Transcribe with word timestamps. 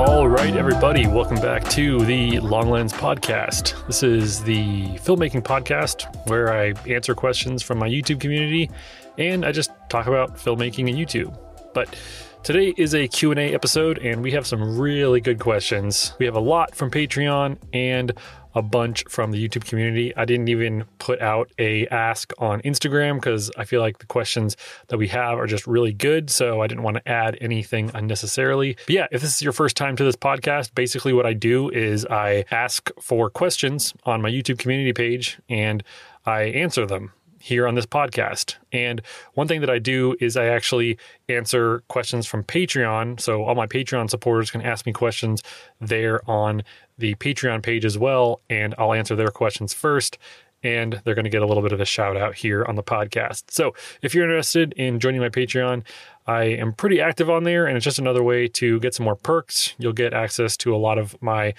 All 0.00 0.26
right, 0.26 0.56
everybody, 0.56 1.06
welcome 1.06 1.36
back 1.42 1.68
to 1.72 2.02
the 2.06 2.40
Long 2.40 2.70
Lens 2.70 2.94
Podcast. 2.94 3.86
This 3.86 4.02
is 4.02 4.42
the 4.42 4.86
filmmaking 4.96 5.42
podcast 5.42 6.26
where 6.26 6.50
I 6.50 6.72
answer 6.88 7.14
questions 7.14 7.62
from 7.62 7.76
my 7.78 7.86
YouTube 7.86 8.18
community 8.18 8.70
and 9.18 9.44
I 9.44 9.52
just 9.52 9.70
talk 9.90 10.06
about 10.06 10.36
filmmaking 10.36 10.88
and 10.88 10.98
YouTube. 10.98 11.36
But 11.72 11.94
today 12.42 12.74
is 12.76 12.94
a 12.94 13.08
Q&A 13.08 13.54
episode 13.54 13.98
and 13.98 14.22
we 14.22 14.32
have 14.32 14.46
some 14.46 14.78
really 14.78 15.20
good 15.20 15.38
questions. 15.38 16.14
We 16.18 16.26
have 16.26 16.34
a 16.34 16.40
lot 16.40 16.74
from 16.74 16.90
Patreon 16.90 17.58
and 17.72 18.12
a 18.54 18.62
bunch 18.62 19.04
from 19.08 19.30
the 19.30 19.48
YouTube 19.48 19.64
community. 19.64 20.14
I 20.16 20.24
didn't 20.24 20.48
even 20.48 20.84
put 20.98 21.20
out 21.20 21.50
a 21.58 21.86
ask 21.88 22.32
on 22.38 22.60
Instagram 22.62 23.14
because 23.14 23.50
I 23.56 23.64
feel 23.64 23.80
like 23.80 23.98
the 23.98 24.06
questions 24.06 24.56
that 24.88 24.98
we 24.98 25.08
have 25.08 25.38
are 25.38 25.46
just 25.46 25.66
really 25.66 25.92
good. 25.92 26.30
So 26.30 26.60
I 26.60 26.66
didn't 26.66 26.82
want 26.82 26.96
to 26.96 27.08
add 27.08 27.38
anything 27.40 27.90
unnecessarily. 27.94 28.76
But 28.86 28.94
yeah, 28.94 29.06
if 29.12 29.20
this 29.20 29.36
is 29.36 29.42
your 29.42 29.52
first 29.52 29.76
time 29.76 29.96
to 29.96 30.04
this 30.04 30.16
podcast, 30.16 30.74
basically 30.74 31.12
what 31.12 31.26
I 31.26 31.32
do 31.32 31.70
is 31.70 32.04
I 32.06 32.44
ask 32.50 32.90
for 33.00 33.30
questions 33.30 33.94
on 34.04 34.20
my 34.20 34.30
YouTube 34.30 34.58
community 34.58 34.92
page 34.92 35.38
and 35.48 35.82
I 36.26 36.42
answer 36.42 36.86
them 36.86 37.12
here 37.40 37.66
on 37.66 37.74
this 37.74 37.86
podcast. 37.86 38.56
And 38.70 39.00
one 39.34 39.48
thing 39.48 39.62
that 39.62 39.70
I 39.70 39.78
do 39.78 40.14
is 40.20 40.36
I 40.36 40.46
actually 40.46 40.98
answer 41.28 41.82
questions 41.88 42.26
from 42.26 42.44
Patreon. 42.44 43.18
So 43.18 43.42
all 43.44 43.54
my 43.54 43.66
Patreon 43.66 44.10
supporters 44.10 44.50
can 44.50 44.60
ask 44.60 44.86
me 44.86 44.92
questions 44.92 45.42
there 45.80 46.20
on 46.30 46.62
the 46.98 47.14
Patreon 47.16 47.62
page 47.62 47.84
as 47.84 47.98
well. 47.98 48.40
And 48.50 48.74
I'll 48.78 48.92
answer 48.92 49.16
their 49.16 49.28
questions 49.28 49.72
first. 49.74 50.18
And 50.62 51.00
they're 51.04 51.14
going 51.14 51.24
to 51.24 51.30
get 51.30 51.40
a 51.40 51.46
little 51.46 51.62
bit 51.62 51.72
of 51.72 51.80
a 51.80 51.86
shout 51.86 52.18
out 52.18 52.34
here 52.34 52.66
on 52.66 52.76
the 52.76 52.82
podcast. 52.82 53.44
So 53.50 53.74
if 54.02 54.14
you're 54.14 54.24
interested 54.24 54.74
in 54.74 55.00
joining 55.00 55.22
my 55.22 55.30
Patreon, 55.30 55.82
I 56.26 56.42
am 56.44 56.74
pretty 56.74 57.00
active 57.00 57.30
on 57.30 57.44
there. 57.44 57.66
And 57.66 57.78
it's 57.78 57.84
just 57.84 57.98
another 57.98 58.22
way 58.22 58.46
to 58.48 58.78
get 58.80 58.94
some 58.94 59.04
more 59.04 59.16
perks. 59.16 59.74
You'll 59.78 59.94
get 59.94 60.12
access 60.12 60.58
to 60.58 60.74
a 60.74 60.76
lot 60.76 60.98
of 60.98 61.20
my 61.22 61.54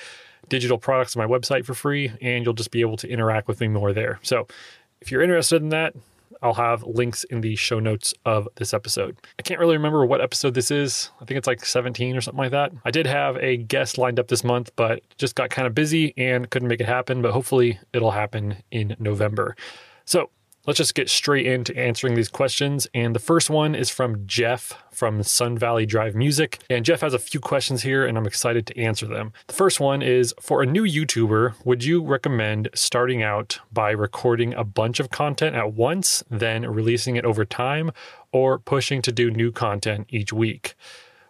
digital 0.50 0.78
products 0.78 1.16
on 1.16 1.26
my 1.26 1.38
website 1.38 1.66
for 1.66 1.74
free, 1.74 2.12
and 2.22 2.44
you'll 2.44 2.54
just 2.54 2.72
be 2.72 2.82
able 2.82 2.98
to 2.98 3.08
interact 3.08 3.48
with 3.48 3.62
me 3.62 3.70
more 3.70 3.94
there. 3.94 4.20
So 4.22 4.48
if 5.02 5.12
you're 5.12 5.22
interested 5.22 5.62
in 5.62 5.70
that, 5.70 5.94
I'll 6.42 6.54
have 6.54 6.84
links 6.84 7.24
in 7.26 7.42
the 7.42 7.56
show 7.56 7.80
notes 7.80 8.14
of 8.26 8.48
this 8.56 8.74
episode. 8.74 9.18
I 9.38 9.44
can't 9.44 9.60
really 9.60 9.78
remember 9.78 10.06
what 10.06 10.22
episode 10.22 10.54
this 10.54 10.72
is. 10.72 11.12
I 11.22 11.26
think 11.26 11.38
it's 11.38 11.48
like 11.48 11.64
17 11.64 12.16
or 12.16 12.22
something 12.22 12.40
like 12.40 12.52
that. 12.52 12.72
I 12.84 12.92
did 12.92 13.06
have 13.06 13.38
a 13.38 13.58
guest 13.58 13.98
lined 13.98 14.20
up 14.20 14.28
this 14.28 14.44
month, 14.44 14.72
but 14.76 15.02
just 15.18 15.36
got 15.36 15.50
kind 15.52 15.68
of 15.68 15.76
busy 15.76 16.14
and 16.18 16.50
couldn't 16.50 16.68
make 16.68 16.82
it 16.82 16.88
happen. 16.88 17.22
But 17.22 17.32
hopefully 17.32 17.80
it'll 17.94 18.12
happen 18.12 18.58
in 18.72 18.96
November. 18.98 19.56
So 20.06 20.32
let's 20.66 20.78
just 20.78 20.96
get 20.96 21.10
straight 21.10 21.46
into 21.46 21.76
answering 21.78 22.16
these 22.16 22.30
questions. 22.30 22.88
And 22.94 23.16
the 23.16 23.20
first 23.20 23.50
one 23.50 23.76
is 23.76 23.90
from 23.90 24.26
Jeff 24.28 24.82
from 24.92 25.24
Sun 25.24 25.58
Valley 25.58 25.86
Drive 25.86 26.16
Music. 26.16 26.60
And 26.70 26.86
Jeff 26.86 27.02
has 27.02 27.14
a 27.14 27.20
few 27.20 27.40
questions 27.40 27.82
here, 27.82 28.06
and 28.06 28.18
I'm 28.18 28.28
excited 28.28 28.68
to 28.68 28.80
answer 28.80 29.08
them. 29.08 29.34
The 29.48 29.54
first 29.54 29.80
one 29.80 30.02
is 30.02 30.34
For 30.40 30.62
a 30.62 30.66
new 30.66 30.84
YouTuber, 30.84 31.66
would 31.66 31.84
you 31.84 32.04
recommend 32.04 32.70
starting 32.74 33.24
out 33.24 33.60
by 33.72 33.92
recording 33.92 34.54
a 34.54 34.64
bunch 34.64 35.00
of 35.00 35.10
content 35.10 35.56
at 35.56 35.74
once, 35.74 36.24
then 36.30 36.70
releasing 36.70 37.16
it 37.16 37.26
over 37.26 37.46
time, 37.46 37.92
or 38.32 38.60
pushing 38.60 39.02
to 39.02 39.12
do 39.12 39.32
new 39.32 39.52
content 39.52 40.08
each 40.10 40.32
week? 40.32 40.76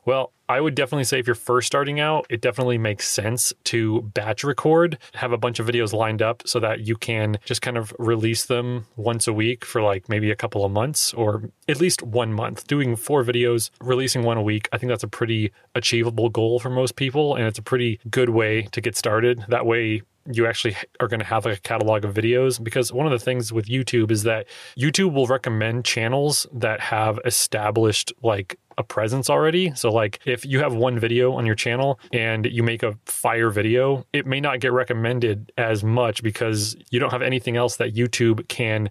Well, 0.05 0.33
I 0.49 0.59
would 0.59 0.75
definitely 0.75 1.05
say 1.05 1.19
if 1.19 1.27
you're 1.27 1.35
first 1.35 1.67
starting 1.67 1.99
out, 1.99 2.25
it 2.29 2.41
definitely 2.41 2.77
makes 2.77 3.07
sense 3.07 3.53
to 3.65 4.01
batch 4.01 4.43
record, 4.43 4.97
have 5.13 5.31
a 5.31 5.37
bunch 5.37 5.59
of 5.59 5.67
videos 5.67 5.93
lined 5.93 6.21
up 6.21 6.43
so 6.45 6.59
that 6.59 6.81
you 6.81 6.95
can 6.95 7.37
just 7.45 7.61
kind 7.61 7.77
of 7.77 7.93
release 7.99 8.45
them 8.45 8.85
once 8.97 9.27
a 9.27 9.33
week 9.33 9.63
for 9.63 9.81
like 9.81 10.09
maybe 10.09 10.29
a 10.29 10.35
couple 10.35 10.65
of 10.65 10.71
months 10.71 11.13
or 11.13 11.43
at 11.69 11.79
least 11.79 12.03
one 12.03 12.33
month. 12.33 12.67
Doing 12.67 12.95
four 12.95 13.23
videos, 13.23 13.69
releasing 13.79 14.23
one 14.23 14.37
a 14.37 14.41
week, 14.41 14.67
I 14.73 14.77
think 14.77 14.89
that's 14.89 15.03
a 15.03 15.07
pretty 15.07 15.51
achievable 15.73 16.29
goal 16.29 16.59
for 16.59 16.69
most 16.69 16.95
people. 16.95 17.35
And 17.35 17.45
it's 17.45 17.59
a 17.59 17.63
pretty 17.63 17.99
good 18.09 18.29
way 18.29 18.63
to 18.73 18.81
get 18.81 18.97
started. 18.97 19.45
That 19.47 19.65
way, 19.65 20.01
you 20.31 20.45
actually 20.45 20.75
are 20.99 21.07
going 21.07 21.19
to 21.19 21.25
have 21.25 21.45
like 21.45 21.57
a 21.57 21.61
catalog 21.61 22.05
of 22.05 22.13
videos 22.13 22.63
because 22.63 22.91
one 22.93 23.05
of 23.05 23.11
the 23.11 23.19
things 23.19 23.51
with 23.51 23.65
YouTube 23.65 24.11
is 24.11 24.23
that 24.23 24.47
YouTube 24.77 25.13
will 25.13 25.27
recommend 25.27 25.85
channels 25.85 26.45
that 26.53 26.79
have 26.79 27.19
established 27.25 28.13
like 28.21 28.57
a 28.77 28.83
presence 28.83 29.29
already. 29.29 29.73
So 29.75 29.91
like 29.91 30.19
if 30.25 30.45
you 30.45 30.59
have 30.59 30.73
one 30.73 30.99
video 30.99 31.33
on 31.33 31.45
your 31.45 31.55
channel 31.55 31.99
and 32.13 32.45
you 32.45 32.63
make 32.63 32.83
a 32.83 32.97
fire 33.05 33.49
video, 33.49 34.05
it 34.13 34.25
may 34.25 34.39
not 34.39 34.59
get 34.59 34.71
recommended 34.71 35.51
as 35.57 35.83
much 35.83 36.23
because 36.23 36.75
you 36.89 36.99
don't 36.99 37.11
have 37.11 37.21
anything 37.21 37.57
else 37.57 37.77
that 37.77 37.93
YouTube 37.93 38.47
can 38.47 38.89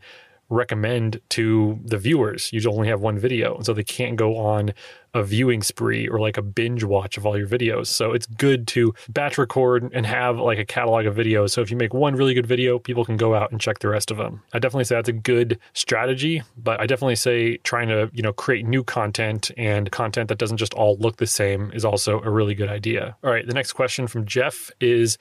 recommend 0.51 1.21
to 1.31 1.79
the 1.85 1.97
viewers. 1.97 2.53
You 2.53 2.61
only 2.71 2.89
have 2.89 3.01
one 3.01 3.19
video, 3.19 3.57
and 3.57 3.65
so 3.65 3.73
they 3.73 3.85
can't 3.85 4.17
go 4.17 4.37
on 4.37 4.73
a 5.15 5.23
viewing 5.23 5.63
spree 5.63 6.07
or 6.09 6.21
like 6.21 6.37
a 6.37 6.43
binge 6.43 6.85
watch 6.85 7.17
of 7.17 7.27
all 7.27 7.37
your 7.37 7.47
videos. 7.47 7.87
So 7.87 8.13
it's 8.13 8.27
good 8.27 8.69
to 8.69 8.95
batch 9.09 9.39
record 9.39 9.91
and 9.93 10.07
have 10.07 10.39
like 10.39 10.59
a 10.59 10.65
catalog 10.65 11.07
of 11.07 11.17
videos. 11.17 11.51
So 11.51 11.63
if 11.63 11.71
you 11.71 11.77
make 11.77 11.93
one 11.93 12.15
really 12.15 12.35
good 12.35 12.47
video, 12.47 12.79
people 12.79 13.05
can 13.05 13.17
go 13.17 13.35
out 13.35 13.51
and 13.51 13.61
check 13.61 13.81
the 13.81 13.89
rest 13.89 14.11
of 14.11 14.19
them. 14.19 14.43
I 14.53 14.59
definitely 14.59 14.85
say 14.85 14.97
that's 14.97 15.09
a 15.09 15.13
good 15.13 15.59
strategy, 15.73 16.43
but 16.57 16.81
I 16.81 16.87
definitely 16.87 17.17
say 17.17 17.57
trying 17.59 17.89
to, 17.89 18.11
you 18.13 18.23
know, 18.23 18.33
create 18.33 18.67
new 18.67 18.85
content 18.85 19.51
and 19.57 19.91
content 19.91 20.29
that 20.29 20.39
doesn't 20.39 20.59
just 20.59 20.75
all 20.75 20.97
look 20.99 21.17
the 21.17 21.27
same 21.27 21.73
is 21.75 21.85
also 21.85 22.21
a 22.21 22.31
really 22.31 22.55
good 22.55 22.69
idea. 22.69 23.17
All 23.25 23.31
right, 23.31 23.47
the 23.47 23.55
next 23.55 23.73
question 23.73 24.07
from 24.07 24.27
Jeff 24.27 24.71
is 24.81 25.19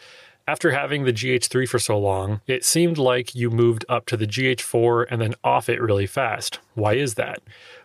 after 0.50 0.72
having 0.72 1.04
the 1.04 1.14
GH3 1.14 1.70
for 1.70 1.78
so 1.78 1.96
long, 2.00 2.42
it 2.48 2.66
seemed 2.66 2.98
like 2.98 3.36
you 3.36 3.52
moved 3.52 3.86
up 3.88 4.08
to 4.08 4.18
the 4.18 4.26
GH4 4.26 5.06
and 5.12 5.22
then 5.22 5.36
off 5.44 5.70
it 5.70 5.80
really 5.80 6.08
fast. 6.08 6.58
Why 6.74 6.94
is 6.94 7.14
that? 7.16 7.44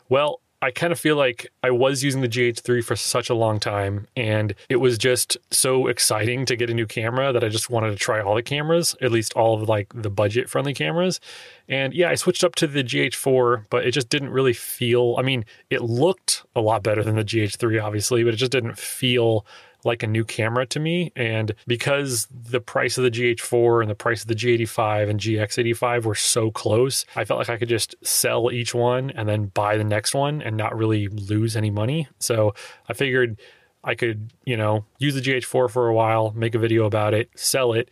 Well, 0.08 0.41
I 0.62 0.70
kind 0.70 0.91
of 0.91 0.98
feel 0.98 1.16
like 1.16 1.52
I 1.62 1.70
was 1.70 2.02
using 2.02 2.22
the 2.22 2.28
GH3 2.28 2.82
for 2.82 2.97
such 2.97 3.28
a 3.28 3.34
long 3.34 3.60
time 3.60 4.06
and 4.16 4.54
it 4.70 4.76
was 4.76 4.97
just 4.97 5.36
so 5.50 5.88
exciting 5.88 6.47
to 6.47 6.56
get 6.56 6.70
a 6.70 6.75
new 6.75 6.86
camera 6.86 7.34
that 7.34 7.44
I 7.44 7.50
just 7.50 7.69
wanted 7.69 7.91
to 7.91 7.97
try 7.97 8.22
all 8.22 8.34
the 8.34 8.42
cameras, 8.42 8.96
at 9.02 9.12
least 9.12 9.34
all 9.34 9.60
of 9.60 9.69
like 9.69 9.92
the 9.94 10.08
budget 10.08 10.48
friendly 10.48 10.72
cameras. 10.72 11.20
And 11.69 11.92
yeah, 11.92 12.08
I 12.08 12.14
switched 12.14 12.44
up 12.44 12.54
to 12.54 12.66
the 12.66 12.82
GH4, 12.82 13.66
but 13.69 13.84
it 13.84 13.91
just 13.91 14.08
didn't 14.08 14.31
really 14.31 14.54
feel, 14.54 15.16
I 15.19 15.22
mean, 15.22 15.44
it 15.69 15.82
looked 15.82 16.44
a 16.56 16.62
lot 16.62 16.82
better 16.82 17.04
than 17.04 17.16
the 17.16 17.25
GH3 17.25 17.84
obviously, 17.84 18.25
but 18.25 18.32
it 18.32 18.38
just 18.38 18.52
didn't 18.52 18.78
feel 18.78 19.44
like 19.84 20.03
a 20.03 20.06
new 20.06 20.25
camera 20.25 20.67
to 20.67 20.81
me. 20.81 21.12
And 21.17 21.55
because 21.67 22.27
the 22.31 22.61
price 22.61 22.99
of 22.99 23.05
the 23.05 23.11
GH4 23.11 23.83
and 23.83 23.91
the 23.91 23.95
price 23.95 24.22
of 24.22 24.28
the 24.28 24.34
G85 24.34 25.11
and 25.11 25.21
GX85 25.21 26.05
were 26.05 26.15
so 26.15 26.50
close, 26.50 27.05
I 27.17 27.25
felt 27.25 27.39
like 27.39 27.50
I 27.50 27.56
could 27.56 27.69
just 27.69 27.94
sell 28.03 28.50
each 28.50 28.75
one 28.75 29.11
and 29.11 29.28
then 29.28 29.47
buy 29.47 29.77
the 29.77 29.84
next 29.84 30.15
one 30.15 30.43
and 30.43 30.56
not 30.56 30.77
really 30.77 31.09
lose 31.09 31.56
any 31.56 31.71
money. 31.71 32.09
So 32.19 32.55
I 32.89 32.94
figured 32.94 33.41
I 33.84 33.94
could, 33.94 34.33
you 34.44 34.56
know, 34.56 34.87
use 34.99 35.15
the 35.15 35.21
GH4 35.21 35.71
for 35.71 35.89
a 35.89 35.94
while, 35.94 36.33
make 36.33 36.55
a 36.55 36.59
video 36.59 36.87
about 36.87 37.12
it, 37.12 37.28
sell 37.37 37.75
it, 37.75 37.91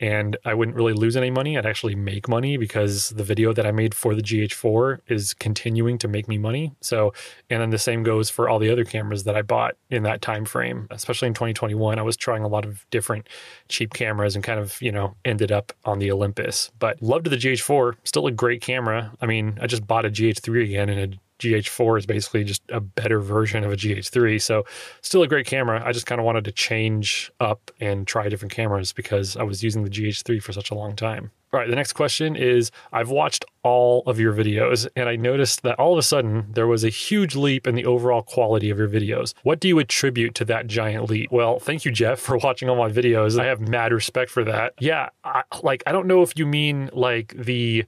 and 0.00 0.36
I 0.44 0.54
wouldn't 0.54 0.76
really 0.76 0.92
lose 0.92 1.16
any 1.16 1.30
money. 1.30 1.56
I'd 1.56 1.66
actually 1.66 1.94
make 1.94 2.28
money 2.28 2.56
because 2.56 3.10
the 3.10 3.24
video 3.24 3.52
that 3.52 3.66
I 3.66 3.70
made 3.70 3.94
for 3.94 4.14
the 4.14 4.22
GH4 4.22 5.00
is 5.08 5.34
continuing 5.34 5.98
to 5.98 6.08
make 6.08 6.28
me 6.28 6.38
money. 6.38 6.74
So, 6.80 7.12
and 7.50 7.60
then 7.60 7.70
the 7.70 7.78
same 7.78 8.02
goes 8.02 8.30
for 8.30 8.48
all 8.48 8.58
the 8.58 8.70
other 8.70 8.84
cameras 8.84 9.24
that 9.24 9.36
I 9.36 9.42
bought 9.42 9.76
in 9.90 10.02
that 10.02 10.22
time 10.22 10.44
frame. 10.44 10.88
Especially 10.90 11.28
in 11.28 11.34
2021, 11.34 11.98
I 11.98 12.02
was 12.02 12.16
trying 12.16 12.42
a 12.42 12.48
lot 12.48 12.64
of 12.64 12.84
different 12.90 13.28
cheap 13.68 13.92
cameras 13.94 14.34
and 14.34 14.44
kind 14.44 14.58
of, 14.58 14.80
you 14.82 14.92
know, 14.92 15.14
ended 15.24 15.52
up 15.52 15.72
on 15.84 15.98
the 15.98 16.10
Olympus. 16.10 16.70
But 16.78 17.00
loved 17.02 17.30
the 17.30 17.36
GH4, 17.36 17.94
still 18.04 18.26
a 18.26 18.32
great 18.32 18.60
camera. 18.60 19.12
I 19.20 19.26
mean, 19.26 19.58
I 19.60 19.66
just 19.66 19.86
bought 19.86 20.04
a 20.04 20.10
GH3 20.10 20.64
again 20.64 20.88
and 20.88 21.00
it 21.00 21.18
GH4 21.38 21.98
is 21.98 22.06
basically 22.06 22.44
just 22.44 22.62
a 22.70 22.80
better 22.80 23.20
version 23.20 23.64
of 23.64 23.72
a 23.72 23.76
GH3. 23.76 24.40
So, 24.40 24.64
still 25.00 25.22
a 25.22 25.28
great 25.28 25.46
camera. 25.46 25.82
I 25.84 25.92
just 25.92 26.06
kind 26.06 26.20
of 26.20 26.24
wanted 26.24 26.44
to 26.44 26.52
change 26.52 27.30
up 27.40 27.70
and 27.80 28.06
try 28.06 28.28
different 28.28 28.52
cameras 28.52 28.92
because 28.92 29.36
I 29.36 29.42
was 29.42 29.62
using 29.62 29.84
the 29.84 29.90
GH3 29.90 30.42
for 30.42 30.52
such 30.52 30.70
a 30.70 30.74
long 30.74 30.96
time. 30.96 31.30
All 31.54 31.60
right, 31.60 31.70
the 31.70 31.76
next 31.76 31.92
question 31.92 32.34
is 32.34 32.72
I've 32.92 33.10
watched 33.10 33.44
all 33.62 34.02
of 34.06 34.18
your 34.18 34.32
videos 34.32 34.88
and 34.96 35.08
I 35.08 35.14
noticed 35.14 35.62
that 35.62 35.78
all 35.78 35.92
of 35.92 35.98
a 36.00 36.02
sudden 36.02 36.46
there 36.52 36.66
was 36.66 36.82
a 36.82 36.88
huge 36.88 37.36
leap 37.36 37.68
in 37.68 37.76
the 37.76 37.86
overall 37.86 38.22
quality 38.22 38.70
of 38.70 38.78
your 38.78 38.88
videos. 38.88 39.34
What 39.44 39.60
do 39.60 39.68
you 39.68 39.78
attribute 39.78 40.34
to 40.34 40.44
that 40.46 40.66
giant 40.66 41.08
leap? 41.08 41.30
Well, 41.30 41.60
thank 41.60 41.84
you, 41.84 41.92
Jeff, 41.92 42.18
for 42.18 42.36
watching 42.42 42.68
all 42.68 42.74
my 42.74 42.90
videos. 42.90 43.38
I 43.38 43.44
have 43.44 43.60
mad 43.60 43.92
respect 43.92 44.32
for 44.32 44.42
that. 44.42 44.74
Yeah, 44.80 45.10
I, 45.22 45.44
like 45.62 45.84
I 45.86 45.92
don't 45.92 46.08
know 46.08 46.22
if 46.22 46.36
you 46.36 46.44
mean 46.44 46.90
like 46.92 47.34
the 47.38 47.84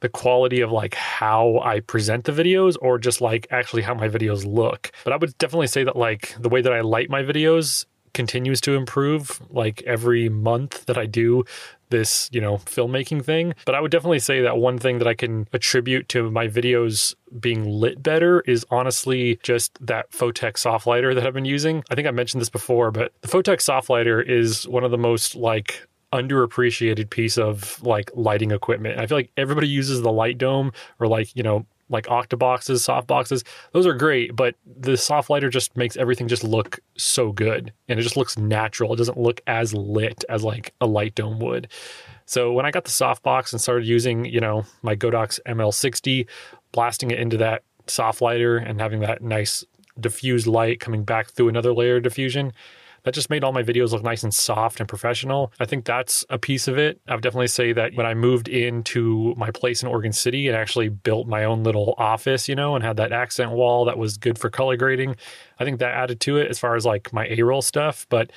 the 0.00 0.08
quality 0.08 0.60
of 0.60 0.72
like 0.72 0.94
how 0.94 1.60
I 1.62 1.80
present 1.80 2.24
the 2.24 2.32
videos 2.32 2.76
or 2.80 2.98
just 2.98 3.20
like 3.20 3.46
actually 3.50 3.82
how 3.82 3.94
my 3.94 4.08
videos 4.08 4.44
look. 4.46 4.90
But 5.04 5.12
I 5.12 5.16
would 5.16 5.36
definitely 5.38 5.68
say 5.68 5.84
that 5.84 5.96
like 5.96 6.34
the 6.40 6.48
way 6.48 6.62
that 6.62 6.72
I 6.72 6.80
light 6.80 7.10
my 7.10 7.22
videos 7.22 7.86
continues 8.12 8.60
to 8.62 8.74
improve 8.74 9.40
like 9.50 9.82
every 9.82 10.28
month 10.28 10.86
that 10.86 10.98
I 10.98 11.06
do 11.06 11.44
this, 11.90 12.28
you 12.32 12.40
know, 12.40 12.56
filmmaking 12.58 13.24
thing. 13.24 13.54
But 13.64 13.74
I 13.74 13.80
would 13.80 13.90
definitely 13.90 14.20
say 14.20 14.40
that 14.42 14.56
one 14.56 14.78
thing 14.78 14.98
that 14.98 15.08
I 15.08 15.14
can 15.14 15.48
attribute 15.52 16.08
to 16.10 16.30
my 16.30 16.46
videos 16.46 17.14
being 17.38 17.64
lit 17.64 18.02
better 18.02 18.40
is 18.42 18.64
honestly 18.70 19.38
just 19.42 19.76
that 19.84 20.10
Photek 20.12 20.56
soft 20.56 20.86
lighter 20.86 21.14
that 21.14 21.26
I've 21.26 21.34
been 21.34 21.44
using. 21.44 21.84
I 21.90 21.94
think 21.94 22.06
I 22.08 22.12
mentioned 22.12 22.40
this 22.40 22.50
before, 22.50 22.90
but 22.90 23.12
the 23.22 23.28
Photek 23.28 23.60
soft 23.60 23.90
lighter 23.90 24.20
is 24.20 24.66
one 24.66 24.84
of 24.84 24.90
the 24.90 24.98
most 24.98 25.34
like 25.34 25.86
underappreciated 26.12 27.10
piece 27.10 27.38
of 27.38 27.82
like 27.82 28.10
lighting 28.14 28.50
equipment. 28.50 28.98
I 28.98 29.06
feel 29.06 29.18
like 29.18 29.30
everybody 29.36 29.68
uses 29.68 30.02
the 30.02 30.12
light 30.12 30.38
dome 30.38 30.72
or 30.98 31.06
like, 31.06 31.34
you 31.36 31.42
know, 31.42 31.66
like 31.88 32.06
octaboxes, 32.06 32.80
soft 32.80 33.06
boxes. 33.06 33.44
Those 33.72 33.86
are 33.86 33.94
great, 33.94 34.34
but 34.36 34.54
the 34.64 34.96
soft 34.96 35.28
lighter 35.28 35.50
just 35.50 35.76
makes 35.76 35.96
everything 35.96 36.28
just 36.28 36.44
look 36.44 36.78
so 36.96 37.32
good 37.32 37.72
and 37.88 37.98
it 37.98 38.02
just 38.02 38.16
looks 38.16 38.38
natural. 38.38 38.92
It 38.92 38.96
doesn't 38.96 39.18
look 39.18 39.40
as 39.46 39.74
lit 39.74 40.24
as 40.28 40.44
like 40.44 40.72
a 40.80 40.86
light 40.86 41.14
dome 41.14 41.40
would. 41.40 41.68
So 42.26 42.52
when 42.52 42.64
I 42.64 42.70
got 42.70 42.84
the 42.84 42.90
soft 42.90 43.24
box 43.24 43.52
and 43.52 43.60
started 43.60 43.86
using, 43.86 44.24
you 44.24 44.40
know, 44.40 44.64
my 44.82 44.94
Godox 44.94 45.40
ML60, 45.46 46.28
blasting 46.70 47.10
it 47.10 47.18
into 47.18 47.36
that 47.38 47.64
soft 47.88 48.20
lighter 48.20 48.56
and 48.56 48.80
having 48.80 49.00
that 49.00 49.20
nice 49.22 49.64
diffused 49.98 50.46
light 50.46 50.78
coming 50.80 51.04
back 51.04 51.30
through 51.30 51.48
another 51.48 51.72
layer 51.72 51.96
of 51.96 52.04
diffusion, 52.04 52.52
that 53.02 53.14
just 53.14 53.30
made 53.30 53.44
all 53.44 53.52
my 53.52 53.62
videos 53.62 53.92
look 53.92 54.02
nice 54.02 54.22
and 54.22 54.32
soft 54.34 54.80
and 54.80 54.88
professional. 54.88 55.52
I 55.58 55.64
think 55.64 55.84
that's 55.84 56.24
a 56.30 56.38
piece 56.38 56.68
of 56.68 56.78
it. 56.78 57.00
I 57.08 57.14
would 57.14 57.22
definitely 57.22 57.48
say 57.48 57.72
that 57.72 57.94
when 57.94 58.06
I 58.06 58.14
moved 58.14 58.48
into 58.48 59.34
my 59.36 59.50
place 59.50 59.82
in 59.82 59.88
Oregon 59.88 60.12
City 60.12 60.48
and 60.48 60.56
actually 60.56 60.88
built 60.88 61.26
my 61.26 61.44
own 61.44 61.62
little 61.62 61.94
office, 61.98 62.48
you 62.48 62.54
know, 62.54 62.74
and 62.74 62.84
had 62.84 62.96
that 62.98 63.12
accent 63.12 63.52
wall 63.52 63.84
that 63.86 63.98
was 63.98 64.16
good 64.16 64.38
for 64.38 64.50
color 64.50 64.76
grading, 64.76 65.16
I 65.58 65.64
think 65.64 65.78
that 65.80 65.94
added 65.94 66.20
to 66.20 66.36
it 66.36 66.48
as 66.48 66.58
far 66.58 66.76
as 66.76 66.84
like 66.84 67.12
my 67.12 67.26
A 67.26 67.42
roll 67.42 67.62
stuff. 67.62 68.06
But 68.08 68.30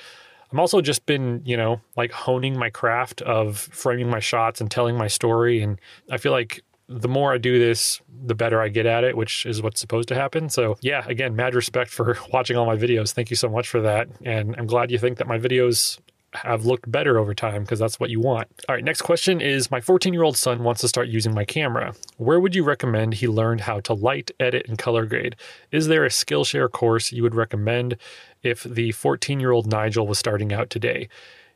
I'm 0.50 0.60
also 0.60 0.80
just 0.80 1.04
been, 1.06 1.42
you 1.44 1.56
know, 1.56 1.80
like 1.96 2.12
honing 2.12 2.56
my 2.58 2.70
craft 2.70 3.22
of 3.22 3.58
framing 3.58 4.08
my 4.08 4.20
shots 4.20 4.60
and 4.60 4.70
telling 4.70 4.96
my 4.96 5.08
story. 5.08 5.60
And 5.60 5.80
I 6.10 6.18
feel 6.18 6.32
like 6.32 6.62
the 6.88 7.08
more 7.08 7.32
I 7.32 7.38
do 7.38 7.58
this, 7.58 8.00
the 8.26 8.34
better 8.34 8.60
I 8.60 8.68
get 8.68 8.86
at 8.86 9.04
it, 9.04 9.16
which 9.16 9.46
is 9.46 9.62
what's 9.62 9.80
supposed 9.80 10.08
to 10.08 10.14
happen. 10.14 10.48
So, 10.48 10.76
yeah, 10.80 11.04
again, 11.06 11.34
mad 11.34 11.54
respect 11.54 11.90
for 11.90 12.18
watching 12.32 12.56
all 12.56 12.66
my 12.66 12.76
videos. 12.76 13.12
Thank 13.12 13.30
you 13.30 13.36
so 13.36 13.48
much 13.48 13.68
for 13.68 13.80
that. 13.80 14.08
And 14.24 14.54
I'm 14.58 14.66
glad 14.66 14.90
you 14.90 14.98
think 14.98 15.18
that 15.18 15.26
my 15.26 15.38
videos 15.38 15.98
have 16.34 16.66
looked 16.66 16.90
better 16.90 17.18
over 17.18 17.32
time 17.32 17.62
because 17.62 17.78
that's 17.78 18.00
what 18.00 18.10
you 18.10 18.20
want. 18.20 18.48
All 18.68 18.74
right, 18.74 18.84
next 18.84 19.02
question 19.02 19.40
is 19.40 19.70
My 19.70 19.80
14 19.80 20.12
year 20.12 20.24
old 20.24 20.36
son 20.36 20.64
wants 20.64 20.80
to 20.80 20.88
start 20.88 21.08
using 21.08 21.32
my 21.32 21.44
camera. 21.44 21.94
Where 22.16 22.40
would 22.40 22.54
you 22.54 22.64
recommend 22.64 23.14
he 23.14 23.28
learned 23.28 23.60
how 23.62 23.80
to 23.80 23.94
light, 23.94 24.30
edit, 24.40 24.66
and 24.68 24.76
color 24.76 25.06
grade? 25.06 25.36
Is 25.70 25.86
there 25.86 26.04
a 26.04 26.08
Skillshare 26.08 26.70
course 26.70 27.12
you 27.12 27.22
would 27.22 27.34
recommend 27.34 27.96
if 28.42 28.64
the 28.64 28.92
14 28.92 29.40
year 29.40 29.52
old 29.52 29.70
Nigel 29.70 30.06
was 30.06 30.18
starting 30.18 30.52
out 30.52 30.70
today? 30.70 31.08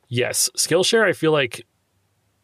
Yes, 0.08 0.48
Skillshare, 0.56 1.04
I 1.04 1.12
feel 1.12 1.32
like 1.32 1.66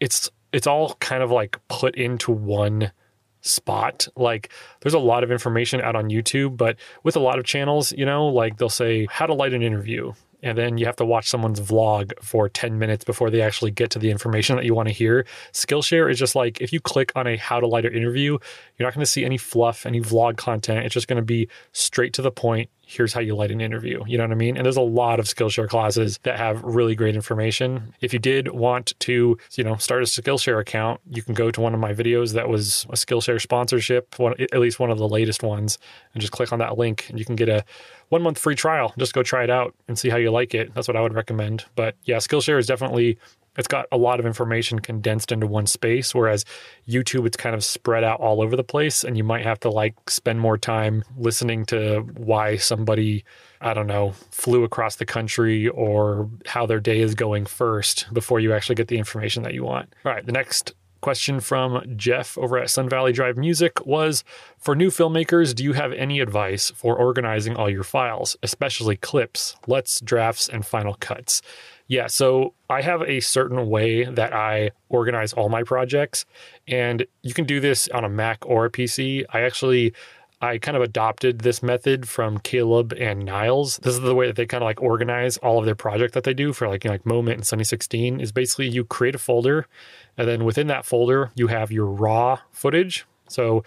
it's 0.01 0.29
it's 0.55 0.69
all 0.69 0.95
kind 1.01 1.23
of 1.23 1.31
like 1.31 1.59
put 1.69 1.97
into 1.97 2.31
one 2.31 2.93
spot. 3.41 4.07
Like 4.17 4.51
there's 4.81 4.95
a 4.95 4.99
lot 4.99 5.25
of 5.25 5.31
information 5.31 5.81
out 5.81 5.97
on 5.97 6.09
YouTube, 6.09 6.57
but 6.57 6.77
with 7.03 7.17
a 7.17 7.21
lot 7.21 7.39
of 7.39 7.45
channels, 7.45 7.93
you 7.93 8.07
know, 8.07 8.29
like 8.29 8.57
they'll 8.57 8.69
say 8.69 9.07
how 9.11 9.27
to 9.27 9.35
light 9.35 9.53
an 9.53 9.63
interview, 9.63 10.13
and 10.45 10.57
then 10.57 10.79
you 10.79 10.87
have 10.87 10.97
to 10.97 11.05
watch 11.05 11.29
someone's 11.29 11.61
vlog 11.61 12.13
for 12.23 12.49
10 12.49 12.79
minutes 12.79 13.05
before 13.05 13.31
they 13.31 13.41
actually 13.41 13.73
get 13.73 13.91
to 13.91 13.99
the 13.99 14.11
information 14.11 14.57
that 14.57 14.65
you 14.65 14.75
want 14.75 14.89
to 14.89 14.95
hear. 14.95 15.27
Skillshare 15.53 16.11
is 16.11 16.19
just 16.19 16.37
like 16.37 16.61
if 16.61 16.73
you 16.73 16.81
click 16.81 17.11
on 17.17 17.27
a 17.27 17.37
how 17.37 17.59
to 17.59 17.67
light 17.67 17.85
an 17.85 17.95
interview, 17.95 18.39
you're 18.77 18.87
not 18.87 18.95
going 18.95 19.05
to 19.05 19.11
see 19.11 19.25
any 19.25 19.39
fluff, 19.39 19.87
any 19.87 20.01
vlog 20.01 20.37
content. 20.37 20.85
It's 20.85 20.95
just 20.95 21.09
going 21.09 21.17
to 21.17 21.23
be 21.23 21.49
straight 21.73 22.13
to 22.15 22.23
the 22.23 22.31
point 22.31 22.71
here's 22.87 23.13
how 23.13 23.21
you 23.21 23.35
light 23.35 23.51
an 23.51 23.61
interview. 23.61 24.03
You 24.07 24.19
know 24.19 24.25
what 24.25 24.33
I 24.33 24.37
mean? 24.37 24.57
And 24.57 24.65
there's 24.65 24.77
a 24.77 24.83
lot 24.83 25.19
of 25.19 25.27
Skillshare 25.27 25.69
classes 25.69 26.19
that 26.23 26.39
have 26.39 26.63
really 26.63 26.95
great 26.95 27.15
information. 27.15 27.95
If 28.01 28.13
you 28.13 28.19
did 28.19 28.49
want 28.49 28.99
to, 29.01 29.39
you 29.55 29.65
know, 29.65 29.77
start 29.77 30.03
a 30.03 30.07
Skillshare 30.07 30.61
account, 30.61 31.01
you 31.11 31.23
can 31.23 31.35
go 31.35 31.51
to 31.51 31.61
one 31.61 31.75
of 31.75 31.81
my 31.81 31.95
videos 31.95 32.35
that 32.35 32.49
was 32.49 32.87
a 32.91 32.95
Skillshare 32.95 33.41
sponsorship, 33.41 34.19
one, 34.19 34.35
at 34.39 34.61
least 34.61 34.79
one 34.79 34.91
of 34.91 34.99
the 34.99 35.09
latest 35.09 35.43
ones, 35.43 35.79
and 36.13 36.21
just 36.21 36.33
click 36.33 36.53
on 36.53 36.59
that 36.59 36.79
link 36.79 37.07
and 37.09 37.19
you 37.19 37.25
can 37.25 37.37
get 37.37 37.49
a 37.49 37.65
one 38.11 38.23
month 38.23 38.39
free 38.39 38.55
trial. 38.55 38.93
Just 38.99 39.15
go 39.15 39.23
try 39.23 39.45
it 39.45 39.51
out 39.51 39.75
and 39.89 39.99
see 39.99 40.09
how 40.09 40.17
you 40.17 40.31
like 40.31 40.55
it. 40.55 40.75
That's 40.75 40.89
what 40.89 40.97
I 40.97 41.01
would 41.01 41.15
recommend. 41.15 41.65
But 41.75 41.97
yeah, 42.05 42.17
Skillshare 42.19 42.59
is 42.59 42.67
definitely 42.67 43.19
it's 43.57 43.69
got 43.69 43.87
a 43.93 43.97
lot 43.97 44.21
of 44.21 44.27
information 44.27 44.79
condensed 44.79 45.33
into 45.33 45.47
one 45.47 45.67
space 45.67 46.15
whereas 46.15 46.45
youtube 46.89 47.27
it's 47.27 47.37
kind 47.37 47.55
of 47.55 47.65
spread 47.65 48.05
out 48.05 48.21
all 48.21 48.41
over 48.43 48.57
the 48.57 48.65
place 48.65 49.05
and 49.05 49.17
you 49.17 49.25
might 49.25 49.45
have 49.45 49.61
to 49.61 49.71
like 49.71 49.95
spend 50.09 50.41
more 50.41 50.59
time 50.59 51.03
listening 51.17 51.65
to 51.65 52.01
why 52.17 52.57
somebody 52.57 53.25
i 53.61 53.75
don't 53.75 53.87
know 53.87 54.13
flew 54.31 54.65
across 54.65 54.97
the 54.97 55.07
country 55.07 55.69
or 55.69 56.29
how 56.47 56.67
their 56.67 56.81
day 56.81 57.01
is 57.01 57.15
going 57.15 57.47
first 57.47 58.07
before 58.13 58.41
you 58.41 58.53
actually 58.53 58.75
get 58.75 58.89
the 58.89 58.99
information 58.99 59.43
that 59.43 59.55
you 59.55 59.65
want 59.65 59.93
all 60.05 60.13
right 60.13 60.27
the 60.27 60.33
next 60.33 60.75
question 61.05 61.39
from 61.39 61.83
Jeff 61.99 62.39
over 62.39 62.57
at 62.57 62.71
Sun 62.71 62.89
Valley 62.89 63.13
Drive 63.13 63.37
Music 63.37 63.85
was 63.85 64.25
For 64.57 64.75
new 64.75 64.89
filmmakers, 64.89 65.55
do 65.55 65.63
you 65.63 65.75
have 65.75 65.93
any 65.93 66.19
advice 66.19 66.71
for 66.71 66.97
organizing 66.97 67.57
all 67.57 67.69
your 67.69 67.83
files, 67.83 68.39
especially 68.43 68.97
clips, 68.97 69.55
LUTs, 69.67 70.01
drafts, 70.01 70.49
and 70.49 70.65
final 70.65 70.95
cuts? 70.95 71.43
Yeah, 71.87 72.07
so 72.07 72.55
I 72.71 72.81
have 72.81 73.03
a 73.03 73.21
certain 73.21 73.69
way 73.69 74.05
that 74.05 74.33
I 74.33 74.71
organize 74.89 75.33
all 75.35 75.49
my 75.51 75.63
projects, 75.63 76.25
and 76.67 77.07
you 77.23 77.35
can 77.35 77.45
do 77.45 77.61
this 77.61 77.89
on 77.89 78.05
a 78.05 78.09
Mac 78.09 78.45
or 78.47 78.65
a 78.65 78.71
PC. 78.71 79.25
I 79.31 79.43
actually 79.43 79.93
I 80.45 80.59
kind 80.59 80.77
of 80.77 80.83
adopted 80.83 81.41
this 81.41 81.63
method 81.63 82.07
from 82.09 82.39
Caleb 82.39 82.93
and 82.99 83.25
Niles. 83.25 83.79
This 83.79 83.95
is 83.95 84.01
the 84.01 84.15
way 84.15 84.27
that 84.27 84.37
they 84.37 84.47
kind 84.47 84.63
of 84.63 84.67
like 84.67 84.83
organize 84.83 85.39
all 85.39 85.59
of 85.59 85.65
their 85.65 85.75
project 85.75 86.13
that 86.15 86.25
they 86.25 86.35
do 86.35 86.53
for 86.53 86.69
like 86.69 86.85
you 86.85 86.89
know, 86.89 86.95
like 86.95 87.07
Moment 87.07 87.37
and 87.37 87.47
Sunny 87.47 87.65
16 87.65 88.21
is 88.21 88.31
basically 88.33 88.69
you 88.69 88.85
create 88.85 89.15
a 89.15 89.19
folder 89.19 89.67
and 90.19 90.29
then 90.29 90.45
within 90.45 90.67
that 90.67 90.85
folder 90.85 91.31
you 91.35 91.47
have 91.47 91.73
your 91.73 91.87
raw 91.87 92.41
footage. 92.51 93.07
So 93.29 93.65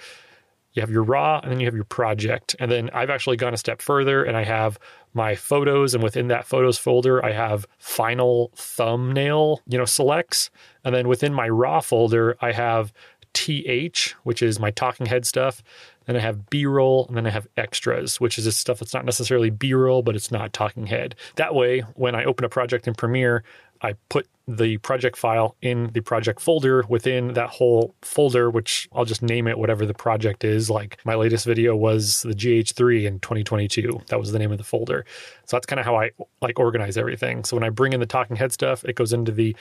you 0.78 0.82
have 0.82 0.92
your 0.92 1.04
raw 1.04 1.40
and 1.42 1.52
then 1.52 1.60
you 1.60 1.66
have 1.66 1.76
your 1.76 1.84
project. 1.84 2.56
And 2.60 2.72
then 2.72 2.90
I've 2.94 3.10
actually 3.10 3.36
gone 3.36 3.54
a 3.54 3.58
step 3.58 3.82
further 3.82 4.24
and 4.24 4.38
I 4.38 4.44
have 4.44 4.80
my 5.14 5.36
photos 5.36 5.94
and 5.94 6.04
within 6.04 6.28
that 6.28 6.46
photos 6.46 6.78
folder 6.78 7.24
I 7.26 7.32
have 7.32 7.68
final 7.80 8.52
thumbnail, 8.56 9.62
you 9.68 9.78
know, 9.78 9.86
selects. 9.86 10.52
And 10.86 10.94
then 10.96 11.08
within 11.08 11.34
my 11.34 11.50
raw 11.50 11.82
folder 11.82 12.38
I 12.40 12.52
have 12.52 12.94
TH, 13.34 14.16
which 14.24 14.42
is 14.42 14.60
my 14.60 14.72
talking 14.72 15.06
head 15.06 15.26
stuff. 15.26 15.64
Then 16.06 16.16
I 16.16 16.20
have 16.20 16.50
B 16.50 16.66
roll, 16.66 17.06
and 17.08 17.18
then 17.18 17.28
I 17.28 17.32
have 17.32 17.48
extras, 17.58 18.20
which 18.20 18.38
is 18.38 18.46
just 18.46 18.60
stuff 18.60 18.80
that's 18.80 18.94
not 18.94 19.06
necessarily 19.06 19.50
B 19.50 19.74
roll, 19.74 20.02
but 20.02 20.16
it's 20.16 20.32
not 20.32 20.54
talking 20.54 20.88
head. 20.88 21.16
That 21.36 21.54
way, 21.54 21.82
when 21.96 22.16
I 22.16 22.24
open 22.24 22.46
a 22.46 22.50
project 22.50 22.88
in 22.88 22.96
Premiere, 22.96 23.44
I 23.82 23.94
put 24.10 24.28
the 24.48 24.78
project 24.78 25.18
file 25.18 25.56
in 25.62 25.92
the 25.94 26.00
project 26.00 26.40
folder 26.40 26.86
within 26.88 27.34
that 27.34 27.50
whole 27.50 27.94
folder, 28.02 28.50
which 28.50 28.88
I'll 28.94 29.06
just 29.06 29.22
name 29.22 29.48
it 29.48 29.58
whatever 29.58 29.86
the 29.86 29.94
project 29.94 30.46
is. 30.46 30.70
Like 30.70 30.98
my 31.04 31.16
latest 31.16 31.46
video 31.46 31.76
was 31.76 32.22
the 32.22 32.34
GH3 32.34 33.06
in 33.06 33.20
2022. 33.20 34.02
That 34.08 34.20
was 34.20 34.32
the 34.32 34.40
name 34.40 34.52
of 34.52 34.58
the 34.58 34.64
folder. 34.64 35.06
So 35.46 35.58
that's 35.58 35.66
kind 35.66 35.80
of 35.80 35.86
how 35.86 35.98
I 35.98 36.12
like 36.42 36.60
organize 36.60 36.98
everything. 36.98 37.44
So 37.44 37.58
when 37.58 37.64
I 37.64 37.70
bring 37.70 37.94
in 37.94 38.00
the 38.00 38.06
talking 38.06 38.38
head 38.38 38.52
stuff, 38.52 38.86
it 38.86 38.96
goes 38.96 39.12
into 39.12 39.32
the 39.32 39.56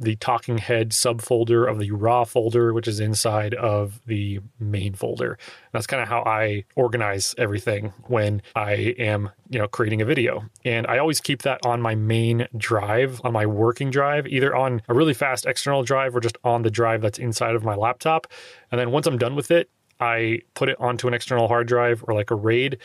the 0.00 0.16
talking 0.16 0.58
head 0.58 0.90
subfolder 0.90 1.70
of 1.70 1.78
the 1.78 1.90
raw 1.90 2.24
folder, 2.24 2.72
which 2.72 2.88
is 2.88 3.00
inside 3.00 3.54
of 3.54 4.00
the 4.06 4.40
main 4.58 4.94
folder. 4.94 5.32
And 5.32 5.72
that's 5.72 5.86
kind 5.86 6.02
of 6.02 6.08
how 6.08 6.22
I 6.22 6.64
organize 6.74 7.34
everything 7.38 7.92
when 8.06 8.42
I 8.54 8.94
am, 8.98 9.30
you 9.50 9.58
know, 9.58 9.68
creating 9.68 10.02
a 10.02 10.04
video. 10.04 10.44
And 10.64 10.86
I 10.86 10.98
always 10.98 11.20
keep 11.20 11.42
that 11.42 11.60
on 11.64 11.80
my 11.82 11.94
main 11.94 12.46
drive, 12.56 13.20
on 13.24 13.32
my 13.32 13.46
working 13.46 13.90
drive, 13.90 14.21
either 14.26 14.54
on 14.54 14.82
a 14.88 14.94
really 14.94 15.14
fast 15.14 15.46
external 15.46 15.82
drive 15.82 16.14
or 16.14 16.20
just 16.20 16.36
on 16.44 16.62
the 16.62 16.70
drive 16.70 17.02
that's 17.02 17.18
inside 17.18 17.54
of 17.54 17.64
my 17.64 17.74
laptop. 17.74 18.26
And 18.70 18.80
then 18.80 18.90
once 18.90 19.06
I'm 19.06 19.18
done 19.18 19.34
with 19.34 19.50
it, 19.50 19.70
I 20.00 20.40
put 20.54 20.68
it 20.68 20.76
onto 20.80 21.06
an 21.06 21.14
external 21.14 21.48
hard 21.48 21.68
drive 21.68 22.04
or 22.06 22.14
like 22.14 22.30
a 22.30 22.34
RAID, 22.34 22.78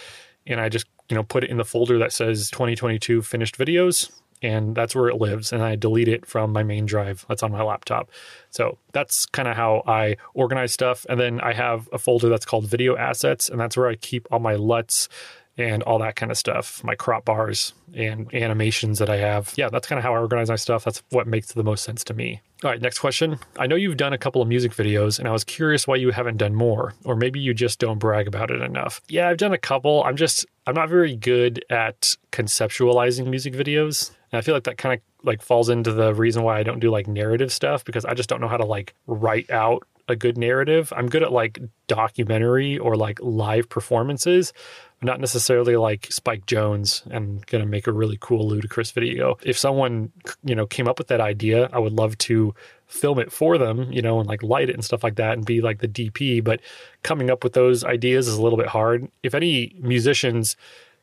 and 0.45 0.61
I 0.61 0.69
just 0.69 0.85
you 1.09 1.15
know 1.15 1.23
put 1.23 1.43
it 1.43 1.49
in 1.49 1.57
the 1.57 1.65
folder 1.65 1.97
that 1.99 2.13
says 2.13 2.49
2022 2.51 3.23
finished 3.23 3.57
videos, 3.57 4.11
and 4.41 4.75
that's 4.75 4.95
where 4.95 5.09
it 5.09 5.15
lives. 5.15 5.51
And 5.51 5.63
I 5.63 5.75
delete 5.75 6.07
it 6.07 6.25
from 6.25 6.53
my 6.53 6.63
main 6.63 6.85
drive 6.85 7.25
that's 7.27 7.41
on 7.41 7.51
my 7.51 7.63
laptop. 7.63 8.11
So 8.51 8.77
that's 8.93 9.25
kind 9.25 9.47
of 9.47 9.55
how 9.55 9.83
I 9.87 10.17
organize 10.35 10.73
stuff. 10.73 11.05
And 11.09 11.19
then 11.19 11.41
I 11.41 11.53
have 11.53 11.89
a 11.91 11.97
folder 11.97 12.29
that's 12.29 12.45
called 12.45 12.67
video 12.67 12.95
assets, 12.95 13.49
and 13.49 13.59
that's 13.59 13.75
where 13.75 13.87
I 13.87 13.95
keep 13.95 14.27
all 14.31 14.39
my 14.39 14.55
LUTs 14.55 15.09
and 15.57 15.81
all 15.83 15.99
that 15.99 16.15
kind 16.15 16.31
of 16.31 16.37
stuff, 16.37 16.83
my 16.83 16.95
crop 16.95 17.25
bars 17.25 17.73
and 17.93 18.31
animations 18.33 18.99
that 18.99 19.09
I 19.09 19.17
have. 19.17 19.53
Yeah, 19.55 19.69
that's 19.69 19.87
kind 19.87 19.97
of 19.97 20.03
how 20.03 20.13
I 20.13 20.19
organize 20.19 20.49
my 20.49 20.55
stuff. 20.55 20.83
That's 20.83 21.01
what 21.09 21.27
makes 21.27 21.53
the 21.53 21.63
most 21.63 21.83
sense 21.83 22.03
to 22.05 22.13
me. 22.13 22.41
All 22.63 22.69
right, 22.69 22.81
next 22.81 22.99
question. 22.99 23.39
I 23.57 23.67
know 23.67 23.75
you've 23.75 23.97
done 23.97 24.13
a 24.13 24.17
couple 24.17 24.41
of 24.41 24.47
music 24.47 24.73
videos, 24.73 25.19
and 25.19 25.27
I 25.27 25.31
was 25.31 25.43
curious 25.43 25.87
why 25.87 25.95
you 25.95 26.11
haven't 26.11 26.37
done 26.37 26.55
more, 26.55 26.93
or 27.03 27.15
maybe 27.15 27.39
you 27.39 27.53
just 27.53 27.79
don't 27.79 27.99
brag 27.99 28.27
about 28.27 28.51
it 28.51 28.61
enough. 28.61 29.01
Yeah, 29.09 29.29
I've 29.29 29.37
done 29.37 29.53
a 29.53 29.57
couple. 29.57 30.03
I'm 30.03 30.15
just, 30.15 30.45
I'm 30.65 30.75
not 30.75 30.89
very 30.89 31.15
good 31.15 31.63
at 31.69 32.15
conceptualizing 32.31 33.27
music 33.27 33.53
videos. 33.53 34.11
And 34.31 34.39
I 34.39 34.41
feel 34.41 34.53
like 34.53 34.65
that 34.65 34.77
kind 34.77 34.95
of 34.95 35.25
like 35.25 35.41
falls 35.41 35.69
into 35.69 35.91
the 35.91 36.13
reason 36.13 36.43
why 36.43 36.59
I 36.59 36.63
don't 36.63 36.79
do 36.79 36.91
like 36.91 37.07
narrative 37.07 37.51
stuff 37.51 37.85
because 37.85 38.05
I 38.05 38.13
just 38.13 38.29
don't 38.29 38.41
know 38.41 38.47
how 38.47 38.57
to 38.57 38.65
like 38.65 38.93
write 39.07 39.49
out 39.49 39.87
a 40.09 40.15
good 40.15 40.37
narrative. 40.37 40.93
I'm 40.95 41.07
good 41.07 41.23
at 41.23 41.31
like 41.31 41.59
documentary 41.87 42.77
or 42.77 42.95
like 42.95 43.19
live 43.21 43.69
performances, 43.69 44.53
not 45.01 45.19
necessarily 45.19 45.75
like 45.75 46.11
Spike 46.11 46.45
Jonze 46.45 47.05
and 47.07 47.45
going 47.47 47.63
to 47.63 47.69
make 47.69 47.87
a 47.87 47.91
really 47.91 48.17
cool 48.19 48.47
ludicrous 48.47 48.91
video. 48.91 49.37
If 49.43 49.57
someone, 49.57 50.11
you 50.43 50.55
know, 50.55 50.65
came 50.65 50.87
up 50.87 50.97
with 50.97 51.07
that 51.07 51.21
idea, 51.21 51.69
I 51.71 51.79
would 51.79 51.93
love 51.93 52.17
to 52.19 52.55
film 52.87 53.19
it 53.19 53.31
for 53.31 53.57
them, 53.57 53.91
you 53.91 54.01
know, 54.01 54.19
and 54.19 54.27
like 54.27 54.41
light 54.41 54.69
it 54.69 54.73
and 54.73 54.83
stuff 54.83 55.03
like 55.03 55.15
that 55.15 55.33
and 55.33 55.45
be 55.45 55.61
like 55.61 55.79
the 55.79 55.87
DP. 55.87 56.43
But 56.43 56.61
coming 57.03 57.29
up 57.29 57.43
with 57.43 57.53
those 57.53 57.83
ideas 57.83 58.27
is 58.27 58.35
a 58.35 58.41
little 58.41 58.57
bit 58.57 58.67
hard. 58.67 59.07
If 59.21 59.35
any 59.35 59.75
musicians 59.79 60.55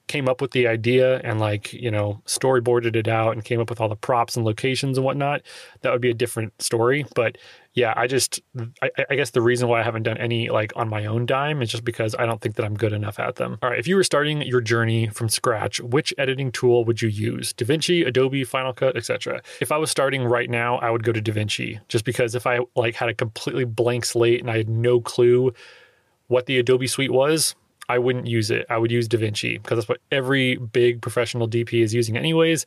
came 0.07 0.29
up 0.29 0.41
with 0.41 0.51
the 0.51 0.67
idea 0.67 1.19
and 1.21 1.41
like 1.41 1.73
you 1.73 1.91
know 1.91 2.21
storyboarded 2.27 2.95
it 2.95 3.09
out 3.09 3.33
and 3.33 3.45
came 3.45 3.59
up 3.59 3.71
with 3.71 3.81
all 3.81 3.89
the 3.89 3.97
props 3.97 4.37
and 4.37 4.45
locations 4.45 4.99
and 4.99 5.05
whatnot 5.05 5.41
that 5.81 5.93
would 5.93 6.03
be 6.03 6.11
a 6.11 6.15
different 6.15 6.53
story 6.61 7.07
but 7.15 7.39
yeah, 7.75 7.93
I 7.97 8.07
just, 8.07 8.41
I, 8.81 8.91
I, 9.11 9.17
guess 9.17 9.31
the 9.31 9.43
reason 9.43 9.69
why 9.69 9.81
I 9.81 9.83
haven't 9.83 10.05
done 10.05 10.17
any 10.19 10.49
like 10.49 10.73
on 10.77 10.89
my 10.89 11.07
own 11.07 11.27
dime 11.27 11.61
is 11.61 11.71
just 11.71 11.85
because 11.85 12.15
I 12.17 12.25
don't 12.25 12.41
think 12.41 12.55
that 12.55 12.65
I'm 12.65 12.77
good 12.77 12.93
enough 12.93 13.19
at 13.19 13.35
them. 13.35 13.59
All 13.63 13.71
right, 13.71 13.79
if 13.79 13.89
you 13.89 13.97
were 13.97 14.05
starting 14.05 14.43
your 14.43 14.61
journey 14.61 15.09
from 15.09 15.29
scratch, 15.29 15.81
which 15.81 16.15
editing 16.17 16.53
tool 16.53 16.85
would 16.85 17.03
you 17.03 17.09
use? 17.09 17.53
DaVinci, 17.53 18.07
Adobe, 18.07 18.45
Final 18.45 18.73
Cut, 18.73 18.97
etc. 18.97 19.43
If 19.61 19.73
I 19.73 19.77
was 19.77 19.91
starting 19.91 20.23
right 20.25 20.49
now, 20.49 20.77
I 20.77 20.91
would 20.91 21.03
go 21.03 21.11
to 21.11 21.21
DaVinci 21.21 21.81
just 21.89 22.05
because 22.05 22.37
if 22.37 22.47
I 22.47 22.61
like 22.77 22.95
had 22.95 23.09
a 23.09 23.15
completely 23.15 23.65
blank 23.65 24.05
slate 24.05 24.41
and 24.41 24.49
I 24.49 24.59
had 24.59 24.69
no 24.69 25.01
clue 25.01 25.53
what 26.29 26.47
the 26.47 26.61
Adobe 26.61 26.87
suite 26.87 27.13
was, 27.13 27.57
I 27.89 27.99
wouldn't 27.99 28.29
use 28.29 28.53
it. 28.53 28.67
I 28.71 28.79
would 28.79 28.93
use 28.93 29.09
DaVinci 29.09 29.61
because 29.61 29.79
that's 29.79 29.89
what 29.89 30.01
every 30.13 30.57
big 30.57 31.03
professional 31.03 31.49
DP 31.49 31.83
is 31.83 31.93
using 31.93 32.17
anyways, 32.17 32.67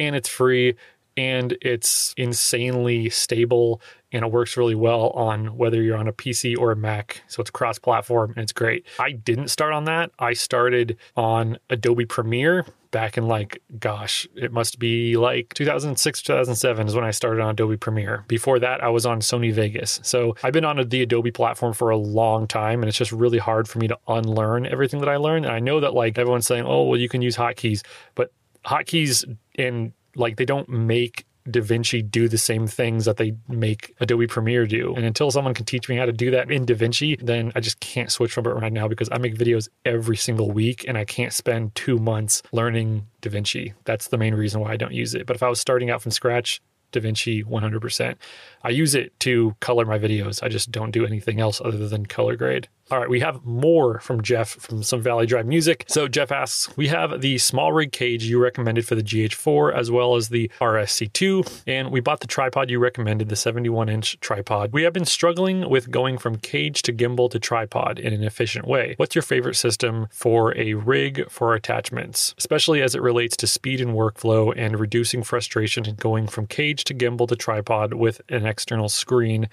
and 0.00 0.16
it's 0.16 0.28
free 0.28 0.74
and 1.18 1.58
it's 1.62 2.14
insanely 2.16 3.10
stable 3.10 3.80
and 4.12 4.24
it 4.24 4.32
works 4.32 4.56
really 4.56 4.74
well 4.74 5.10
on 5.10 5.56
whether 5.56 5.82
you're 5.82 5.96
on 5.96 6.08
a 6.08 6.12
PC 6.12 6.56
or 6.56 6.72
a 6.72 6.76
Mac. 6.76 7.22
So 7.28 7.40
it's 7.40 7.50
cross 7.50 7.78
platform 7.78 8.32
and 8.36 8.42
it's 8.42 8.52
great. 8.52 8.86
I 8.98 9.12
didn't 9.12 9.48
start 9.48 9.72
on 9.72 9.84
that. 9.84 10.10
I 10.18 10.32
started 10.32 10.96
on 11.16 11.58
Adobe 11.68 12.06
Premiere 12.06 12.64
back 12.90 13.18
in 13.18 13.28
like, 13.28 13.62
gosh, 13.78 14.26
it 14.34 14.50
must 14.50 14.78
be 14.78 15.16
like 15.16 15.52
2006, 15.54 16.22
2007 16.22 16.86
is 16.86 16.94
when 16.94 17.04
I 17.04 17.10
started 17.10 17.42
on 17.42 17.50
Adobe 17.50 17.76
Premiere. 17.76 18.24
Before 18.28 18.58
that, 18.58 18.82
I 18.82 18.88
was 18.88 19.04
on 19.04 19.20
Sony 19.20 19.52
Vegas. 19.52 20.00
So 20.02 20.34
I've 20.42 20.54
been 20.54 20.64
on 20.64 20.88
the 20.88 21.02
Adobe 21.02 21.30
platform 21.30 21.74
for 21.74 21.90
a 21.90 21.96
long 21.96 22.46
time 22.46 22.82
and 22.82 22.88
it's 22.88 22.98
just 22.98 23.12
really 23.12 23.38
hard 23.38 23.68
for 23.68 23.78
me 23.78 23.88
to 23.88 23.98
unlearn 24.08 24.66
everything 24.66 25.00
that 25.00 25.08
I 25.08 25.16
learned. 25.16 25.44
And 25.44 25.54
I 25.54 25.58
know 25.58 25.80
that 25.80 25.92
like 25.92 26.18
everyone's 26.18 26.46
saying, 26.46 26.64
oh, 26.66 26.84
well, 26.84 26.98
you 26.98 27.08
can 27.08 27.20
use 27.20 27.36
hotkeys, 27.36 27.82
but 28.14 28.32
hotkeys 28.64 29.24
in 29.54 29.92
like 30.16 30.36
they 30.36 30.44
don't 30.44 30.68
make 30.68 31.24
DaVinci 31.50 32.10
do 32.10 32.28
the 32.28 32.38
same 32.38 32.66
things 32.66 33.04
that 33.04 33.16
they 33.16 33.34
make 33.48 33.94
Adobe 34.00 34.26
Premiere 34.26 34.66
do. 34.66 34.94
And 34.94 35.04
until 35.04 35.30
someone 35.30 35.54
can 35.54 35.64
teach 35.64 35.88
me 35.88 35.96
how 35.96 36.06
to 36.06 36.12
do 36.12 36.30
that 36.30 36.50
in 36.50 36.66
DaVinci, 36.66 37.24
then 37.24 37.52
I 37.54 37.60
just 37.60 37.80
can't 37.80 38.10
switch 38.10 38.32
from 38.32 38.46
it 38.46 38.50
right 38.50 38.72
now 38.72 38.88
because 38.88 39.08
I 39.10 39.18
make 39.18 39.36
videos 39.36 39.68
every 39.84 40.16
single 40.16 40.50
week 40.50 40.84
and 40.86 40.98
I 40.98 41.04
can't 41.04 41.32
spend 41.32 41.74
two 41.74 41.98
months 41.98 42.42
learning 42.52 43.06
DaVinci. 43.22 43.74
That's 43.84 44.08
the 44.08 44.18
main 44.18 44.34
reason 44.34 44.60
why 44.60 44.72
I 44.72 44.76
don't 44.76 44.92
use 44.92 45.14
it. 45.14 45.26
But 45.26 45.36
if 45.36 45.42
I 45.42 45.48
was 45.48 45.60
starting 45.60 45.90
out 45.90 46.02
from 46.02 46.12
scratch, 46.12 46.60
DaVinci 46.92 47.44
100%. 47.44 48.14
I 48.62 48.70
use 48.70 48.94
it 48.94 49.18
to 49.20 49.54
color 49.60 49.84
my 49.84 49.98
videos. 49.98 50.42
I 50.42 50.48
just 50.48 50.70
don't 50.70 50.90
do 50.90 51.04
anything 51.04 51.40
else 51.40 51.60
other 51.62 51.88
than 51.88 52.06
color 52.06 52.36
grade. 52.36 52.68
All 52.90 52.98
right, 52.98 53.10
we 53.10 53.20
have 53.20 53.44
more 53.44 54.00
from 54.00 54.22
Jeff 54.22 54.48
from 54.48 54.82
Sun 54.82 55.02
Valley 55.02 55.26
Drive 55.26 55.44
music. 55.44 55.84
So 55.88 56.08
Jeff 56.08 56.32
asks, 56.32 56.74
we 56.74 56.88
have 56.88 57.20
the 57.20 57.36
small 57.36 57.70
rig 57.70 57.92
cage 57.92 58.24
you 58.24 58.42
recommended 58.42 58.86
for 58.86 58.94
the 58.94 59.02
GH4 59.02 59.74
as 59.76 59.90
well 59.90 60.16
as 60.16 60.30
the 60.30 60.50
RSC2, 60.58 61.64
and 61.66 61.90
we 61.90 62.00
bought 62.00 62.20
the 62.20 62.26
tripod 62.26 62.70
you 62.70 62.78
recommended, 62.78 63.28
the 63.28 63.36
71 63.36 63.90
inch 63.90 64.18
tripod. 64.20 64.72
We 64.72 64.84
have 64.84 64.94
been 64.94 65.04
struggling 65.04 65.68
with 65.68 65.90
going 65.90 66.16
from 66.16 66.38
cage 66.38 66.80
to 66.82 66.92
gimbal 66.94 67.30
to 67.32 67.38
tripod 67.38 67.98
in 67.98 68.14
an 68.14 68.24
efficient 68.24 68.66
way. 68.66 68.94
What's 68.96 69.14
your 69.14 69.22
favorite 69.22 69.56
system 69.56 70.08
for 70.10 70.56
a 70.56 70.72
rig 70.72 71.30
for 71.30 71.54
attachments, 71.54 72.34
especially 72.38 72.80
as 72.80 72.94
it 72.94 73.02
relates 73.02 73.36
to 73.38 73.46
speed 73.46 73.82
and 73.82 73.90
workflow 73.90 74.54
and 74.56 74.80
reducing 74.80 75.22
frustration 75.22 75.84
in 75.84 75.96
going 75.96 76.26
from 76.26 76.46
cage 76.46 76.84
to 76.84 76.94
gimbal 76.94 77.28
to 77.28 77.36
tripod 77.36 77.92
with 77.92 78.22
an 78.30 78.46
external 78.46 78.88
screen? 78.88 79.50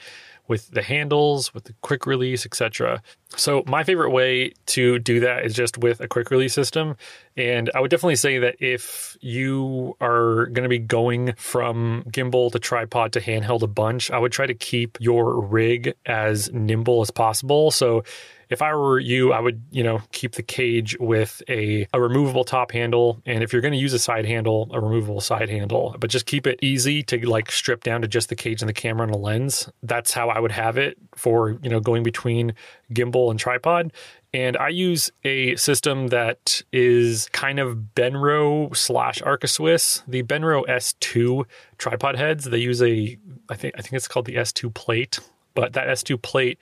With 0.48 0.72
the 0.72 0.82
handles, 0.82 1.54
with 1.54 1.66
the 1.66 1.74
quick 1.82 2.06
release, 2.06 2.46
etc. 2.46 3.02
So 3.36 3.64
my 3.68 3.84
favorite 3.84 4.12
way 4.12 4.54
to 4.68 5.00
do 5.00 5.20
that 5.22 5.46
is 5.46 5.54
just 5.54 5.78
with 5.78 6.00
a 6.00 6.08
quick 6.08 6.32
release 6.32 6.54
system. 6.54 6.96
And 7.36 7.70
I 7.74 7.80
would 7.80 7.92
definitely 7.92 8.16
say 8.16 8.40
that 8.40 8.56
if 8.60 9.18
you 9.22 9.98
are 10.00 10.46
going 10.48 10.64
to 10.64 10.70
be 10.70 10.80
going 10.80 11.34
from 11.38 12.04
gimbal 12.10 12.52
to 12.52 12.60
tripod 12.60 13.14
to 13.14 13.22
handheld 13.22 13.62
a 13.64 13.68
bunch, 13.68 14.12
I 14.12 14.20
would 14.20 14.32
try 14.32 14.46
to 14.46 14.54
keep 14.54 14.98
your 15.00 15.42
rig 15.42 15.94
as 16.06 16.52
nimble 16.54 17.02
as 17.02 17.12
possible. 17.12 17.72
So 17.72 18.04
if 18.50 18.62
I 18.62 18.74
were 18.76 19.00
you, 19.00 19.34
I 19.34 19.40
would, 19.40 19.62
you 19.72 19.84
know, 19.84 20.02
keep 20.12 20.34
the 20.34 20.44
cage 20.44 20.96
with 21.00 21.42
a, 21.50 21.88
a 21.94 22.02
removable 22.02 22.44
top 22.44 22.72
handle. 22.72 23.22
And 23.26 23.44
if 23.44 23.52
you're 23.52 23.62
going 23.62 23.74
to 23.74 23.78
use 23.78 23.94
a 23.94 24.00
side 24.00 24.26
handle, 24.26 24.70
a 24.72 24.80
removable 24.80 25.22
side 25.22 25.50
handle, 25.50 25.96
but 26.00 26.10
just 26.10 26.26
keep 26.26 26.46
it 26.48 26.60
easy 26.62 27.04
to 27.04 27.18
like 27.30 27.52
strip 27.52 27.84
down 27.84 28.02
to 28.02 28.08
just 28.08 28.30
the 28.30 28.36
cage 28.36 28.62
and 28.62 28.70
the 28.70 28.74
camera 28.74 29.08
and 29.08 29.16
a 29.16 29.18
lens. 29.18 29.70
That's 29.84 30.14
how 30.14 30.30
I 30.30 30.40
would 30.40 30.52
have 30.52 30.78
it 30.78 30.98
for, 31.16 31.58
you 31.62 31.70
know, 31.70 31.80
going 31.80 32.04
between 32.04 32.54
gimbal 32.94 33.32
and 33.32 33.40
tripod. 33.40 33.92
And 34.34 34.58
I 34.58 34.68
use 34.68 35.12
a 35.24 35.56
system 35.56 36.08
that 36.08 36.62
is 36.74 37.30
kind 37.32 37.58
of 37.58 37.78
Benro 37.96 38.76
slash 38.76 39.22
Arca 39.22 39.48
Swiss. 39.48 40.04
The 40.08 40.24
Benro 40.24 40.66
S2 40.68 41.46
tripod 41.78 42.18
heads, 42.18 42.44
they 42.44 42.58
use 42.58 42.82
a, 42.82 43.18
I 43.50 43.56
think, 43.56 43.76
I 43.78 43.82
think 43.82 43.94
it's 43.94 44.10
called 44.10 44.26
the 44.26 44.36
S2 44.36 44.74
plate, 44.74 45.20
but 45.54 45.72
that 45.74 45.88
S2 45.88 46.22
plate 46.22 46.60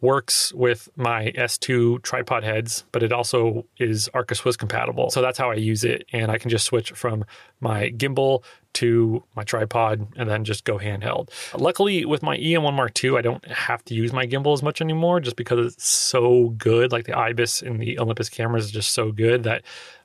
works 0.00 0.52
with 0.52 0.88
my 0.96 1.32
S2 1.36 2.02
tripod 2.02 2.44
heads, 2.44 2.84
but 2.92 3.02
it 3.02 3.12
also 3.12 3.64
is 3.78 4.08
Arca 4.12 4.34
Swiss 4.34 4.56
compatible. 4.56 5.10
So 5.10 5.22
that's 5.22 5.38
how 5.38 5.50
I 5.50 5.54
use 5.54 5.84
it. 5.84 6.06
And 6.12 6.30
I 6.30 6.38
can 6.38 6.50
just 6.50 6.66
switch 6.66 6.90
from 6.92 7.24
my 7.60 7.90
gimbal 7.90 8.44
to 8.74 9.24
my 9.34 9.42
tripod 9.42 10.06
and 10.16 10.28
then 10.28 10.44
just 10.44 10.64
go 10.64 10.78
handheld. 10.78 11.30
Luckily, 11.54 12.04
with 12.04 12.22
my 12.22 12.36
EM1 12.36 12.74
Mark 12.74 13.02
II, 13.02 13.16
I 13.16 13.22
don't 13.22 13.44
have 13.46 13.82
to 13.86 13.94
use 13.94 14.12
my 14.12 14.26
gimbal 14.26 14.52
as 14.52 14.62
much 14.62 14.82
anymore 14.82 15.18
just 15.18 15.36
because 15.36 15.72
it's 15.72 15.88
so 15.88 16.50
good. 16.58 16.92
Like 16.92 17.06
the 17.06 17.16
IBIS 17.16 17.62
and 17.62 17.80
the 17.80 17.98
Olympus 17.98 18.28
cameras 18.28 18.66
is 18.66 18.70
just 18.70 18.92
so 18.92 19.12
good 19.12 19.44
that 19.44 19.62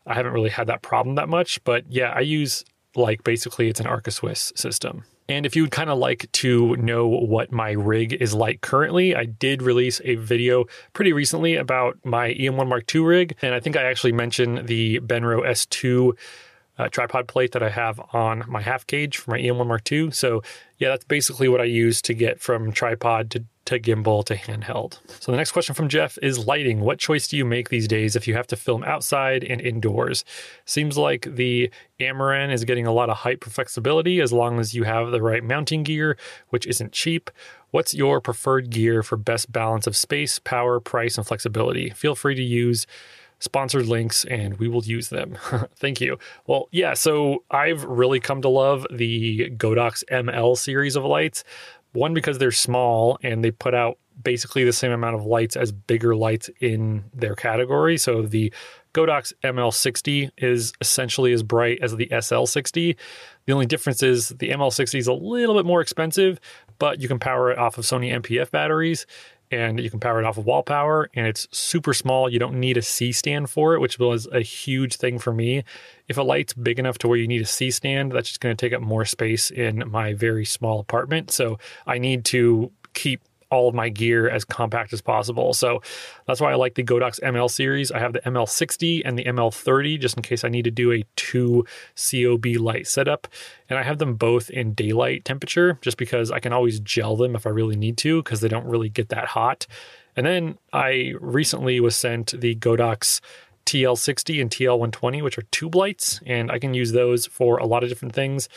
I 0.07 0.13
haven't 0.13 0.31
really 0.31 0.49
had 0.49 0.67
that 0.67 0.81
problem 0.81 1.15
that 1.15 1.27
much. 1.27 1.61
But 1.65 1.83
yeah, 1.89 2.13
I 2.15 2.21
use 2.21 2.63
like 2.95 3.23
basically 3.25 3.67
it's 3.67 3.81
an 3.81 3.87
Arca 3.87 4.11
Swiss 4.11 4.53
system. 4.55 5.03
And 5.31 5.45
if 5.45 5.55
you 5.55 5.61
would 5.61 5.71
kind 5.71 5.89
of 5.89 5.97
like 5.97 6.29
to 6.33 6.75
know 6.75 7.07
what 7.07 7.53
my 7.53 7.71
rig 7.71 8.11
is 8.11 8.33
like 8.33 8.59
currently, 8.59 9.15
I 9.15 9.23
did 9.23 9.61
release 9.61 10.01
a 10.03 10.15
video 10.15 10.65
pretty 10.91 11.13
recently 11.13 11.55
about 11.55 11.97
my 12.03 12.33
EM1 12.33 12.67
Mark 12.67 12.93
II 12.93 13.01
rig. 13.01 13.37
And 13.41 13.55
I 13.55 13.61
think 13.61 13.77
I 13.77 13.83
actually 13.83 14.11
mentioned 14.11 14.67
the 14.67 14.99
Benro 14.99 15.47
S2 15.47 16.17
uh, 16.77 16.89
tripod 16.89 17.29
plate 17.29 17.53
that 17.53 17.63
I 17.63 17.69
have 17.69 18.01
on 18.11 18.43
my 18.49 18.61
half 18.61 18.85
cage 18.85 19.17
for 19.17 19.31
my 19.31 19.39
EM1 19.39 19.67
Mark 19.67 19.89
II. 19.89 20.11
So, 20.11 20.41
yeah, 20.79 20.89
that's 20.89 21.05
basically 21.05 21.47
what 21.47 21.61
I 21.61 21.65
use 21.65 22.01
to 22.03 22.13
get 22.13 22.41
from 22.41 22.73
tripod 22.73 23.31
to 23.31 23.45
to 23.65 23.79
gimbal 23.79 24.25
to 24.25 24.35
handheld. 24.35 24.99
So 25.19 25.31
the 25.31 25.37
next 25.37 25.51
question 25.51 25.75
from 25.75 25.87
Jeff 25.87 26.17
is 26.21 26.47
lighting. 26.47 26.79
What 26.81 26.99
choice 26.99 27.27
do 27.27 27.37
you 27.37 27.45
make 27.45 27.69
these 27.69 27.87
days 27.87 28.15
if 28.15 28.27
you 28.27 28.33
have 28.33 28.47
to 28.47 28.55
film 28.55 28.83
outside 28.83 29.43
and 29.43 29.61
indoors? 29.61 30.25
Seems 30.65 30.97
like 30.97 31.27
the 31.35 31.69
Amaran 31.99 32.51
is 32.51 32.65
getting 32.65 32.87
a 32.87 32.93
lot 32.93 33.09
of 33.09 33.17
hype 33.17 33.43
for 33.43 33.49
flexibility 33.49 34.19
as 34.19 34.33
long 34.33 34.59
as 34.59 34.73
you 34.73 34.83
have 34.83 35.11
the 35.11 35.21
right 35.21 35.43
mounting 35.43 35.83
gear, 35.83 36.17
which 36.49 36.65
isn't 36.65 36.91
cheap. 36.91 37.29
What's 37.69 37.93
your 37.93 38.19
preferred 38.19 38.69
gear 38.69 39.03
for 39.03 39.15
best 39.15 39.51
balance 39.51 39.87
of 39.87 39.95
space, 39.95 40.39
power, 40.39 40.79
price, 40.79 41.17
and 41.17 41.25
flexibility? 41.25 41.89
Feel 41.91 42.15
free 42.15 42.35
to 42.35 42.43
use 42.43 42.87
sponsored 43.41 43.87
links 43.87 44.23
and 44.25 44.57
we 44.59 44.67
will 44.67 44.83
use 44.83 45.09
them. 45.09 45.37
Thank 45.75 45.99
you. 45.99 46.17
Well, 46.47 46.69
yeah, 46.71 46.93
so 46.93 47.43
I've 47.49 47.83
really 47.83 48.19
come 48.19 48.41
to 48.43 48.49
love 48.49 48.85
the 48.91 49.49
Godox 49.57 50.03
ML 50.11 50.57
series 50.57 50.95
of 50.95 51.03
lights. 51.03 51.43
One, 51.93 52.13
because 52.13 52.37
they're 52.37 52.51
small 52.51 53.17
and 53.21 53.43
they 53.43 53.51
put 53.51 53.73
out 53.73 53.97
basically 54.21 54.63
the 54.63 54.73
same 54.73 54.91
amount 54.91 55.15
of 55.15 55.25
lights 55.25 55.55
as 55.55 55.71
bigger 55.71 56.15
lights 56.15 56.49
in 56.59 57.03
their 57.13 57.35
category. 57.35 57.97
So 57.97 58.21
the 58.21 58.53
Godox 58.93 59.33
ML60 59.43 60.31
is 60.37 60.73
essentially 60.81 61.33
as 61.33 61.43
bright 61.43 61.79
as 61.81 61.95
the 61.95 62.07
SL60. 62.07 62.95
The 63.45 63.53
only 63.53 63.65
difference 63.65 64.03
is 64.03 64.29
the 64.29 64.49
ML60 64.49 64.99
is 64.99 65.07
a 65.07 65.13
little 65.13 65.55
bit 65.55 65.65
more 65.65 65.81
expensive, 65.81 66.39
but 66.77 67.01
you 67.01 67.07
can 67.07 67.19
power 67.19 67.51
it 67.51 67.57
off 67.57 67.77
of 67.77 67.85
Sony 67.85 68.13
NP-F 68.13 68.51
batteries 68.51 69.05
and 69.51 69.79
you 69.79 69.89
can 69.89 69.99
power 69.99 70.19
it 70.19 70.25
off 70.25 70.37
of 70.37 70.45
wall 70.45 70.63
power 70.63 71.09
and 71.13 71.27
it's 71.27 71.47
super 71.51 71.93
small. 71.93 72.29
You 72.29 72.39
don't 72.39 72.59
need 72.59 72.77
a 72.77 72.81
C 72.81 73.11
stand 73.11 73.49
for 73.49 73.73
it, 73.73 73.79
which 73.79 73.99
was 73.99 74.27
a 74.31 74.41
huge 74.41 74.95
thing 74.95 75.19
for 75.19 75.33
me. 75.33 75.63
If 76.07 76.17
a 76.17 76.23
light's 76.23 76.53
big 76.53 76.79
enough 76.79 76.97
to 76.99 77.07
where 77.07 77.17
you 77.17 77.27
need 77.27 77.41
a 77.41 77.45
C 77.45 77.71
stand, 77.71 78.11
that's 78.11 78.29
just 78.29 78.41
going 78.41 78.55
to 78.55 78.65
take 78.65 78.73
up 78.73 78.81
more 78.81 79.05
space 79.05 79.51
in 79.51 79.83
my 79.89 80.13
very 80.13 80.45
small 80.45 80.79
apartment. 80.79 81.31
So 81.31 81.59
I 81.85 81.97
need 81.97 82.25
to 82.25 82.71
keep 82.93 83.21
all 83.51 83.67
of 83.67 83.75
my 83.75 83.89
gear 83.89 84.29
as 84.29 84.45
compact 84.45 84.93
as 84.93 85.01
possible. 85.01 85.53
So 85.53 85.81
that's 86.25 86.41
why 86.41 86.51
I 86.51 86.55
like 86.55 86.75
the 86.75 86.83
Godox 86.83 87.19
ML 87.19 87.51
series. 87.51 87.91
I 87.91 87.99
have 87.99 88.13
the 88.13 88.21
ML60 88.21 89.01
and 89.05 89.19
the 89.19 89.25
ML30 89.25 89.99
just 89.99 90.17
in 90.17 90.23
case 90.23 90.43
I 90.43 90.49
need 90.49 90.63
to 90.63 90.71
do 90.71 90.91
a 90.91 91.03
two 91.15 91.65
COB 91.95 92.45
light 92.57 92.87
setup. 92.87 93.27
And 93.69 93.77
I 93.77 93.83
have 93.83 93.99
them 93.99 94.15
both 94.15 94.49
in 94.49 94.73
daylight 94.73 95.25
temperature 95.25 95.77
just 95.81 95.97
because 95.97 96.31
I 96.31 96.39
can 96.39 96.53
always 96.53 96.79
gel 96.79 97.15
them 97.15 97.35
if 97.35 97.45
I 97.45 97.49
really 97.49 97.75
need 97.75 97.97
to 97.99 98.23
because 98.23 98.41
they 98.41 98.47
don't 98.47 98.65
really 98.65 98.89
get 98.89 99.09
that 99.09 99.27
hot. 99.27 99.67
And 100.15 100.25
then 100.25 100.57
I 100.73 101.13
recently 101.19 101.79
was 101.79 101.95
sent 101.95 102.39
the 102.39 102.55
Godox 102.55 103.21
TL60 103.65 104.41
and 104.41 104.49
TL120, 104.49 105.21
which 105.21 105.37
are 105.37 105.43
tube 105.43 105.75
lights, 105.75 106.19
and 106.25 106.51
I 106.51 106.59
can 106.59 106.73
use 106.73 106.91
those 106.91 107.25
for 107.25 107.57
a 107.57 107.65
lot 107.65 107.83
of 107.83 107.89
different 107.89 108.13
things. 108.13 108.49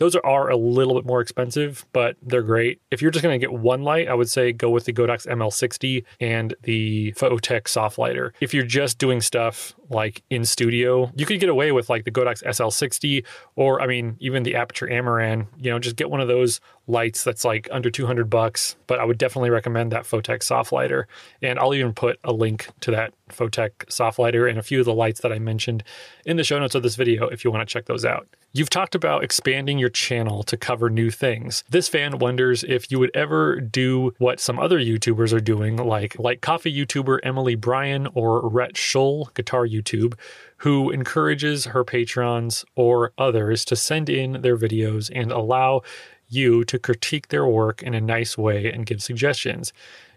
Those 0.00 0.16
are, 0.16 0.48
a 0.48 0.56
little 0.56 0.94
bit 0.94 1.04
more 1.04 1.20
expensive, 1.20 1.84
but 1.92 2.16
they're 2.22 2.42
great. 2.42 2.80
If 2.90 3.02
you're 3.02 3.10
just 3.10 3.22
going 3.22 3.38
to 3.38 3.46
get 3.46 3.52
one 3.52 3.82
light, 3.82 4.08
I 4.08 4.14
would 4.14 4.30
say 4.30 4.50
go 4.50 4.70
with 4.70 4.86
the 4.86 4.94
Godox 4.94 5.26
ML60 5.26 6.04
and 6.20 6.54
the 6.62 7.12
Photek 7.12 7.68
soft 7.68 7.98
lighter. 7.98 8.32
If 8.40 8.54
you're 8.54 8.64
just 8.64 8.96
doing 8.96 9.20
stuff 9.20 9.74
like 9.90 10.22
in 10.30 10.46
studio, 10.46 11.12
you 11.14 11.26
could 11.26 11.38
get 11.38 11.50
away 11.50 11.70
with 11.70 11.90
like 11.90 12.04
the 12.04 12.10
Godox 12.10 12.42
SL60 12.44 13.26
or 13.56 13.82
I 13.82 13.86
mean 13.86 14.16
even 14.20 14.42
the 14.42 14.54
Aputure 14.54 14.90
Amaran, 14.90 15.48
you 15.58 15.70
know, 15.70 15.78
just 15.78 15.96
get 15.96 16.08
one 16.08 16.20
of 16.22 16.28
those 16.28 16.60
lights 16.86 17.22
that's 17.22 17.44
like 17.44 17.68
under 17.70 17.90
200 17.90 18.30
bucks, 18.30 18.76
but 18.86 18.98
I 18.98 19.04
would 19.04 19.18
definitely 19.18 19.50
recommend 19.50 19.92
that 19.92 20.04
Photek 20.04 20.42
soft 20.42 20.72
lighter. 20.72 21.08
And 21.42 21.58
I'll 21.58 21.74
even 21.74 21.92
put 21.92 22.18
a 22.24 22.32
link 22.32 22.68
to 22.80 22.90
that 22.92 23.12
Photek 23.28 23.90
soft 23.90 24.18
lighter 24.18 24.46
and 24.46 24.58
a 24.58 24.62
few 24.62 24.80
of 24.80 24.86
the 24.86 24.94
lights 24.94 25.20
that 25.20 25.32
I 25.32 25.38
mentioned 25.38 25.84
in 26.24 26.36
the 26.36 26.44
show 26.44 26.58
notes 26.58 26.74
of 26.74 26.82
this 26.82 26.96
video 26.96 27.28
if 27.28 27.44
you 27.44 27.50
want 27.50 27.68
to 27.68 27.72
check 27.72 27.86
those 27.86 28.04
out. 28.04 28.26
You've 28.52 28.70
talked 28.70 28.96
about 28.96 29.22
expanding 29.22 29.78
your 29.78 29.90
channel 29.90 30.42
to 30.42 30.56
cover 30.56 30.90
new 30.90 31.10
things. 31.10 31.62
This 31.70 31.88
fan 31.88 32.18
wonders 32.18 32.64
if 32.64 32.90
you 32.90 32.98
would 32.98 33.12
ever 33.14 33.60
do 33.60 34.12
what 34.18 34.40
some 34.40 34.58
other 34.58 34.80
YouTubers 34.80 35.32
are 35.32 35.40
doing, 35.40 35.76
like 35.76 36.18
like 36.18 36.40
coffee 36.40 36.74
YouTuber 36.74 37.20
Emily 37.22 37.54
Bryan 37.54 38.08
or 38.12 38.48
Rhett 38.48 38.76
Shull, 38.76 39.30
guitar 39.34 39.68
YouTube, 39.68 40.14
who 40.56 40.90
encourages 40.90 41.66
her 41.66 41.84
patrons 41.84 42.64
or 42.74 43.12
others 43.16 43.64
to 43.66 43.76
send 43.76 44.08
in 44.10 44.42
their 44.42 44.56
videos 44.56 45.12
and 45.14 45.30
allow 45.30 45.82
you 46.28 46.64
to 46.64 46.76
critique 46.76 47.28
their 47.28 47.46
work 47.46 47.84
in 47.84 47.94
a 47.94 48.00
nice 48.00 48.36
way 48.36 48.68
and 48.72 48.84
give 48.84 49.00
suggestions. 49.00 49.72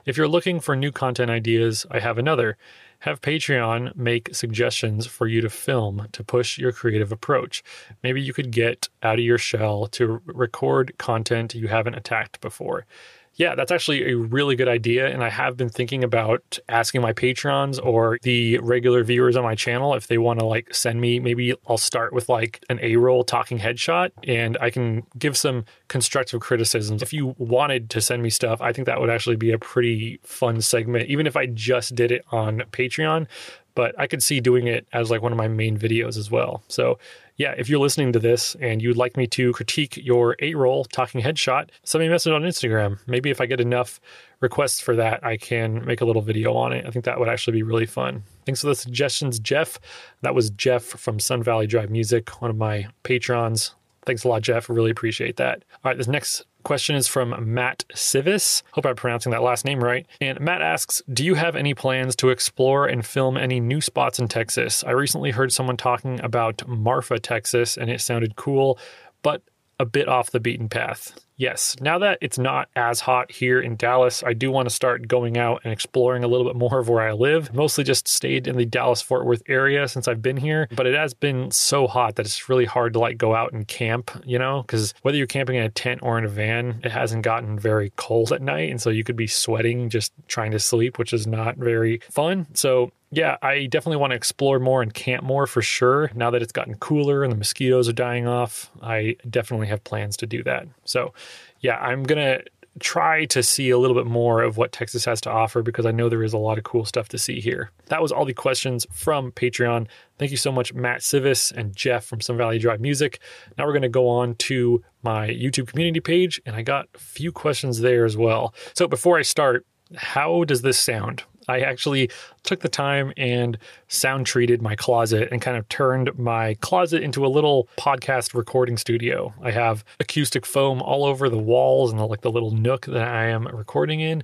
If 0.05 0.17
you're 0.17 0.27
looking 0.27 0.59
for 0.59 0.75
new 0.75 0.91
content 0.91 1.29
ideas, 1.29 1.85
I 1.91 1.99
have 1.99 2.17
another. 2.17 2.57
Have 3.03 3.19
Patreon 3.19 3.97
make 3.97 4.33
suggestions 4.33 5.05
for 5.05 5.27
you 5.27 5.41
to 5.41 5.49
film 5.49 6.07
to 6.13 6.23
push 6.23 6.57
your 6.57 6.71
creative 6.71 7.11
approach. 7.11 7.61
Maybe 8.01 8.21
you 8.21 8.31
could 8.31 8.49
get 8.49 8.87
out 9.03 9.19
of 9.19 9.25
your 9.25 9.37
shell 9.37 9.87
to 9.87 10.21
record 10.25 10.97
content 10.97 11.53
you 11.53 11.67
haven't 11.67 11.95
attacked 11.95 12.39
before. 12.39 12.85
Yeah, 13.35 13.55
that's 13.55 13.71
actually 13.71 14.11
a 14.11 14.15
really 14.15 14.55
good 14.55 14.67
idea. 14.67 15.07
And 15.07 15.23
I 15.23 15.29
have 15.29 15.57
been 15.57 15.69
thinking 15.69 16.03
about 16.03 16.59
asking 16.69 17.01
my 17.01 17.13
patrons 17.13 17.79
or 17.79 18.19
the 18.21 18.59
regular 18.59 19.03
viewers 19.03 19.35
on 19.35 19.43
my 19.43 19.55
channel 19.55 19.95
if 19.95 20.07
they 20.07 20.19
want 20.19 20.39
to 20.39 20.45
like 20.45 20.73
send 20.73 21.01
me, 21.01 21.19
maybe 21.19 21.55
I'll 21.67 21.77
start 21.79 22.13
with 22.13 22.29
like 22.29 22.63
an 22.69 22.79
A 22.83 22.95
roll 22.97 23.23
talking 23.23 23.57
headshot 23.57 24.11
and 24.27 24.55
I 24.61 24.69
can 24.69 25.03
give 25.17 25.35
some 25.35 25.65
constructive 25.87 26.41
criticisms. 26.41 27.01
If 27.01 27.11
you 27.11 27.33
wanted 27.39 27.89
to 27.91 28.01
send 28.01 28.21
me 28.21 28.29
stuff, 28.29 28.61
I 28.61 28.71
think 28.71 28.85
that 28.85 29.01
would 29.01 29.09
actually 29.09 29.37
be 29.37 29.51
a 29.51 29.57
pretty 29.57 30.19
fun 30.23 30.61
segment, 30.61 31.09
even 31.09 31.25
if 31.25 31.35
I 31.35 31.47
just 31.47 31.95
did 31.95 32.11
it 32.11 32.23
on 32.31 32.59
Patreon 32.71 33.27
but 33.75 33.99
I 33.99 34.07
could 34.07 34.21
see 34.21 34.39
doing 34.39 34.67
it 34.67 34.87
as 34.93 35.09
like 35.09 35.21
one 35.21 35.31
of 35.31 35.37
my 35.37 35.47
main 35.47 35.77
videos 35.77 36.17
as 36.17 36.29
well. 36.29 36.63
So 36.67 36.99
yeah, 37.37 37.53
if 37.57 37.67
you're 37.67 37.79
listening 37.79 38.13
to 38.13 38.19
this 38.19 38.55
and 38.61 38.81
you'd 38.81 38.97
like 38.97 39.17
me 39.17 39.25
to 39.27 39.53
critique 39.53 39.97
your 39.97 40.35
A 40.41 40.53
roll 40.53 40.85
talking 40.85 41.21
headshot, 41.21 41.69
send 41.83 42.01
me 42.01 42.07
a 42.07 42.09
message 42.09 42.31
on 42.31 42.43
Instagram. 42.43 42.99
Maybe 43.07 43.29
if 43.31 43.41
I 43.41 43.45
get 43.45 43.59
enough 43.59 43.99
requests 44.39 44.79
for 44.81 44.95
that, 44.95 45.23
I 45.25 45.37
can 45.37 45.83
make 45.85 46.01
a 46.01 46.05
little 46.05 46.21
video 46.21 46.53
on 46.53 46.73
it. 46.73 46.85
I 46.85 46.91
think 46.91 47.05
that 47.05 47.19
would 47.19 47.29
actually 47.29 47.53
be 47.53 47.63
really 47.63 47.85
fun. 47.85 48.23
Thanks 48.45 48.61
for 48.61 48.67
the 48.67 48.75
suggestions, 48.75 49.39
Jeff. 49.39 49.79
That 50.21 50.35
was 50.35 50.51
Jeff 50.51 50.83
from 50.83 51.19
Sun 51.19 51.43
Valley 51.43 51.65
Drive 51.65 51.89
Music, 51.89 52.29
one 52.41 52.51
of 52.51 52.57
my 52.57 52.87
patrons. 53.03 53.73
Thanks 54.05 54.23
a 54.25 54.27
lot, 54.27 54.41
Jeff. 54.41 54.69
Really 54.69 54.91
appreciate 54.91 55.37
that. 55.37 55.63
All 55.83 55.89
right, 55.89 55.97
this 55.97 56.07
next 56.07 56.45
question 56.63 56.95
is 56.95 57.07
from 57.07 57.53
Matt 57.53 57.85
Civis. 57.93 58.63
Hope 58.71 58.85
I'm 58.85 58.95
pronouncing 58.95 59.31
that 59.31 59.43
last 59.43 59.65
name 59.65 59.83
right. 59.83 60.05
And 60.21 60.39
Matt 60.39 60.61
asks 60.61 61.01
Do 61.11 61.23
you 61.23 61.35
have 61.35 61.55
any 61.55 61.73
plans 61.73 62.15
to 62.17 62.29
explore 62.29 62.87
and 62.87 63.05
film 63.05 63.37
any 63.37 63.59
new 63.59 63.81
spots 63.81 64.19
in 64.19 64.27
Texas? 64.27 64.83
I 64.83 64.91
recently 64.91 65.31
heard 65.31 65.51
someone 65.51 65.77
talking 65.77 66.19
about 66.21 66.67
Marfa, 66.67 67.19
Texas, 67.19 67.77
and 67.77 67.89
it 67.89 68.01
sounded 68.01 68.35
cool, 68.35 68.79
but 69.21 69.41
a 69.79 69.85
bit 69.85 70.07
off 70.07 70.31
the 70.31 70.39
beaten 70.39 70.69
path. 70.69 71.19
Yes, 71.43 71.75
now 71.81 71.99
that 71.99 72.19
it's 72.21 72.37
not 72.37 72.69
as 72.73 73.01
hot 73.01 73.29
here 73.29 73.59
in 73.59 73.75
Dallas, 73.75 74.23
I 74.25 74.31
do 74.31 74.49
want 74.49 74.69
to 74.69 74.73
start 74.73 75.09
going 75.09 75.37
out 75.37 75.59
and 75.65 75.73
exploring 75.73 76.23
a 76.23 76.27
little 76.29 76.47
bit 76.47 76.55
more 76.55 76.79
of 76.79 76.87
where 76.87 77.01
I 77.01 77.11
live. 77.11 77.53
Mostly 77.53 77.83
just 77.83 78.07
stayed 78.07 78.47
in 78.47 78.55
the 78.55 78.65
Dallas 78.65 79.01
Fort 79.01 79.25
Worth 79.25 79.41
area 79.49 79.85
since 79.89 80.07
I've 80.07 80.21
been 80.21 80.37
here, 80.37 80.69
but 80.73 80.87
it 80.87 80.95
has 80.95 81.13
been 81.13 81.51
so 81.51 81.85
hot 81.85 82.15
that 82.15 82.25
it's 82.25 82.47
really 82.47 82.63
hard 82.63 82.93
to 82.93 82.99
like 82.99 83.17
go 83.17 83.35
out 83.35 83.51
and 83.51 83.67
camp, 83.67 84.09
you 84.23 84.39
know, 84.39 84.61
because 84.61 84.93
whether 85.01 85.17
you're 85.17 85.27
camping 85.27 85.57
in 85.57 85.63
a 85.63 85.69
tent 85.69 85.99
or 86.01 86.17
in 86.17 86.23
a 86.23 86.29
van, 86.29 86.79
it 86.81 86.93
hasn't 86.93 87.23
gotten 87.23 87.59
very 87.59 87.91
cold 87.97 88.31
at 88.31 88.41
night. 88.41 88.71
And 88.71 88.81
so 88.81 88.89
you 88.89 89.03
could 89.03 89.17
be 89.17 89.27
sweating 89.27 89.89
just 89.89 90.13
trying 90.29 90.51
to 90.51 90.59
sleep, 90.59 90.97
which 90.97 91.11
is 91.11 91.27
not 91.27 91.57
very 91.57 91.99
fun. 92.09 92.47
So 92.53 92.93
yeah, 93.13 93.37
I 93.43 93.67
definitely 93.67 93.97
want 93.97 94.11
to 94.11 94.15
explore 94.15 94.59
more 94.59 94.81
and 94.81 94.91
camp 94.93 95.23
more 95.23 95.45
for 95.45 95.61
sure. 95.61 96.09
Now 96.15 96.31
that 96.31 96.41
it's 96.41 96.51
gotten 96.51 96.75
cooler 96.75 97.23
and 97.23 97.31
the 97.31 97.37
mosquitoes 97.37 97.87
are 97.87 97.93
dying 97.93 98.27
off, 98.27 98.71
I 98.81 99.17
definitely 99.29 99.67
have 99.67 99.83
plans 99.83 100.17
to 100.17 100.25
do 100.25 100.41
that. 100.43 100.67
So, 100.83 101.13
yeah, 101.59 101.77
I'm 101.77 102.03
going 102.03 102.17
to 102.17 102.43
try 102.79 103.25
to 103.25 103.43
see 103.43 103.69
a 103.69 103.77
little 103.77 103.95
bit 103.95 104.07
more 104.07 104.41
of 104.41 104.57
what 104.57 104.71
Texas 104.71 105.05
has 105.05 105.21
to 105.21 105.29
offer 105.29 105.61
because 105.61 105.85
I 105.85 105.91
know 105.91 106.09
there 106.09 106.23
is 106.23 106.33
a 106.33 106.39
lot 106.39 106.57
of 106.57 106.63
cool 106.63 106.85
stuff 106.85 107.07
to 107.09 107.19
see 107.19 107.39
here. 107.39 107.69
That 107.85 108.01
was 108.01 108.11
all 108.11 108.25
the 108.25 108.33
questions 108.33 108.87
from 108.91 109.31
Patreon. 109.31 109.87
Thank 110.17 110.31
you 110.31 110.37
so 110.37 110.51
much, 110.51 110.73
Matt 110.73 111.03
Civis 111.03 111.51
and 111.51 111.75
Jeff 111.75 112.05
from 112.05 112.19
Sun 112.19 112.37
Valley 112.37 112.57
Drive 112.57 112.81
Music. 112.81 113.19
Now 113.57 113.65
we're 113.65 113.73
going 113.73 113.83
to 113.83 113.89
go 113.89 114.09
on 114.09 114.33
to 114.35 114.83
my 115.03 115.27
YouTube 115.27 115.67
community 115.67 115.99
page, 115.99 116.41
and 116.47 116.55
I 116.55 116.63
got 116.63 116.87
a 116.95 116.99
few 116.99 117.31
questions 117.31 117.81
there 117.81 118.05
as 118.05 118.17
well. 118.17 118.55
So 118.73 118.87
before 118.87 119.19
I 119.19 119.21
start, 119.21 119.67
how 119.95 120.45
does 120.45 120.63
this 120.63 120.79
sound? 120.79 121.23
I 121.47 121.59
actually 121.59 122.09
took 122.43 122.61
the 122.61 122.69
time 122.69 123.13
and 123.17 123.57
sound 123.87 124.25
treated 124.25 124.61
my 124.61 124.75
closet 124.75 125.29
and 125.31 125.41
kind 125.41 125.57
of 125.57 125.67
turned 125.69 126.17
my 126.17 126.55
closet 126.55 127.03
into 127.03 127.25
a 127.25 127.27
little 127.27 127.67
podcast 127.77 128.33
recording 128.33 128.77
studio. 128.77 129.33
I 129.41 129.51
have 129.51 129.83
acoustic 129.99 130.45
foam 130.45 130.81
all 130.81 131.05
over 131.05 131.29
the 131.29 131.37
walls 131.37 131.91
and 131.91 131.99
the, 131.99 132.05
like 132.05 132.21
the 132.21 132.31
little 132.31 132.51
nook 132.51 132.85
that 132.85 133.07
I 133.07 133.25
am 133.25 133.47
recording 133.47 133.99
in. 133.99 134.23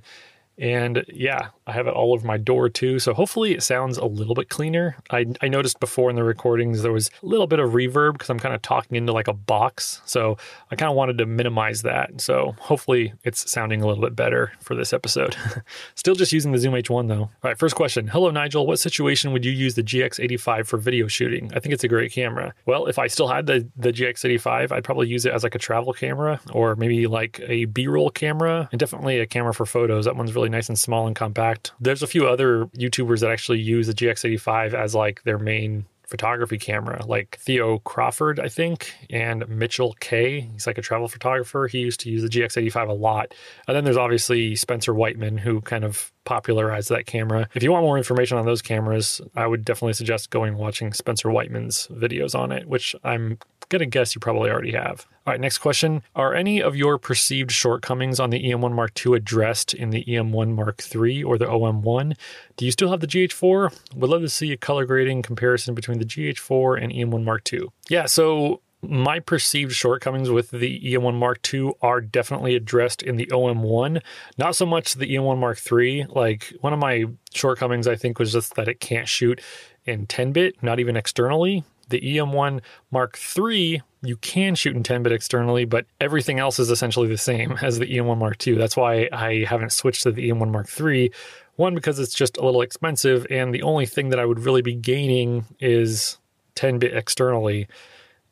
And 0.60 1.04
yeah, 1.08 1.48
I 1.66 1.72
have 1.72 1.86
it 1.86 1.94
all 1.94 2.12
over 2.12 2.26
my 2.26 2.36
door 2.36 2.68
too. 2.68 2.98
So 2.98 3.14
hopefully 3.14 3.52
it 3.52 3.62
sounds 3.62 3.96
a 3.96 4.04
little 4.04 4.34
bit 4.34 4.50
cleaner. 4.50 4.96
I, 5.10 5.26
I 5.40 5.48
noticed 5.48 5.80
before 5.80 6.10
in 6.10 6.16
the 6.16 6.22
recordings 6.22 6.82
there 6.82 6.92
was 6.92 7.10
a 7.22 7.26
little 7.26 7.46
bit 7.46 7.58
of 7.58 7.70
reverb 7.70 8.12
because 8.12 8.28
I'm 8.28 8.38
kind 8.38 8.54
of 8.54 8.60
talking 8.60 8.96
into 8.96 9.12
like 9.12 9.26
a 9.26 9.32
box. 9.32 10.02
So 10.04 10.36
I 10.70 10.76
kind 10.76 10.90
of 10.90 10.96
wanted 10.96 11.16
to 11.18 11.26
minimize 11.26 11.80
that. 11.82 12.20
So 12.20 12.54
hopefully 12.58 13.14
it's 13.24 13.50
sounding 13.50 13.80
a 13.80 13.86
little 13.86 14.02
bit 14.02 14.14
better 14.14 14.52
for 14.60 14.74
this 14.74 14.92
episode. 14.92 15.34
Still 15.94 16.14
just 16.14 16.32
using 16.32 16.52
the 16.52 16.58
Zoom 16.58 16.74
H1 16.74 17.08
though. 17.08 17.20
All 17.22 17.30
right, 17.42 17.58
first 17.58 17.74
question. 17.74 18.06
Hello, 18.08 18.30
Nigel. 18.30 18.66
What 18.66 18.78
situation 18.78 19.32
would 19.32 19.46
you 19.46 19.52
use 19.52 19.76
the 19.76 19.82
GX85 19.82 20.66
for 20.66 20.76
video 20.76 21.06
shooting? 21.06 21.50
I 21.54 21.60
think 21.60 21.72
it's 21.72 21.84
a 21.84 21.88
great 21.88 22.12
camera. 22.12 22.52
Well, 22.66 22.84
if 22.86 22.98
I 22.98 23.06
still 23.06 23.28
had 23.28 23.46
the, 23.46 23.66
the 23.76 23.92
GX85, 23.92 24.72
I'd 24.72 24.84
probably 24.84 25.08
use 25.08 25.24
it 25.24 25.32
as 25.32 25.42
like 25.42 25.54
a 25.54 25.58
travel 25.58 25.94
camera 25.94 26.38
or 26.52 26.76
maybe 26.76 27.06
like 27.06 27.40
a 27.46 27.64
B 27.64 27.86
roll 27.86 28.10
camera 28.10 28.68
and 28.72 28.78
definitely 28.78 29.20
a 29.20 29.26
camera 29.26 29.54
for 29.54 29.64
photos. 29.64 30.04
That 30.04 30.16
one's 30.16 30.34
really 30.34 30.49
nice 30.50 30.68
and 30.68 30.78
small 30.78 31.06
and 31.06 31.16
compact. 31.16 31.72
There's 31.80 32.02
a 32.02 32.06
few 32.06 32.26
other 32.26 32.66
YouTubers 32.76 33.20
that 33.20 33.30
actually 33.30 33.60
use 33.60 33.86
the 33.86 33.94
GX85 33.94 34.74
as 34.74 34.94
like 34.94 35.22
their 35.24 35.38
main 35.38 35.86
photography 36.10 36.58
camera, 36.58 37.04
like 37.06 37.38
Theo 37.40 37.78
Crawford, 37.78 38.40
I 38.40 38.48
think, 38.48 38.92
and 39.10 39.48
Mitchell 39.48 39.94
K. 40.00 40.40
He's 40.40 40.66
like 40.66 40.76
a 40.76 40.82
travel 40.82 41.06
photographer. 41.06 41.68
He 41.68 41.78
used 41.78 42.00
to 42.00 42.10
use 42.10 42.22
the 42.22 42.28
GX85 42.28 42.88
a 42.88 42.92
lot. 42.92 43.32
And 43.68 43.76
then 43.76 43.84
there's 43.84 43.96
obviously 43.96 44.56
Spencer 44.56 44.92
Whiteman, 44.92 45.38
who 45.38 45.60
kind 45.60 45.84
of 45.84 46.12
popularized 46.24 46.88
that 46.90 47.06
camera. 47.06 47.48
If 47.54 47.62
you 47.62 47.72
want 47.72 47.84
more 47.84 47.96
information 47.96 48.38
on 48.38 48.46
those 48.46 48.62
cameras, 48.62 49.20
I 49.34 49.46
would 49.46 49.64
definitely 49.64 49.94
suggest 49.94 50.30
going 50.30 50.56
watching 50.56 50.92
Spencer 50.92 51.30
Whiteman's 51.30 51.88
videos 51.88 52.38
on 52.38 52.52
it, 52.52 52.66
which 52.66 52.94
I'm 53.04 53.38
going 53.68 53.80
to 53.80 53.86
guess 53.86 54.14
you 54.14 54.20
probably 54.20 54.50
already 54.50 54.72
have. 54.72 55.06
All 55.26 55.32
right, 55.32 55.40
next 55.40 55.58
question. 55.58 56.02
Are 56.14 56.34
any 56.34 56.60
of 56.60 56.76
your 56.76 56.98
perceived 56.98 57.52
shortcomings 57.52 58.18
on 58.18 58.30
the 58.30 58.42
EM1 58.42 58.72
Mark 58.72 59.06
II 59.06 59.14
addressed 59.14 59.74
in 59.74 59.90
the 59.90 60.04
EM1 60.04 60.54
Mark 60.54 60.82
III 60.94 61.22
or 61.22 61.38
the 61.38 61.46
OM1? 61.46 62.16
Do 62.56 62.64
you 62.64 62.72
still 62.72 62.90
have 62.90 63.00
the 63.00 63.06
GH4? 63.06 63.96
Would 63.96 64.10
love 64.10 64.22
to 64.22 64.28
see 64.28 64.52
a 64.52 64.56
color 64.56 64.84
grading 64.84 65.22
comparison 65.22 65.74
between 65.74 65.98
the 65.98 66.04
GH4 66.04 66.82
and 66.82 66.92
EM1 66.92 67.24
Mark 67.24 67.50
II. 67.52 67.68
Yeah, 67.88 68.06
so 68.06 68.60
my 68.82 69.20
perceived 69.20 69.72
shortcomings 69.72 70.30
with 70.30 70.50
the 70.50 70.80
EM1 70.80 71.14
Mark 71.14 71.52
II 71.52 71.72
are 71.82 72.00
definitely 72.00 72.56
addressed 72.56 73.02
in 73.02 73.16
the 73.16 73.26
OM1. 73.26 74.00
Not 74.38 74.56
so 74.56 74.64
much 74.64 74.94
the 74.94 75.06
EM1 75.06 75.38
Mark 75.38 75.60
III. 75.70 76.06
Like 76.08 76.52
one 76.60 76.72
of 76.72 76.78
my 76.78 77.04
shortcomings, 77.32 77.86
I 77.86 77.96
think, 77.96 78.18
was 78.18 78.32
just 78.32 78.54
that 78.54 78.68
it 78.68 78.80
can't 78.80 79.08
shoot 79.08 79.40
in 79.84 80.06
10 80.06 80.32
bit, 80.32 80.62
not 80.62 80.80
even 80.80 80.96
externally. 80.96 81.64
The 81.88 82.00
EM1 82.00 82.60
Mark 82.90 83.18
III, 83.36 83.82
you 84.02 84.16
can 84.16 84.54
shoot 84.54 84.76
in 84.76 84.82
10 84.82 85.02
bit 85.02 85.12
externally, 85.12 85.64
but 85.64 85.86
everything 86.00 86.38
else 86.38 86.58
is 86.58 86.70
essentially 86.70 87.08
the 87.08 87.18
same 87.18 87.58
as 87.62 87.78
the 87.78 87.86
EM1 87.86 88.16
Mark 88.16 88.46
II. 88.46 88.54
That's 88.54 88.76
why 88.76 89.08
I 89.12 89.44
haven't 89.46 89.72
switched 89.72 90.04
to 90.04 90.12
the 90.12 90.30
EM1 90.30 90.50
Mark 90.50 90.68
III. 90.80 91.12
One, 91.56 91.74
because 91.74 91.98
it's 91.98 92.14
just 92.14 92.38
a 92.38 92.44
little 92.44 92.62
expensive, 92.62 93.26
and 93.28 93.52
the 93.54 93.62
only 93.62 93.84
thing 93.84 94.08
that 94.10 94.18
I 94.18 94.24
would 94.24 94.40
really 94.40 94.62
be 94.62 94.74
gaining 94.74 95.44
is 95.58 96.16
10 96.54 96.78
bit 96.78 96.96
externally. 96.96 97.68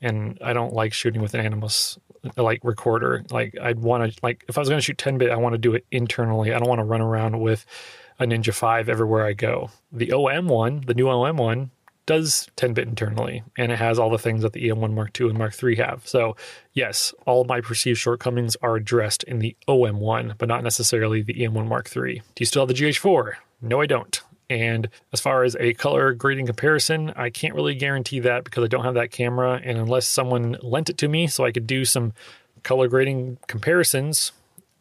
And 0.01 0.39
I 0.43 0.53
don't 0.53 0.73
like 0.73 0.93
shooting 0.93 1.23
with 1.23 1.35
an 1.35 1.45
Atomos 1.45 1.99
like 2.37 2.61
recorder. 2.63 3.25
Like 3.31 3.57
I'd 3.61 3.81
want 3.81 4.13
to 4.13 4.19
like 4.23 4.45
if 4.49 4.59
I 4.59 4.61
was 4.61 4.69
going 4.69 4.79
to 4.79 4.85
shoot 4.85 4.99
10 4.99 5.19
bit, 5.19 5.31
I 5.31 5.37
want 5.37 5.55
to 5.55 5.59
do 5.59 5.75
it 5.75 5.87
internally. 5.91 6.53
I 6.53 6.59
don't 6.59 6.69
want 6.69 6.81
to 6.81 6.85
run 6.85 7.01
around 7.01 7.41
with 7.41 7.65
a 8.19 8.25
Ninja 8.25 8.53
5 8.53 8.89
everywhere 8.89 9.25
I 9.25 9.33
go. 9.33 9.71
The 9.93 10.13
OM 10.13 10.49
one, 10.49 10.83
the 10.87 10.95
new 10.95 11.09
OM 11.09 11.37
one, 11.37 11.71
does 12.07 12.49
10 12.57 12.73
bit 12.73 12.89
internally 12.89 13.43
and 13.59 13.71
it 13.71 13.79
has 13.79 13.99
all 13.99 14.09
the 14.09 14.19
things 14.19 14.43
that 14.43 14.55
the 14.55 14.69
EM1 14.69 14.95
Mark 14.95 15.21
II 15.21 15.29
and 15.29 15.37
Mark 15.37 15.63
III 15.63 15.77
have. 15.77 16.09
So, 16.09 16.37
yes, 16.73 17.13
all 17.27 17.45
my 17.45 17.61
perceived 17.61 17.99
shortcomings 17.99 18.57
are 18.63 18.77
addressed 18.77 19.25
in 19.25 19.41
the 19.41 19.55
OM1, 19.69 20.39
but 20.39 20.49
not 20.49 20.65
necessarily 20.65 21.21
the 21.21 21.35
EM1 21.35 21.69
Mark 21.69 21.95
III. 21.95 22.23
Do 22.35 22.41
you 22.41 22.47
still 22.47 22.67
have 22.67 22.75
the 22.75 22.83
GH4? 22.83 23.35
No, 23.61 23.83
I 23.83 23.87
don't. 23.87 24.23
And 24.51 24.89
as 25.13 25.21
far 25.21 25.45
as 25.45 25.57
a 25.61 25.75
color 25.75 26.13
grading 26.15 26.47
comparison, 26.47 27.13
I 27.17 27.31
can't 27.31 27.55
really 27.55 27.75
guarantee 27.75 28.21
that 28.21 28.45
because 28.45 28.65
I 28.65 28.69
don't 28.69 28.85
have 28.85 28.95
that 28.95 29.11
camera. 29.11 29.61
And 29.63 29.77
unless 29.79 30.07
someone 30.07 30.57
lent 30.63 30.89
it 30.89 30.99
to 30.99 31.09
me 31.09 31.27
so 31.27 31.45
I 31.45 31.53
could 31.53 31.67
do 31.67 31.85
some 31.85 32.13
color 32.63 32.89
grading 32.89 33.39
comparisons, 33.47 34.33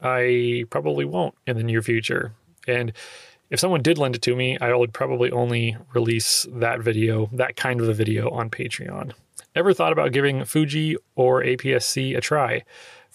I 0.02 0.66
probably 0.70 1.06
won't 1.06 1.36
in 1.46 1.58
the 1.58 1.64
near 1.64 1.82
future. 1.82 2.32
And 2.68 2.94
if 3.50 3.60
someone 3.60 3.82
did 3.82 3.98
lend 3.98 4.16
it 4.16 4.22
to 4.24 4.36
me, 4.36 4.58
I 4.60 4.74
would 4.74 4.94
probably 4.94 5.32
only 5.32 5.78
release 5.94 6.46
that 6.52 6.80
video, 6.80 7.30
that 7.34 7.56
kind 7.56 7.82
of 7.82 7.90
a 7.90 7.94
video 7.94 8.30
on 8.30 8.50
Patreon. 8.50 9.14
Ever 9.56 9.74
thought 9.74 9.94
about 9.94 10.12
giving 10.12 10.46
Fuji 10.46 10.98
or 11.16 11.42
APS-C 11.42 12.14
a 12.14 12.22
try? 12.22 12.64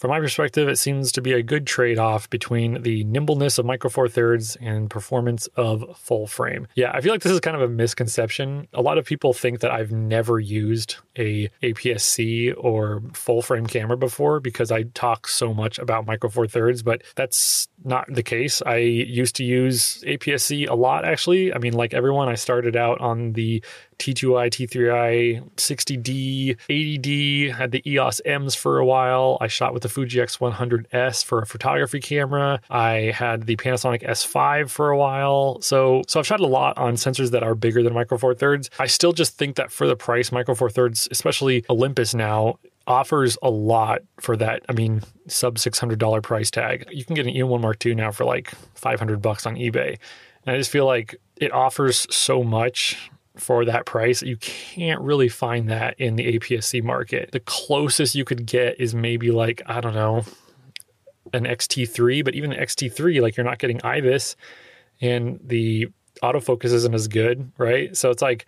From 0.03 0.09
my 0.09 0.19
perspective, 0.19 0.67
it 0.67 0.75
seems 0.75 1.13
to 1.13 1.21
be 1.21 1.31
a 1.31 1.41
good 1.41 1.65
trade 1.65 1.97
off 1.97 2.29
between 2.29 2.81
the 2.81 3.05
nimbleness 3.05 3.57
of 3.57 3.65
Micro 3.65 3.89
Four 3.89 4.09
Thirds 4.09 4.57
and 4.57 4.89
performance 4.89 5.47
of 5.55 5.97
full 5.97 6.27
frame. 6.27 6.67
Yeah, 6.75 6.91
I 6.93 6.99
feel 6.99 7.13
like 7.13 7.21
this 7.21 7.31
is 7.31 7.39
kind 7.39 7.55
of 7.55 7.61
a 7.61 7.69
misconception. 7.69 8.67
A 8.73 8.81
lot 8.81 8.97
of 8.97 9.05
people 9.05 9.31
think 9.31 9.61
that 9.61 9.71
I've 9.71 9.93
never 9.93 10.41
used 10.41 10.97
a 11.17 11.47
APS-C 11.61 12.51
or 12.51 13.01
full 13.13 13.41
frame 13.41 13.65
camera 13.65 13.95
before 13.95 14.41
because 14.41 14.73
I 14.73 14.83
talk 14.83 15.25
so 15.25 15.53
much 15.53 15.79
about 15.79 16.05
Micro 16.05 16.29
Four 16.29 16.47
Thirds, 16.47 16.83
but 16.83 17.03
that's 17.15 17.69
not 17.85 18.05
the 18.13 18.23
case. 18.23 18.61
I 18.65 18.79
used 18.79 19.37
to 19.37 19.45
use 19.45 20.03
APS-C 20.05 20.65
a 20.65 20.75
lot 20.75 21.05
actually. 21.05 21.53
I 21.53 21.59
mean, 21.59 21.75
like 21.75 21.93
everyone, 21.93 22.27
I 22.27 22.35
started 22.35 22.75
out 22.75 22.99
on 22.99 23.31
the 23.31 23.63
T2i, 23.99 24.49
T3i, 24.49 25.49
60D, 25.55 26.57
80D, 26.69 27.55
had 27.55 27.71
the 27.71 27.89
EOS 27.89 28.21
M's 28.25 28.55
for 28.55 28.77
a 28.77 28.85
while. 28.85 29.37
I 29.41 29.47
shot 29.47 29.73
with 29.73 29.83
the 29.83 29.89
Fuji 29.89 30.19
X100S 30.19 31.23
for 31.23 31.39
a 31.39 31.45
photography 31.45 31.99
camera. 31.99 32.61
I 32.69 33.13
had 33.15 33.43
the 33.43 33.55
Panasonic 33.55 34.03
S5 34.03 34.69
for 34.69 34.89
a 34.89 34.97
while. 34.97 35.61
So, 35.61 36.01
so 36.07 36.19
I've 36.19 36.27
shot 36.27 36.39
a 36.39 36.47
lot 36.47 36.77
on 36.77 36.95
sensors 36.95 37.31
that 37.31 37.43
are 37.43 37.55
bigger 37.55 37.83
than 37.83 37.93
Micro 37.93 38.17
Four 38.17 38.35
Thirds. 38.35 38.69
I 38.79 38.87
still 38.87 39.13
just 39.13 39.37
think 39.37 39.55
that 39.55 39.71
for 39.71 39.87
the 39.87 39.95
price, 39.95 40.31
Micro 40.31 40.55
Four 40.55 40.69
Thirds, 40.69 41.07
especially 41.11 41.65
Olympus 41.69 42.13
now, 42.13 42.59
offers 42.87 43.37
a 43.41 43.49
lot 43.49 44.01
for 44.19 44.35
that. 44.37 44.63
I 44.69 44.73
mean, 44.73 45.01
sub 45.27 45.55
$600 45.55 46.23
price 46.23 46.51
tag. 46.51 46.85
You 46.91 47.05
can 47.05 47.15
get 47.15 47.25
an 47.25 47.33
EM1 47.33 47.61
Mark 47.61 47.85
II 47.85 47.95
now 47.95 48.11
for 48.11 48.25
like 48.25 48.51
500 48.75 49.21
bucks 49.21 49.45
on 49.45 49.55
eBay. 49.55 49.97
And 50.45 50.55
I 50.55 50.57
just 50.57 50.71
feel 50.71 50.85
like 50.85 51.15
it 51.37 51.51
offers 51.51 52.07
so 52.13 52.43
much 52.43 53.09
for 53.35 53.65
that 53.65 53.85
price. 53.85 54.21
You 54.21 54.37
can't 54.37 55.01
really 55.01 55.29
find 55.29 55.69
that 55.69 55.99
in 55.99 56.15
the 56.15 56.37
APS-C 56.37 56.81
market. 56.81 57.31
The 57.31 57.39
closest 57.39 58.15
you 58.15 58.25
could 58.25 58.45
get 58.45 58.79
is 58.79 58.93
maybe 58.93 59.31
like, 59.31 59.61
I 59.65 59.81
don't 59.81 59.95
know, 59.95 60.23
an 61.33 61.45
XT3, 61.45 62.23
but 62.23 62.35
even 62.35 62.51
the 62.51 62.57
XT3, 62.57 63.21
like 63.21 63.35
you're 63.35 63.45
not 63.45 63.59
getting 63.59 63.79
IBIS 63.79 64.35
and 65.01 65.39
the 65.43 65.87
autofocus 66.21 66.65
isn't 66.65 66.93
as 66.93 67.07
good, 67.07 67.51
right? 67.57 67.97
So 67.97 68.11
it's 68.11 68.21
like 68.21 68.45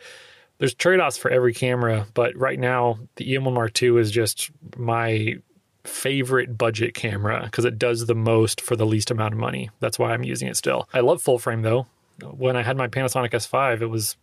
there's 0.60 0.74
trade-offs 0.74 1.18
for 1.18 1.32
every 1.32 1.54
camera, 1.54 2.08
but 2.14 2.36
right 2.38 2.60
now 2.60 3.00
the 3.16 3.34
EM1 3.34 3.54
Mark 3.54 3.82
II 3.82 3.98
is 3.98 4.12
just 4.12 4.52
my 4.78 5.36
favorite 5.84 6.58
budget 6.58 6.94
camera 6.94 7.42
because 7.46 7.66
it 7.66 7.78
does 7.78 8.06
the 8.06 8.16
most 8.16 8.62
for 8.62 8.76
the 8.76 8.86
least 8.86 9.12
amount 9.12 9.34
of 9.34 9.40
money. 9.40 9.70
That's 9.80 10.00
why 10.00 10.14
I'm 10.14 10.24
using 10.24 10.48
it 10.48 10.58
still. 10.58 10.88
I 10.94 11.00
love 11.00 11.22
full 11.22 11.40
frame 11.40 11.64
though. 11.64 11.88
When 12.24 12.56
I 12.56 12.64
had 12.64 12.78
my 12.78 12.88
Panasonic 12.88 13.32
S5, 13.32 13.82
it 13.82 13.88
was 13.88 14.16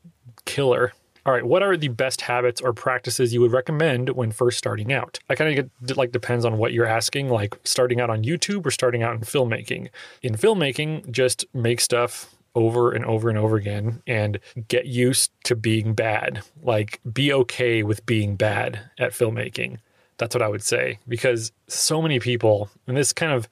killer. 0.44 0.92
All 1.24 1.32
right, 1.32 1.44
what 1.44 1.62
are 1.62 1.76
the 1.76 1.88
best 1.88 2.22
habits 2.22 2.60
or 2.60 2.72
practices 2.72 3.32
you 3.32 3.40
would 3.42 3.52
recommend 3.52 4.10
when 4.10 4.32
first 4.32 4.58
starting 4.58 4.92
out? 4.92 5.20
I 5.28 5.36
kind 5.36 5.56
of 5.56 5.70
get 5.86 5.96
like 5.96 6.10
depends 6.10 6.44
on 6.44 6.58
what 6.58 6.72
you're 6.72 6.86
asking, 6.86 7.28
like 7.28 7.54
starting 7.62 8.00
out 8.00 8.10
on 8.10 8.24
YouTube 8.24 8.66
or 8.66 8.72
starting 8.72 9.04
out 9.04 9.14
in 9.14 9.20
filmmaking. 9.20 9.88
In 10.22 10.34
filmmaking, 10.34 11.10
just 11.12 11.44
make 11.54 11.80
stuff 11.80 12.34
over 12.54 12.92
and 12.92 13.04
over 13.04 13.28
and 13.28 13.38
over 13.38 13.56
again 13.56 14.02
and 14.06 14.38
get 14.68 14.86
used 14.86 15.30
to 15.44 15.54
being 15.54 15.94
bad. 15.94 16.42
Like 16.62 17.00
be 17.10 17.32
okay 17.32 17.82
with 17.82 18.04
being 18.04 18.36
bad 18.36 18.80
at 18.98 19.12
filmmaking. 19.12 19.78
That's 20.18 20.34
what 20.34 20.42
I 20.42 20.48
would 20.48 20.62
say 20.62 20.98
because 21.08 21.52
so 21.68 22.02
many 22.02 22.18
people, 22.18 22.68
and 22.86 22.96
this 22.96 23.12
kind 23.12 23.32
of 23.32 23.48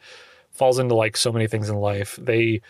falls 0.50 0.78
into 0.78 0.94
like 0.94 1.16
so 1.16 1.32
many 1.32 1.46
things 1.46 1.68
in 1.68 1.76
life, 1.76 2.18
they 2.20 2.60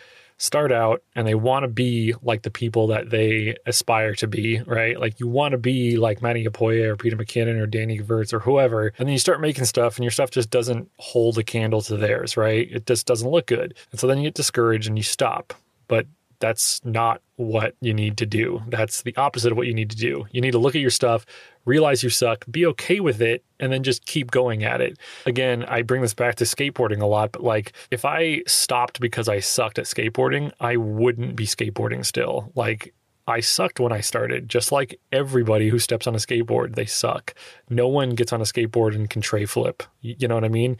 start 0.41 0.71
out 0.71 1.03
and 1.13 1.27
they 1.27 1.35
want 1.35 1.61
to 1.63 1.67
be 1.67 2.15
like 2.23 2.41
the 2.41 2.49
people 2.49 2.87
that 2.87 3.11
they 3.11 3.55
aspire 3.67 4.15
to 4.15 4.25
be, 4.25 4.59
right? 4.65 4.99
Like 4.99 5.19
you 5.19 5.27
want 5.27 5.51
to 5.51 5.59
be 5.59 5.97
like 5.97 6.23
Matti 6.23 6.43
Haapoja 6.43 6.87
or 6.87 6.97
Peter 6.97 7.15
McKinnon 7.15 7.61
or 7.61 7.67
Danny 7.67 7.99
Gevirtz 7.99 8.33
or 8.33 8.39
whoever. 8.39 8.87
And 8.97 9.07
then 9.07 9.13
you 9.13 9.19
start 9.19 9.39
making 9.39 9.65
stuff 9.65 9.97
and 9.97 10.03
your 10.03 10.09
stuff 10.09 10.31
just 10.31 10.49
doesn't 10.49 10.89
hold 10.97 11.37
a 11.37 11.43
candle 11.43 11.83
to 11.83 11.95
theirs, 11.95 12.37
right? 12.37 12.67
It 12.71 12.87
just 12.87 13.05
doesn't 13.05 13.29
look 13.29 13.45
good. 13.45 13.75
And 13.91 13.99
so 13.99 14.07
then 14.07 14.17
you 14.17 14.23
get 14.23 14.33
discouraged 14.33 14.87
and 14.87 14.97
you 14.97 15.03
stop. 15.03 15.53
But 15.87 16.07
that's 16.39 16.83
not 16.83 17.21
what 17.35 17.75
you 17.79 17.93
need 17.93 18.17
to 18.17 18.25
do. 18.25 18.63
That's 18.67 19.03
the 19.03 19.15
opposite 19.17 19.51
of 19.51 19.57
what 19.57 19.67
you 19.67 19.75
need 19.75 19.91
to 19.91 19.95
do. 19.95 20.25
You 20.31 20.41
need 20.41 20.51
to 20.51 20.57
look 20.57 20.75
at 20.75 20.81
your 20.81 20.89
stuff, 20.89 21.23
realize 21.65 22.03
you 22.03 22.09
suck, 22.09 22.45
be 22.49 22.65
okay 22.67 22.99
with 22.99 23.21
it, 23.21 23.43
and 23.59 23.71
then 23.71 23.83
just 23.83 24.05
keep 24.05 24.31
going 24.31 24.63
at 24.63 24.81
it. 24.81 24.97
Again, 25.25 25.63
I 25.65 25.81
bring 25.81 26.01
this 26.01 26.13
back 26.13 26.35
to 26.35 26.43
skateboarding 26.43 27.01
a 27.01 27.05
lot, 27.05 27.31
but 27.31 27.43
like 27.43 27.73
if 27.91 28.05
I 28.05 28.43
stopped 28.47 28.99
because 28.99 29.29
I 29.29 29.39
sucked 29.39 29.79
at 29.79 29.85
skateboarding, 29.85 30.51
I 30.59 30.77
wouldn't 30.77 31.35
be 31.35 31.45
skateboarding 31.45 32.05
still. 32.05 32.51
Like 32.55 32.93
I 33.27 33.39
sucked 33.39 33.79
when 33.79 33.91
I 33.91 34.01
started, 34.01 34.49
just 34.49 34.71
like 34.71 34.99
everybody 35.11 35.69
who 35.69 35.79
steps 35.79 36.07
on 36.07 36.15
a 36.15 36.19
skateboard, 36.19 36.75
they 36.75 36.85
suck. 36.85 37.33
No 37.69 37.87
one 37.87 38.11
gets 38.11 38.33
on 38.33 38.41
a 38.41 38.45
skateboard 38.45 38.95
and 38.95 39.09
can 39.09 39.21
tray 39.21 39.45
flip. 39.45 39.83
You 40.01 40.27
know 40.27 40.35
what 40.35 40.43
I 40.43 40.49
mean? 40.49 40.77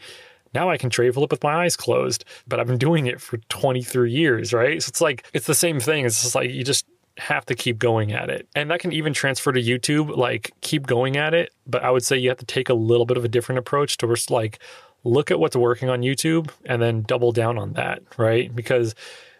Now 0.54 0.68
I 0.68 0.76
can 0.76 0.90
tray 0.90 1.10
flip 1.10 1.30
with 1.30 1.42
my 1.42 1.64
eyes 1.64 1.76
closed, 1.76 2.24
but 2.46 2.60
I've 2.60 2.66
been 2.66 2.78
doing 2.78 3.06
it 3.06 3.20
for 3.20 3.38
23 3.38 4.10
years, 4.10 4.52
right? 4.52 4.82
So 4.82 4.90
it's 4.90 5.00
like, 5.00 5.24
it's 5.32 5.46
the 5.46 5.54
same 5.54 5.80
thing. 5.80 6.04
It's 6.04 6.20
just 6.20 6.34
like 6.34 6.50
you 6.50 6.62
just 6.62 6.86
have 7.22 7.46
to 7.46 7.54
keep 7.54 7.78
going 7.78 8.12
at 8.12 8.30
it. 8.30 8.48
And 8.54 8.70
that 8.70 8.80
can 8.80 8.92
even 8.92 9.12
transfer 9.12 9.52
to 9.52 9.60
YouTube, 9.60 10.16
like 10.16 10.52
keep 10.60 10.86
going 10.86 11.16
at 11.16 11.34
it. 11.34 11.54
But 11.66 11.84
I 11.84 11.90
would 11.90 12.04
say 12.04 12.16
you 12.16 12.28
have 12.28 12.38
to 12.38 12.46
take 12.46 12.68
a 12.68 12.74
little 12.74 13.06
bit 13.06 13.16
of 13.16 13.24
a 13.24 13.28
different 13.28 13.58
approach 13.60 13.96
to 13.98 14.08
just 14.08 14.30
like 14.30 14.58
look 15.04 15.30
at 15.30 15.38
what's 15.38 15.56
working 15.56 15.88
on 15.88 16.02
YouTube 16.02 16.50
and 16.64 16.82
then 16.82 17.02
double 17.02 17.32
down 17.32 17.58
on 17.58 17.74
that, 17.74 18.02
right? 18.16 18.54
Because 18.54 18.94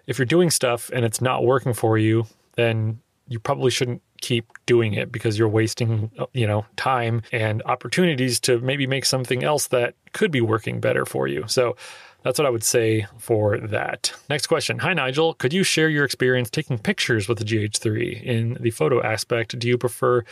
if 0.07 0.18
you're 0.18 0.27
doing 0.27 0.51
stuff 0.51 0.90
and 0.92 1.05
it's 1.05 1.21
not 1.21 1.45
working 1.45 1.73
for 1.73 1.99
you, 1.99 2.27
then 2.55 3.01
you 3.29 3.38
probably 3.38 3.71
shouldn't 3.71 4.03
keep 4.21 4.47
doing 4.66 4.95
it 4.95 5.11
because 5.11 5.38
you're 5.38 5.49
wasting, 5.49 6.11
you 6.33 6.47
know, 6.47 6.64
time 6.77 7.23
and 7.33 7.62
opportunities 7.66 8.38
to 8.40 8.61
maybe 8.61 8.87
make 8.87 9.05
something 9.05 9.42
else 9.42 9.68
that 9.68 9.95
could 10.12 10.31
be 10.31 10.40
working 10.40 10.81
better 10.81 11.05
for 11.05 11.27
you. 11.27 11.45
So 11.49 11.77
that's 12.22 12.38
what 12.38 12.46
I 12.46 12.50
would 12.50 12.64
say 12.64 13.06
for 13.18 13.58
that. 13.58 14.12
Next 14.28 14.46
question. 14.46 14.78
Hi, 14.80 14.94
Nigel. 14.94 15.35
Could 15.35 15.52
you 15.52 15.62
share 15.62 15.88
your 15.88 16.04
experience 16.04 16.50
taking 16.50 16.78
pictures 16.78 17.28
with 17.28 17.38
the 17.38 17.44
GH3 17.44 18.22
in 18.22 18.58
the 18.61 18.70
photo 18.70 19.02
aspect? 19.02 19.58
Do 19.58 19.68
you 19.68 19.78
prefer 19.78 20.24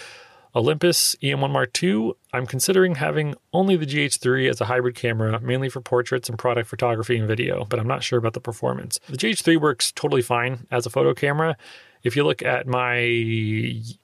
Olympus 0.55 1.16
EM1 1.22 1.50
Mark 1.50 1.83
II? 1.83 2.12
I'm 2.33 2.46
considering 2.46 2.96
having 2.96 3.35
only 3.53 3.76
the 3.76 3.87
GH3 3.87 4.50
as 4.50 4.61
a 4.61 4.66
hybrid 4.66 4.94
camera, 4.94 5.40
mainly 5.40 5.68
for 5.68 5.81
portraits 5.81 6.29
and 6.29 6.38
product 6.38 6.68
photography 6.68 7.16
and 7.16 7.29
video, 7.29 7.64
but 7.64 7.79
I'm 7.79 7.88
not 7.88 8.03
sure 8.03 8.18
about 8.18 8.35
the 8.35 8.40
performance. 8.40 8.98
The 9.09 9.16
GH3 9.16 9.61
works 9.61 9.92
totally 9.92 10.22
fine 10.22 10.66
as 10.70 10.87
a 10.87 10.90
photo 10.90 11.14
camera 11.14 11.57
if 12.03 12.16
you 12.16 12.24
look 12.24 12.42
at 12.42 12.66
my 12.66 12.96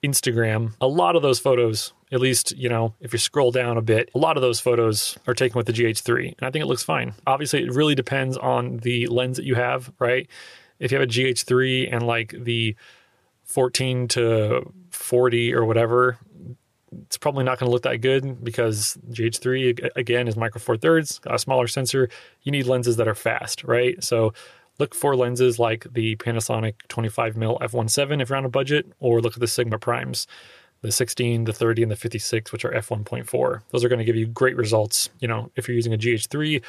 Instagram, 0.05 0.75
a 0.81 0.87
lot 0.87 1.17
of 1.17 1.23
those 1.23 1.39
photos, 1.39 1.93
at 2.13 2.21
least, 2.21 2.57
you 2.57 2.69
know, 2.69 2.95
if 3.01 3.13
you 3.13 3.19
scroll 3.19 3.51
down 3.51 3.77
a 3.77 3.83
bit, 3.83 4.11
a 4.15 4.19
lot 4.19 4.37
of 4.37 4.41
those 4.41 4.61
photos 4.61 5.19
are 5.27 5.35
taken 5.35 5.57
with 5.57 5.67
the 5.67 5.73
GH3. 5.73 6.39
And 6.39 6.47
I 6.47 6.51
think 6.51 6.63
it 6.63 6.67
looks 6.67 6.83
fine. 6.83 7.15
Obviously, 7.27 7.65
it 7.65 7.73
really 7.73 7.95
depends 7.95 8.37
on 8.37 8.79
the 8.79 9.07
lens 9.09 9.37
that 9.37 9.45
you 9.45 9.57
have, 9.57 9.93
right? 9.99 10.29
If 10.79 10.93
you 10.93 10.99
have 10.99 11.09
a 11.09 11.11
GH3 11.11 11.93
and 11.93 12.07
like 12.07 12.35
the 12.39 12.77
14 13.45 14.09
to 14.09 14.73
40 14.91 15.55
or 15.55 15.65
whatever, 15.65 16.19
it's 17.05 17.19
probably 17.19 17.45
not 17.45 17.59
going 17.59 17.69
to 17.69 17.73
look 17.73 17.83
that 17.83 18.01
good 18.01 18.45
because 18.45 18.97
GH3 19.11 19.91
again 19.97 20.29
is 20.29 20.37
micro 20.37 20.61
four 20.61 20.77
thirds, 20.77 21.19
got 21.19 21.35
a 21.35 21.39
smaller 21.39 21.67
sensor. 21.67 22.09
You 22.43 22.53
need 22.53 22.67
lenses 22.67 22.97
that 22.97 23.09
are 23.09 23.15
fast, 23.15 23.65
right? 23.65 24.03
So 24.03 24.33
Look 24.79 24.95
for 24.95 25.17
lenses 25.17 25.59
like 25.59 25.87
the 25.91 26.17
Panasonic 26.17 26.75
25mm 26.89 27.61
f1.7 27.61 28.21
if 28.21 28.29
you're 28.29 28.37
on 28.37 28.45
a 28.45 28.51
budget, 28.51 28.93
or 29.01 29.21
look 29.21 29.35
at 29.35 29.41
the 29.41 29.47
Sigma 29.47 29.79
Primes, 29.79 30.27
the 30.83 30.93
16, 30.93 31.45
the 31.45 31.53
30, 31.53 31.83
and 31.83 31.93
the 31.93 31.97
56, 31.97 32.53
which 32.53 32.65
are 32.65 32.73
f1.4. 32.73 33.63
Those 33.71 33.85
are 33.85 33.89
going 33.89 33.99
to 33.99 34.05
give 34.05 34.17
you 34.17 34.27
great 34.27 34.57
results, 34.57 35.09
you 35.21 35.29
know, 35.29 35.51
if 35.57 35.69
you're 35.69 35.75
using 35.75 35.95
a 35.95 35.99
GH3 35.99 36.63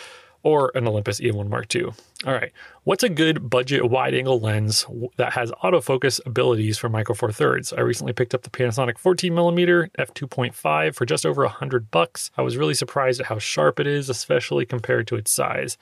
or 0.43 0.72
an 0.76 0.88
Olympus 0.88 1.20
EM1 1.20 1.50
Mark 1.50 1.74
II. 1.76 1.88
All 2.26 2.34
right, 2.34 2.52
what's 2.84 3.04
a 3.04 3.10
good 3.10 3.50
budget 3.50 3.89
wide 3.89 4.13
angle 4.13 4.39
lens 4.39 4.86
that 5.17 5.34
has 5.34 5.52
autofocus 5.63 6.20
abilities 6.26 6.78
for 6.78 6.89
micro 6.89 7.15
four 7.15 7.32
thirds? 7.32 7.74
I 7.74 7.82
recently 7.82 8.13
picked 8.13 8.34
up 8.34 8.43
the 8.43 8.50
Panasonic 8.50 8.98
14mm 8.98 9.89
f2.5 10.00 10.96
for 10.96 11.06
just 11.06 11.26
over 11.26 11.43
100 11.43 11.91
bucks. 11.91 12.32
I 12.38 12.43
was 12.43 12.58
really 12.58 12.74
surprised 12.74 13.20
at 13.20 13.28
how 13.28 13.39
sharp 13.39 13.80
it 13.80 13.88
is, 13.88 14.10
especially 14.10 14.65
compared 14.65 15.08
to 15.08 15.15
its 15.15 15.32
size. 15.32 15.78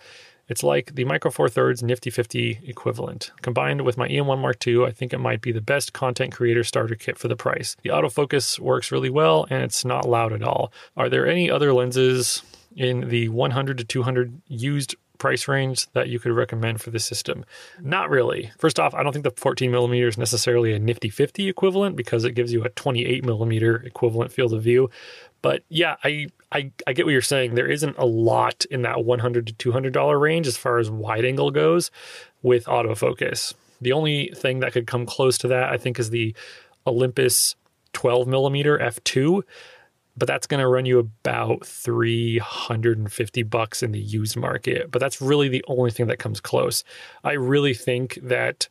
It's 0.47 0.63
like 0.63 0.95
the 0.95 1.05
Micro 1.05 1.31
Four 1.31 1.49
Thirds 1.49 1.81
Nifty 1.81 2.09
50 2.09 2.61
equivalent. 2.65 3.31
Combined 3.41 3.81
with 3.81 3.97
my 3.97 4.07
EM1 4.07 4.39
Mark 4.39 4.65
II, 4.65 4.85
I 4.85 4.91
think 4.91 5.13
it 5.13 5.19
might 5.19 5.41
be 5.41 5.51
the 5.51 5.61
best 5.61 5.93
content 5.93 6.33
creator 6.33 6.63
starter 6.63 6.95
kit 6.95 7.17
for 7.17 7.27
the 7.27 7.35
price. 7.35 7.75
The 7.83 7.89
autofocus 7.89 8.59
works 8.59 8.91
really 8.91 9.09
well 9.09 9.47
and 9.49 9.63
it's 9.63 9.83
not 9.83 10.07
loud 10.07 10.33
at 10.33 10.43
all. 10.43 10.71
Are 10.95 11.09
there 11.09 11.27
any 11.27 11.49
other 11.49 11.73
lenses 11.73 12.43
in 12.75 13.09
the 13.09 13.29
100 13.29 13.77
to 13.79 13.83
200 13.83 14.41
used 14.47 14.95
price 15.17 15.47
range 15.47 15.89
that 15.93 16.09
you 16.09 16.19
could 16.19 16.31
recommend 16.31 16.81
for 16.81 16.91
the 16.91 16.99
system? 16.99 17.45
Not 17.81 18.09
really. 18.09 18.51
First 18.59 18.79
off, 18.79 18.93
I 18.93 19.01
don't 19.01 19.13
think 19.13 19.23
the 19.23 19.31
14 19.31 19.71
millimeter 19.71 20.07
is 20.07 20.17
necessarily 20.17 20.73
a 20.73 20.79
nifty 20.79 21.09
50 21.09 21.49
equivalent 21.49 21.95
because 21.95 22.23
it 22.23 22.33
gives 22.33 22.53
you 22.53 22.63
a 22.63 22.69
28 22.69 23.25
millimeter 23.25 23.77
equivalent 23.77 24.31
field 24.31 24.53
of 24.53 24.61
view. 24.61 24.89
But 25.41 25.63
yeah, 25.69 25.95
I, 26.03 26.27
I 26.55 26.71
I 26.87 26.93
get 26.93 27.05
what 27.05 27.11
you're 27.11 27.21
saying. 27.21 27.55
There 27.55 27.69
isn't 27.69 27.97
a 27.97 28.05
lot 28.05 28.63
in 28.71 28.83
that 28.83 29.03
100 29.03 29.47
to 29.47 29.53
200 29.53 29.91
dollar 29.91 30.17
range 30.17 30.47
as 30.47 30.55
far 30.55 30.77
as 30.77 30.89
wide 30.89 31.25
angle 31.25 31.51
goes 31.51 31.91
with 32.41 32.65
autofocus. 32.65 33.53
The 33.81 33.91
only 33.91 34.31
thing 34.33 34.61
that 34.61 34.71
could 34.71 34.87
come 34.87 35.05
close 35.05 35.37
to 35.39 35.49
that, 35.49 35.69
I 35.69 35.77
think, 35.77 35.99
is 35.99 36.11
the 36.11 36.33
Olympus 36.87 37.55
12 37.93 38.27
millimeter 38.27 38.77
f2 38.77 39.41
but 40.17 40.27
that's 40.27 40.47
going 40.47 40.59
to 40.59 40.67
run 40.67 40.85
you 40.85 40.99
about 40.99 41.65
350 41.65 43.43
bucks 43.43 43.81
in 43.81 43.93
the 43.93 43.99
used 43.99 44.35
market 44.35 44.91
but 44.91 44.99
that's 44.99 45.21
really 45.21 45.47
the 45.47 45.63
only 45.67 45.91
thing 45.91 46.07
that 46.07 46.19
comes 46.19 46.41
close 46.41 46.83
i 47.23 47.31
really 47.31 47.73
think 47.73 48.19
that 48.21 48.67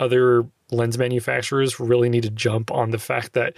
other 0.00 0.46
lens 0.70 0.96
manufacturers 0.96 1.78
really 1.78 2.08
need 2.08 2.22
to 2.22 2.30
jump 2.30 2.70
on 2.70 2.92
the 2.92 2.98
fact 2.98 3.34
that 3.34 3.54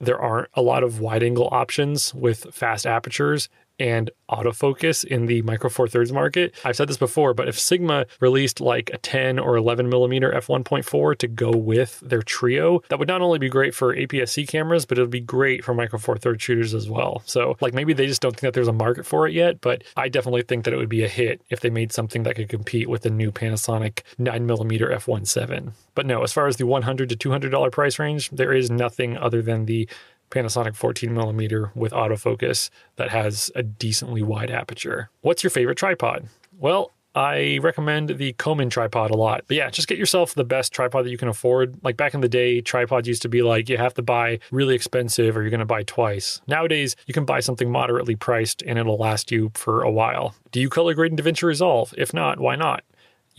there 0.00 0.18
aren't 0.18 0.48
a 0.54 0.62
lot 0.62 0.82
of 0.82 1.00
wide 1.00 1.22
angle 1.22 1.48
options 1.52 2.14
with 2.14 2.46
fast 2.52 2.86
apertures 2.86 3.48
and 3.80 4.10
autofocus 4.28 5.04
in 5.04 5.26
the 5.26 5.42
micro 5.42 5.68
four 5.68 5.88
thirds 5.88 6.12
market. 6.12 6.54
I've 6.64 6.76
said 6.76 6.88
this 6.88 6.98
before, 6.98 7.34
but 7.34 7.48
if 7.48 7.58
Sigma 7.58 8.06
released 8.20 8.60
like 8.60 8.90
a 8.92 8.98
10 8.98 9.38
or 9.38 9.56
11 9.56 9.88
millimeter 9.88 10.30
f1.4 10.30 11.18
to 11.18 11.26
go 11.26 11.50
with 11.50 11.98
their 12.00 12.22
trio, 12.22 12.82
that 12.90 12.98
would 12.98 13.08
not 13.08 13.22
only 13.22 13.38
be 13.38 13.48
great 13.48 13.74
for 13.74 13.96
APS-C 13.96 14.46
cameras, 14.46 14.86
but 14.86 14.98
it 14.98 15.00
would 15.00 15.10
be 15.10 15.20
great 15.20 15.64
for 15.64 15.74
micro 15.74 15.98
four 15.98 16.16
thirds 16.16 16.42
shooters 16.42 16.74
as 16.74 16.88
well. 16.88 17.22
So 17.24 17.56
like 17.60 17.74
maybe 17.74 17.92
they 17.92 18.06
just 18.06 18.20
don't 18.20 18.32
think 18.32 18.42
that 18.42 18.54
there's 18.54 18.68
a 18.68 18.72
market 18.72 19.06
for 19.06 19.26
it 19.26 19.32
yet, 19.32 19.60
but 19.60 19.82
I 19.96 20.08
definitely 20.08 20.42
think 20.42 20.64
that 20.64 20.74
it 20.74 20.76
would 20.76 20.88
be 20.88 21.02
a 21.02 21.08
hit 21.08 21.40
if 21.48 21.60
they 21.60 21.70
made 21.70 21.92
something 21.92 22.22
that 22.24 22.36
could 22.36 22.48
compete 22.48 22.88
with 22.88 23.02
the 23.02 23.10
new 23.10 23.32
Panasonic 23.32 24.02
9 24.18 24.46
millimeter 24.46 24.88
f1.7. 24.88 25.72
But 25.94 26.06
no, 26.06 26.22
as 26.22 26.32
far 26.32 26.46
as 26.46 26.56
the 26.56 26.66
100 26.66 27.08
to 27.08 27.16
200 27.16 27.50
dollar 27.50 27.70
price 27.70 27.98
range, 27.98 28.30
there 28.30 28.52
is 28.52 28.70
nothing 28.70 29.16
other 29.16 29.42
than 29.42 29.66
the 29.66 29.88
Panasonic 30.30 30.74
14 30.74 31.12
millimeter 31.12 31.72
with 31.74 31.92
autofocus 31.92 32.70
that 32.96 33.10
has 33.10 33.50
a 33.54 33.62
decently 33.62 34.22
wide 34.22 34.50
aperture. 34.50 35.10
What's 35.20 35.42
your 35.42 35.50
favorite 35.50 35.78
tripod? 35.78 36.28
Well, 36.58 36.92
I 37.14 37.58
recommend 37.60 38.10
the 38.10 38.34
Coman 38.34 38.70
tripod 38.70 39.10
a 39.10 39.16
lot. 39.16 39.42
But 39.48 39.56
yeah, 39.56 39.70
just 39.70 39.88
get 39.88 39.98
yourself 39.98 40.34
the 40.34 40.44
best 40.44 40.72
tripod 40.72 41.04
that 41.04 41.10
you 41.10 41.18
can 41.18 41.28
afford. 41.28 41.76
Like 41.82 41.96
back 41.96 42.14
in 42.14 42.20
the 42.20 42.28
day, 42.28 42.60
tripods 42.60 43.08
used 43.08 43.22
to 43.22 43.28
be 43.28 43.42
like 43.42 43.68
you 43.68 43.76
have 43.76 43.94
to 43.94 44.02
buy 44.02 44.38
really 44.52 44.74
expensive 44.74 45.36
or 45.36 45.42
you're 45.42 45.50
going 45.50 45.60
to 45.60 45.66
buy 45.66 45.82
twice. 45.82 46.40
Nowadays, 46.46 46.94
you 47.06 47.14
can 47.14 47.24
buy 47.24 47.40
something 47.40 47.70
moderately 47.70 48.14
priced 48.14 48.62
and 48.62 48.78
it'll 48.78 48.96
last 48.96 49.32
you 49.32 49.50
for 49.54 49.82
a 49.82 49.90
while. 49.90 50.34
Do 50.52 50.60
you 50.60 50.68
color 50.68 50.94
grade 50.94 51.10
in 51.10 51.18
DaVinci 51.18 51.42
Resolve? 51.42 51.92
If 51.98 52.14
not, 52.14 52.38
why 52.38 52.54
not? 52.54 52.84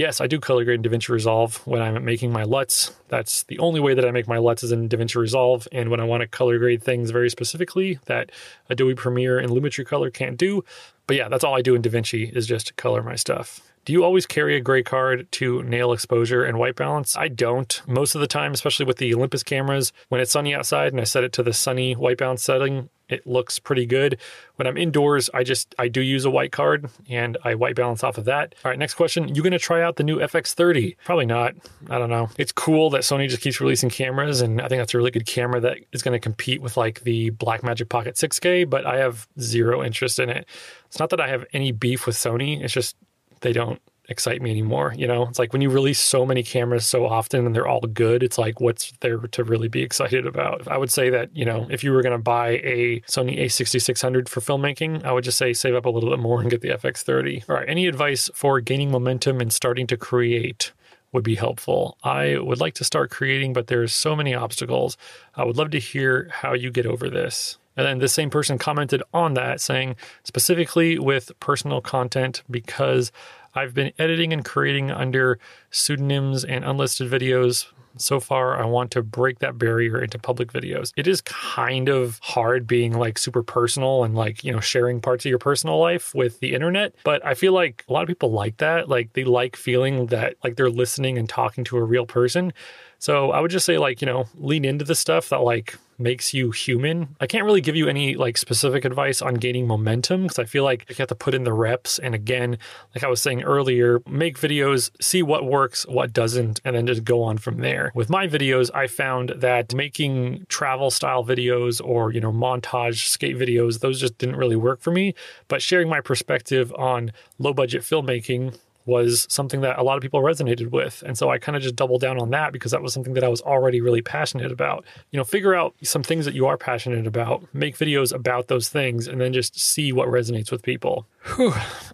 Yes, 0.02 0.20
I 0.20 0.26
do 0.26 0.40
color 0.40 0.66
grade 0.66 0.84
in 0.84 0.92
DaVinci 0.92 1.10
Resolve 1.10 1.58
when 1.68 1.80
I'm 1.80 2.04
making 2.04 2.34
my 2.34 2.42
LUTs. 2.42 2.92
That's 3.10 3.44
the 3.44 3.60
only 3.60 3.80
way 3.80 3.94
that 3.94 4.04
I 4.04 4.10
make 4.10 4.28
my 4.28 4.40
LUTs 4.40 4.64
is 4.64 4.72
in 4.72 4.90
DaVinci 4.90 5.16
Resolve. 5.16 5.68
And 5.72 5.92
when 5.92 6.00
I 6.00 6.06
want 6.06 6.22
to 6.22 6.28
color 6.28 6.58
grade 6.58 6.82
things 6.82 7.12
very 7.12 7.30
specifically 7.30 8.00
that 8.08 8.32
Adobe 8.68 8.96
Premiere 8.96 9.38
and 9.38 9.52
Lumetri 9.52 9.86
Color 9.86 10.10
can't 10.10 10.38
do. 10.38 10.66
But 11.06 11.18
yeah, 11.18 11.30
that's 11.30 11.44
all 11.44 11.56
I 11.56 11.62
do 11.62 11.76
in 11.76 11.84
DaVinci 11.84 12.36
is 12.36 12.48
just 12.48 12.76
color 12.78 13.04
my 13.04 13.14
stuff. 13.14 13.62
Do 13.84 13.94
you 13.94 14.04
always 14.04 14.28
carry 14.28 14.56
a 14.56 14.62
gray 14.62 14.84
card 14.84 15.32
to 15.34 15.64
nail 15.64 15.92
exposure 15.92 16.44
and 16.44 16.60
white 16.60 16.76
balance? 16.76 17.18
I 17.18 17.30
don't. 17.30 17.82
Most 17.88 18.14
of 18.14 18.22
the 18.22 18.28
time, 18.28 18.54
especially 18.54 18.86
with 18.86 18.98
the 18.98 19.14
Olympus 19.16 19.42
cameras, 19.42 19.92
when 20.10 20.22
it's 20.22 20.32
sunny 20.32 20.54
outside 20.54 20.92
and 20.92 21.02
I 21.02 21.06
set 21.06 21.24
it 21.24 21.34
to 21.34 21.44
the 21.44 21.52
sunny 21.52 21.94
white 21.94 22.18
balance 22.18 22.44
setting, 22.44 22.90
it 23.10 23.26
looks 23.26 23.58
pretty 23.58 23.88
good. 23.88 24.20
When 24.56 24.68
I'm 24.68 24.78
indoors, 24.78 25.32
I 25.34 25.44
just 25.44 25.74
I 25.80 25.88
do 25.88 26.00
use 26.00 26.26
a 26.26 26.30
white 26.30 26.52
card 26.52 26.90
and 27.10 27.38
I 27.44 27.56
white 27.56 27.76
balance 27.76 28.04
off 28.04 28.20
of 28.20 28.26
that. 28.26 28.54
All 28.64 28.70
right, 28.70 28.80
next 28.80 28.94
question. 28.94 29.34
You 29.34 29.42
gonna 29.42 29.60
try 29.60 29.82
out 29.82 29.96
the 29.96 30.04
new 30.04 30.20
FX30? 30.20 30.96
Probably 31.04 31.26
not. 31.26 31.56
I 31.90 31.98
don't 31.98 32.10
know. 32.10 32.30
It's 32.38 32.52
cool 32.52 32.92
that 32.92 33.02
Sony 33.02 33.28
just 33.28 33.42
keeps 33.42 33.60
releasing 33.60 33.90
cameras, 33.90 34.42
and 34.42 34.62
I 34.62 34.68
think 34.68 34.80
that's 34.80 34.94
a 34.94 34.98
really 34.98 35.12
good 35.12 35.26
camera 35.26 35.60
that 35.60 35.80
is 35.92 36.04
gonna 36.04 36.20
compete 36.20 36.62
with 36.62 36.78
like 36.78 37.02
the 37.02 37.32
Blackmagic 37.32 37.90
Pocket 37.90 38.16
6K, 38.16 38.70
but 38.70 38.86
I 38.86 38.98
have 38.98 39.28
zero 39.40 39.84
interest 39.84 40.20
in 40.20 40.30
it. 40.30 40.48
It's 40.86 41.00
not 41.00 41.10
that 41.10 41.20
I 41.20 41.28
have 41.28 41.46
any 41.52 41.72
beef 41.72 42.06
with 42.06 42.16
Sony, 42.16 42.62
it's 42.62 42.74
just 42.74 42.96
they 43.42 43.54
don't 43.54 43.82
excite 44.12 44.42
me 44.42 44.52
anymore. 44.52 44.94
You 44.96 45.08
know, 45.08 45.24
it's 45.24 45.40
like 45.40 45.54
when 45.54 45.62
you 45.62 45.70
release 45.70 46.00
so 46.00 46.26
many 46.26 46.44
cameras 46.44 46.86
so 46.86 47.06
often 47.06 47.46
and 47.46 47.56
they're 47.56 47.68
all 47.68 47.82
good, 47.82 48.22
it's 48.22 48.38
like, 48.38 48.60
what's 48.60 48.92
there 49.00 49.18
to 49.18 49.44
really 49.44 49.70
be 49.70 49.82
excited 49.82 50.28
about? 50.28 50.68
I 50.68 50.78
would 50.78 50.92
say 50.92 51.10
that, 51.10 51.36
you 51.36 51.46
know, 51.46 51.66
if 51.70 51.84
you 51.84 51.92
were 51.92 52.02
going 52.02 52.18
to 52.18 52.22
buy 52.22 52.50
a 52.64 53.02
Sony 53.02 53.40
a6600 53.40 54.28
for 54.28 54.42
filmmaking, 54.42 55.04
I 55.04 55.12
would 55.12 55.24
just 55.24 55.38
say 55.38 55.54
save 55.54 55.76
up 55.76 55.86
a 55.86 55.90
little 55.90 56.10
bit 56.10 56.20
more 56.20 56.42
and 56.42 56.50
get 56.50 56.62
the 56.62 56.70
FX30. 56.70 57.50
All 57.50 57.56
right. 57.56 57.68
Any 57.68 57.88
advice 57.88 58.30
for 58.36 58.60
gaining 58.60 58.92
momentum 58.92 59.40
and 59.40 59.52
starting 59.52 59.88
to 59.88 59.98
create? 59.98 60.74
would 61.14 61.24
be 61.26 61.36
helpful. 61.36 61.98
I 62.04 62.38
would 62.38 62.62
like 62.62 62.74
to 62.76 62.86
start 62.86 63.12
creating, 63.12 63.52
but 63.52 63.68
there's 63.68 63.94
so 63.94 64.16
many 64.16 64.34
obstacles. 64.34 64.96
I 65.36 65.44
would 65.44 65.58
love 65.58 65.72
to 65.72 65.80
hear 65.80 66.30
how 66.32 66.54
you 66.54 66.72
get 66.72 66.86
over 66.86 67.10
this. 67.10 67.58
And 67.78 67.86
then 67.86 68.00
the 68.00 68.08
same 68.08 68.30
person 68.30 68.58
commented 68.58 69.02
on 69.14 69.34
that 69.36 69.62
saying 69.62 69.96
specifically 70.24 71.00
with 71.00 71.32
personal 71.40 71.82
content 71.82 72.44
because 72.50 73.12
I've 73.54 73.74
been 73.74 73.92
editing 74.00 74.34
and 74.34 74.44
creating 74.46 74.92
under 74.92 75.40
pseudonyms 75.70 76.44
and 76.44 76.64
unlisted 76.64 77.12
videos. 77.12 77.68
So 77.98 78.22
far, 78.22 78.58
I 78.58 78.66
want 78.66 78.92
to 78.92 79.04
break 79.04 79.40
that 79.40 79.58
barrier 79.58 80.02
into 80.02 80.18
public 80.18 80.54
videos. 80.54 80.94
It 80.96 81.08
is 81.08 81.20
kind 81.22 81.90
of 81.90 82.20
hard 82.22 82.66
being 82.66 82.94
like 82.94 83.18
super 83.18 83.44
personal 83.44 84.06
and 84.06 84.16
like, 84.16 84.46
you 84.46 84.54
know, 84.54 84.62
sharing 84.62 85.02
parts 85.02 85.26
of 85.26 85.30
your 85.30 85.40
personal 85.40 85.78
life 85.78 86.16
with 86.16 86.40
the 86.40 86.54
internet. 86.54 86.96
But 87.04 87.26
I 87.26 87.34
feel 87.34 87.52
like 87.52 87.84
a 87.90 87.94
lot 87.94 88.04
of 88.04 88.08
people 88.08 88.32
like 88.32 88.58
that. 88.58 88.88
Like 88.88 89.12
they 89.12 89.26
like 89.26 89.58
feeling 89.58 90.06
that 90.06 90.36
like 90.42 90.56
they're 90.56 90.70
listening 90.70 91.18
and 91.18 91.28
talking 91.28 91.66
to 91.66 91.78
a 91.78 91.84
real 91.84 92.06
person. 92.06 92.54
So 93.02 93.32
I 93.32 93.40
would 93.40 93.50
just 93.50 93.66
say, 93.66 93.80
like, 93.80 94.00
you 94.00 94.06
know, 94.06 94.26
lean 94.36 94.64
into 94.64 94.86
the 94.86 94.94
stuff 94.94 95.30
that 95.30 95.42
like 95.42 95.76
makes 95.98 96.36
you 96.36 96.52
human. 96.52 97.16
I 97.20 97.26
can't 97.26 97.46
really 97.46 97.60
give 97.60 97.76
you 97.76 97.88
any 97.88 98.14
like 98.14 98.38
specific 98.38 98.86
advice 98.86 99.24
on 99.24 99.36
gaining 99.36 99.66
momentum 99.66 100.24
because 100.24 100.38
I 100.38 100.46
feel 100.46 100.64
like 100.64 100.86
you 100.88 100.96
have 100.98 101.08
to 101.08 101.16
put 101.16 101.34
in 101.34 101.44
the 101.44 101.52
reps. 101.52 101.98
And 101.98 102.14
again, 102.14 102.60
like 102.94 103.04
I 103.04 103.08
was 103.08 103.20
saying 103.20 103.42
earlier, 103.42 104.02
make 104.08 104.40
videos, 104.40 104.92
see 105.02 105.24
what 105.24 105.46
works, 105.46 105.84
what 105.88 106.14
doesn't, 106.14 106.62
and 106.64 106.76
then 106.76 106.86
just 106.86 107.04
go 107.04 107.24
on 107.24 107.40
from 107.40 107.58
there. 107.58 107.92
With 107.96 108.12
my 108.12 108.28
videos, 108.28 108.70
I 108.72 108.86
found 108.86 109.34
that 109.38 109.74
making 109.74 110.46
travel 110.48 110.92
style 110.92 111.26
videos 111.26 111.82
or, 111.84 112.12
you 112.12 112.22
know, 112.22 112.32
montage 112.32 113.08
skate 113.08 113.36
videos, 113.36 113.80
those 113.80 114.00
just 114.00 114.20
didn't 114.20 114.36
really 114.36 114.56
work 114.56 114.80
for 114.80 114.92
me. 114.92 115.16
But 115.48 115.64
sharing 115.64 115.90
my 115.90 116.02
perspective 116.02 116.72
on 116.78 117.14
low 117.40 117.54
budget 117.54 117.82
filmmaking 117.82 118.60
was 118.86 119.28
something 119.30 119.62
that 119.62 119.78
a 119.78 119.84
lot 119.84 119.98
of 119.98 120.02
people 120.02 120.22
resonated 120.22 120.72
with. 120.72 121.04
And 121.06 121.18
so 121.18 121.30
I 121.30 121.38
kind 121.38 121.56
of 121.56 121.62
just 121.62 121.76
doubled 121.76 122.02
down 122.02 122.20
on 122.20 122.30
that 122.32 122.52
because 122.54 122.72
that 122.72 122.82
was 122.82 122.94
something 122.94 123.14
that 123.14 123.24
I 123.24 123.28
was 123.28 123.42
already 123.42 123.82
really 123.82 124.02
passionate 124.02 124.52
about. 124.52 124.86
You 125.12 125.18
know, 125.18 125.24
figure 125.24 125.56
out 125.56 125.76
some 125.84 126.04
things 126.04 126.26
that 126.26 126.34
you 126.34 126.48
are 126.48 126.58
passionate 126.58 127.08
about, 127.08 127.44
make 127.54 127.78
videos 127.78 128.14
about 128.14 128.48
those 128.48 128.70
things, 128.70 129.08
and 129.08 129.22
then 129.22 129.34
just 129.34 129.60
see 129.60 129.92
what 129.92 130.08
resonates 130.08 130.52
with 130.52 130.64
people. 130.64 131.06
Whew. 131.36 131.54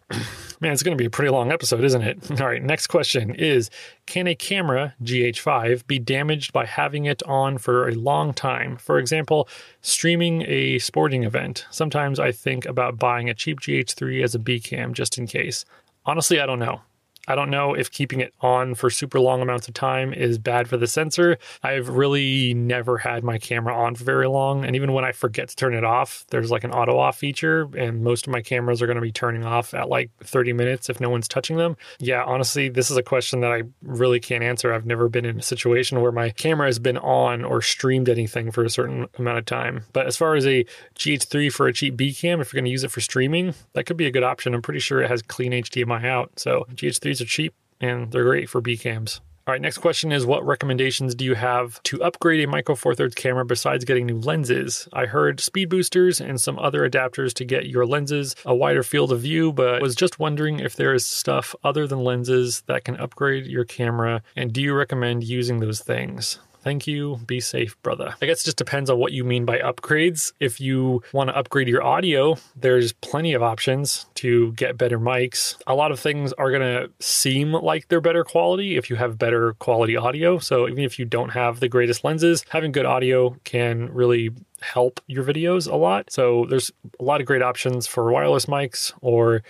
Man, 0.59 0.73
it's 0.73 0.81
going 0.81 0.97
to 0.97 1.01
be 1.01 1.05
a 1.05 1.11
pretty 1.11 1.29
long 1.29 1.51
episode, 1.51 1.83
isn't 1.83 2.01
it? 2.01 2.31
All 2.41 2.47
right, 2.47 2.63
next 2.63 2.87
question 2.87 3.35
is 3.35 3.69
Can 4.07 4.25
a 4.25 4.33
camera, 4.33 4.95
GH5, 5.03 5.85
be 5.85 5.99
damaged 5.99 6.51
by 6.51 6.65
having 6.65 7.05
it 7.05 7.21
on 7.23 7.59
for 7.59 7.87
a 7.87 7.93
long 7.93 8.33
time? 8.33 8.77
For 8.77 8.97
example, 8.97 9.47
streaming 9.81 10.43
a 10.47 10.79
sporting 10.79 11.23
event. 11.23 11.67
Sometimes 11.69 12.19
I 12.19 12.31
think 12.31 12.65
about 12.65 12.97
buying 12.97 13.29
a 13.29 13.35
cheap 13.35 13.59
GH3 13.59 14.23
as 14.23 14.33
a 14.33 14.39
B 14.39 14.59
cam 14.59 14.95
just 14.95 15.17
in 15.19 15.27
case. 15.27 15.63
Honestly, 16.07 16.39
I 16.39 16.45
don't 16.45 16.59
know. 16.59 16.81
I 17.27 17.35
don't 17.35 17.49
know 17.49 17.73
if 17.73 17.91
keeping 17.91 18.21
it 18.21 18.33
on 18.41 18.75
for 18.75 18.89
super 18.89 19.19
long 19.19 19.41
amounts 19.41 19.67
of 19.67 19.73
time 19.73 20.13
is 20.13 20.37
bad 20.37 20.67
for 20.67 20.77
the 20.77 20.87
sensor. 20.87 21.37
I've 21.63 21.89
really 21.89 22.53
never 22.53 22.97
had 22.97 23.23
my 23.23 23.37
camera 23.37 23.75
on 23.75 23.95
for 23.95 24.03
very 24.03 24.27
long. 24.27 24.63
And 24.63 24.75
even 24.75 24.93
when 24.93 25.03
I 25.03 25.11
forget 25.11 25.49
to 25.49 25.55
turn 25.55 25.73
it 25.73 25.83
off, 25.83 26.25
there's 26.29 26.51
like 26.51 26.63
an 26.63 26.71
auto 26.71 26.97
off 26.97 27.17
feature. 27.17 27.69
And 27.77 28.03
most 28.03 28.27
of 28.27 28.33
my 28.33 28.41
cameras 28.41 28.81
are 28.81 28.85
going 28.85 28.95
to 28.95 29.01
be 29.01 29.11
turning 29.11 29.43
off 29.43 29.73
at 29.73 29.89
like 29.89 30.11
30 30.23 30.53
minutes 30.53 30.89
if 30.89 30.99
no 30.99 31.09
one's 31.09 31.27
touching 31.27 31.57
them. 31.57 31.75
Yeah, 31.99 32.23
honestly, 32.23 32.69
this 32.69 32.89
is 32.89 32.97
a 32.97 33.03
question 33.03 33.41
that 33.41 33.51
I 33.51 33.63
really 33.81 34.19
can't 34.19 34.43
answer. 34.43 34.73
I've 34.73 34.85
never 34.85 35.09
been 35.09 35.25
in 35.25 35.39
a 35.39 35.43
situation 35.43 36.01
where 36.01 36.11
my 36.11 36.29
camera 36.29 36.67
has 36.67 36.79
been 36.79 36.97
on 36.97 37.43
or 37.43 37.61
streamed 37.61 38.09
anything 38.09 38.51
for 38.51 38.63
a 38.63 38.69
certain 38.69 39.07
amount 39.17 39.37
of 39.37 39.45
time. 39.45 39.83
But 39.93 40.07
as 40.07 40.15
far 40.15 40.35
as 40.35 40.45
a 40.45 40.65
GH3 40.95 41.51
for 41.51 41.67
a 41.67 41.73
cheap 41.73 41.97
B 41.97 42.13
cam, 42.13 42.39
if 42.39 42.53
you're 42.53 42.59
going 42.59 42.65
to 42.65 42.71
use 42.71 42.83
it 42.83 42.91
for 42.91 43.01
streaming, 43.01 43.53
that 43.73 43.85
could 43.85 43.97
be 43.97 44.05
a 44.05 44.11
good 44.11 44.23
option. 44.23 44.53
I'm 44.53 44.61
pretty 44.61 44.79
sure 44.79 45.01
it 45.01 45.09
has 45.09 45.21
clean 45.21 45.51
HDMI 45.51 46.05
out. 46.05 46.31
So 46.39 46.65
GH3 46.73 47.16
are 47.21 47.25
cheap 47.25 47.53
and 47.79 48.11
they're 48.11 48.23
great 48.23 48.49
for 48.49 48.61
B 48.61 48.77
cams. 48.77 49.21
All 49.47 49.53
right, 49.53 49.61
next 49.61 49.77
question 49.77 50.11
is 50.11 50.25
what 50.25 50.45
recommendations 50.45 51.15
do 51.15 51.23
you 51.23 51.33
have 51.35 51.81
to 51.83 52.03
upgrade 52.03 52.43
a 52.43 52.47
Micro 52.47 52.75
Four 52.75 52.95
Thirds 52.95 53.15
camera 53.15 53.45
besides 53.45 53.85
getting 53.85 54.05
new 54.05 54.17
lenses? 54.17 54.89
I 54.91 55.05
heard 55.05 55.39
speed 55.39 55.69
boosters 55.69 56.19
and 56.19 56.41
some 56.41 56.59
other 56.59 56.87
adapters 56.87 57.33
to 57.35 57.45
get 57.45 57.67
your 57.67 57.85
lenses 57.85 58.35
a 58.45 58.53
wider 58.53 58.83
field 58.83 59.13
of 59.13 59.21
view, 59.21 59.53
but 59.53 59.81
was 59.81 59.95
just 59.95 60.19
wondering 60.19 60.59
if 60.59 60.75
there 60.75 60.93
is 60.93 61.05
stuff 61.05 61.55
other 61.63 61.87
than 61.87 62.03
lenses 62.03 62.63
that 62.67 62.83
can 62.83 62.97
upgrade 62.97 63.45
your 63.45 63.63
camera, 63.63 64.21
and 64.35 64.51
do 64.51 64.61
you 64.61 64.73
recommend 64.73 65.23
using 65.23 65.61
those 65.61 65.79
things? 65.79 66.39
Thank 66.63 66.87
you. 66.87 67.19
Be 67.25 67.39
safe, 67.39 67.81
brother. 67.81 68.13
I 68.21 68.25
guess 68.25 68.41
it 68.41 68.45
just 68.45 68.57
depends 68.57 68.89
on 68.89 68.99
what 68.99 69.13
you 69.13 69.23
mean 69.23 69.45
by 69.45 69.59
upgrades. 69.59 70.33
If 70.39 70.59
you 70.59 71.01
want 71.13 71.29
to 71.29 71.37
upgrade 71.37 71.67
your 71.67 71.83
audio, 71.83 72.37
there's 72.55 72.91
plenty 72.93 73.33
of 73.33 73.41
options 73.41 74.05
to 74.15 74.51
get 74.53 74.77
better 74.77 74.99
mics. 74.99 75.55
A 75.65 75.75
lot 75.75 75.91
of 75.91 75.99
things 75.99 76.33
are 76.33 76.51
going 76.51 76.61
to 76.61 76.91
seem 76.99 77.53
like 77.53 77.87
they're 77.87 78.01
better 78.01 78.23
quality 78.23 78.75
if 78.75 78.89
you 78.89 78.95
have 78.97 79.17
better 79.17 79.53
quality 79.53 79.95
audio. 79.95 80.39
So 80.39 80.67
even 80.67 80.83
if 80.83 80.99
you 80.99 81.05
don't 81.05 81.29
have 81.29 81.59
the 81.59 81.69
greatest 81.69 82.03
lenses, 82.03 82.43
having 82.49 82.71
good 82.71 82.85
audio 82.85 83.37
can 83.43 83.93
really 83.93 84.31
help 84.61 84.99
your 85.07 85.23
videos 85.23 85.71
a 85.71 85.75
lot. 85.75 86.11
So 86.11 86.45
there's 86.49 86.71
a 86.99 87.03
lot 87.03 87.21
of 87.21 87.27
great 87.27 87.41
options 87.41 87.87
for 87.87 88.11
wireless 88.11 88.47
mics 88.47 88.91
or 89.01 89.43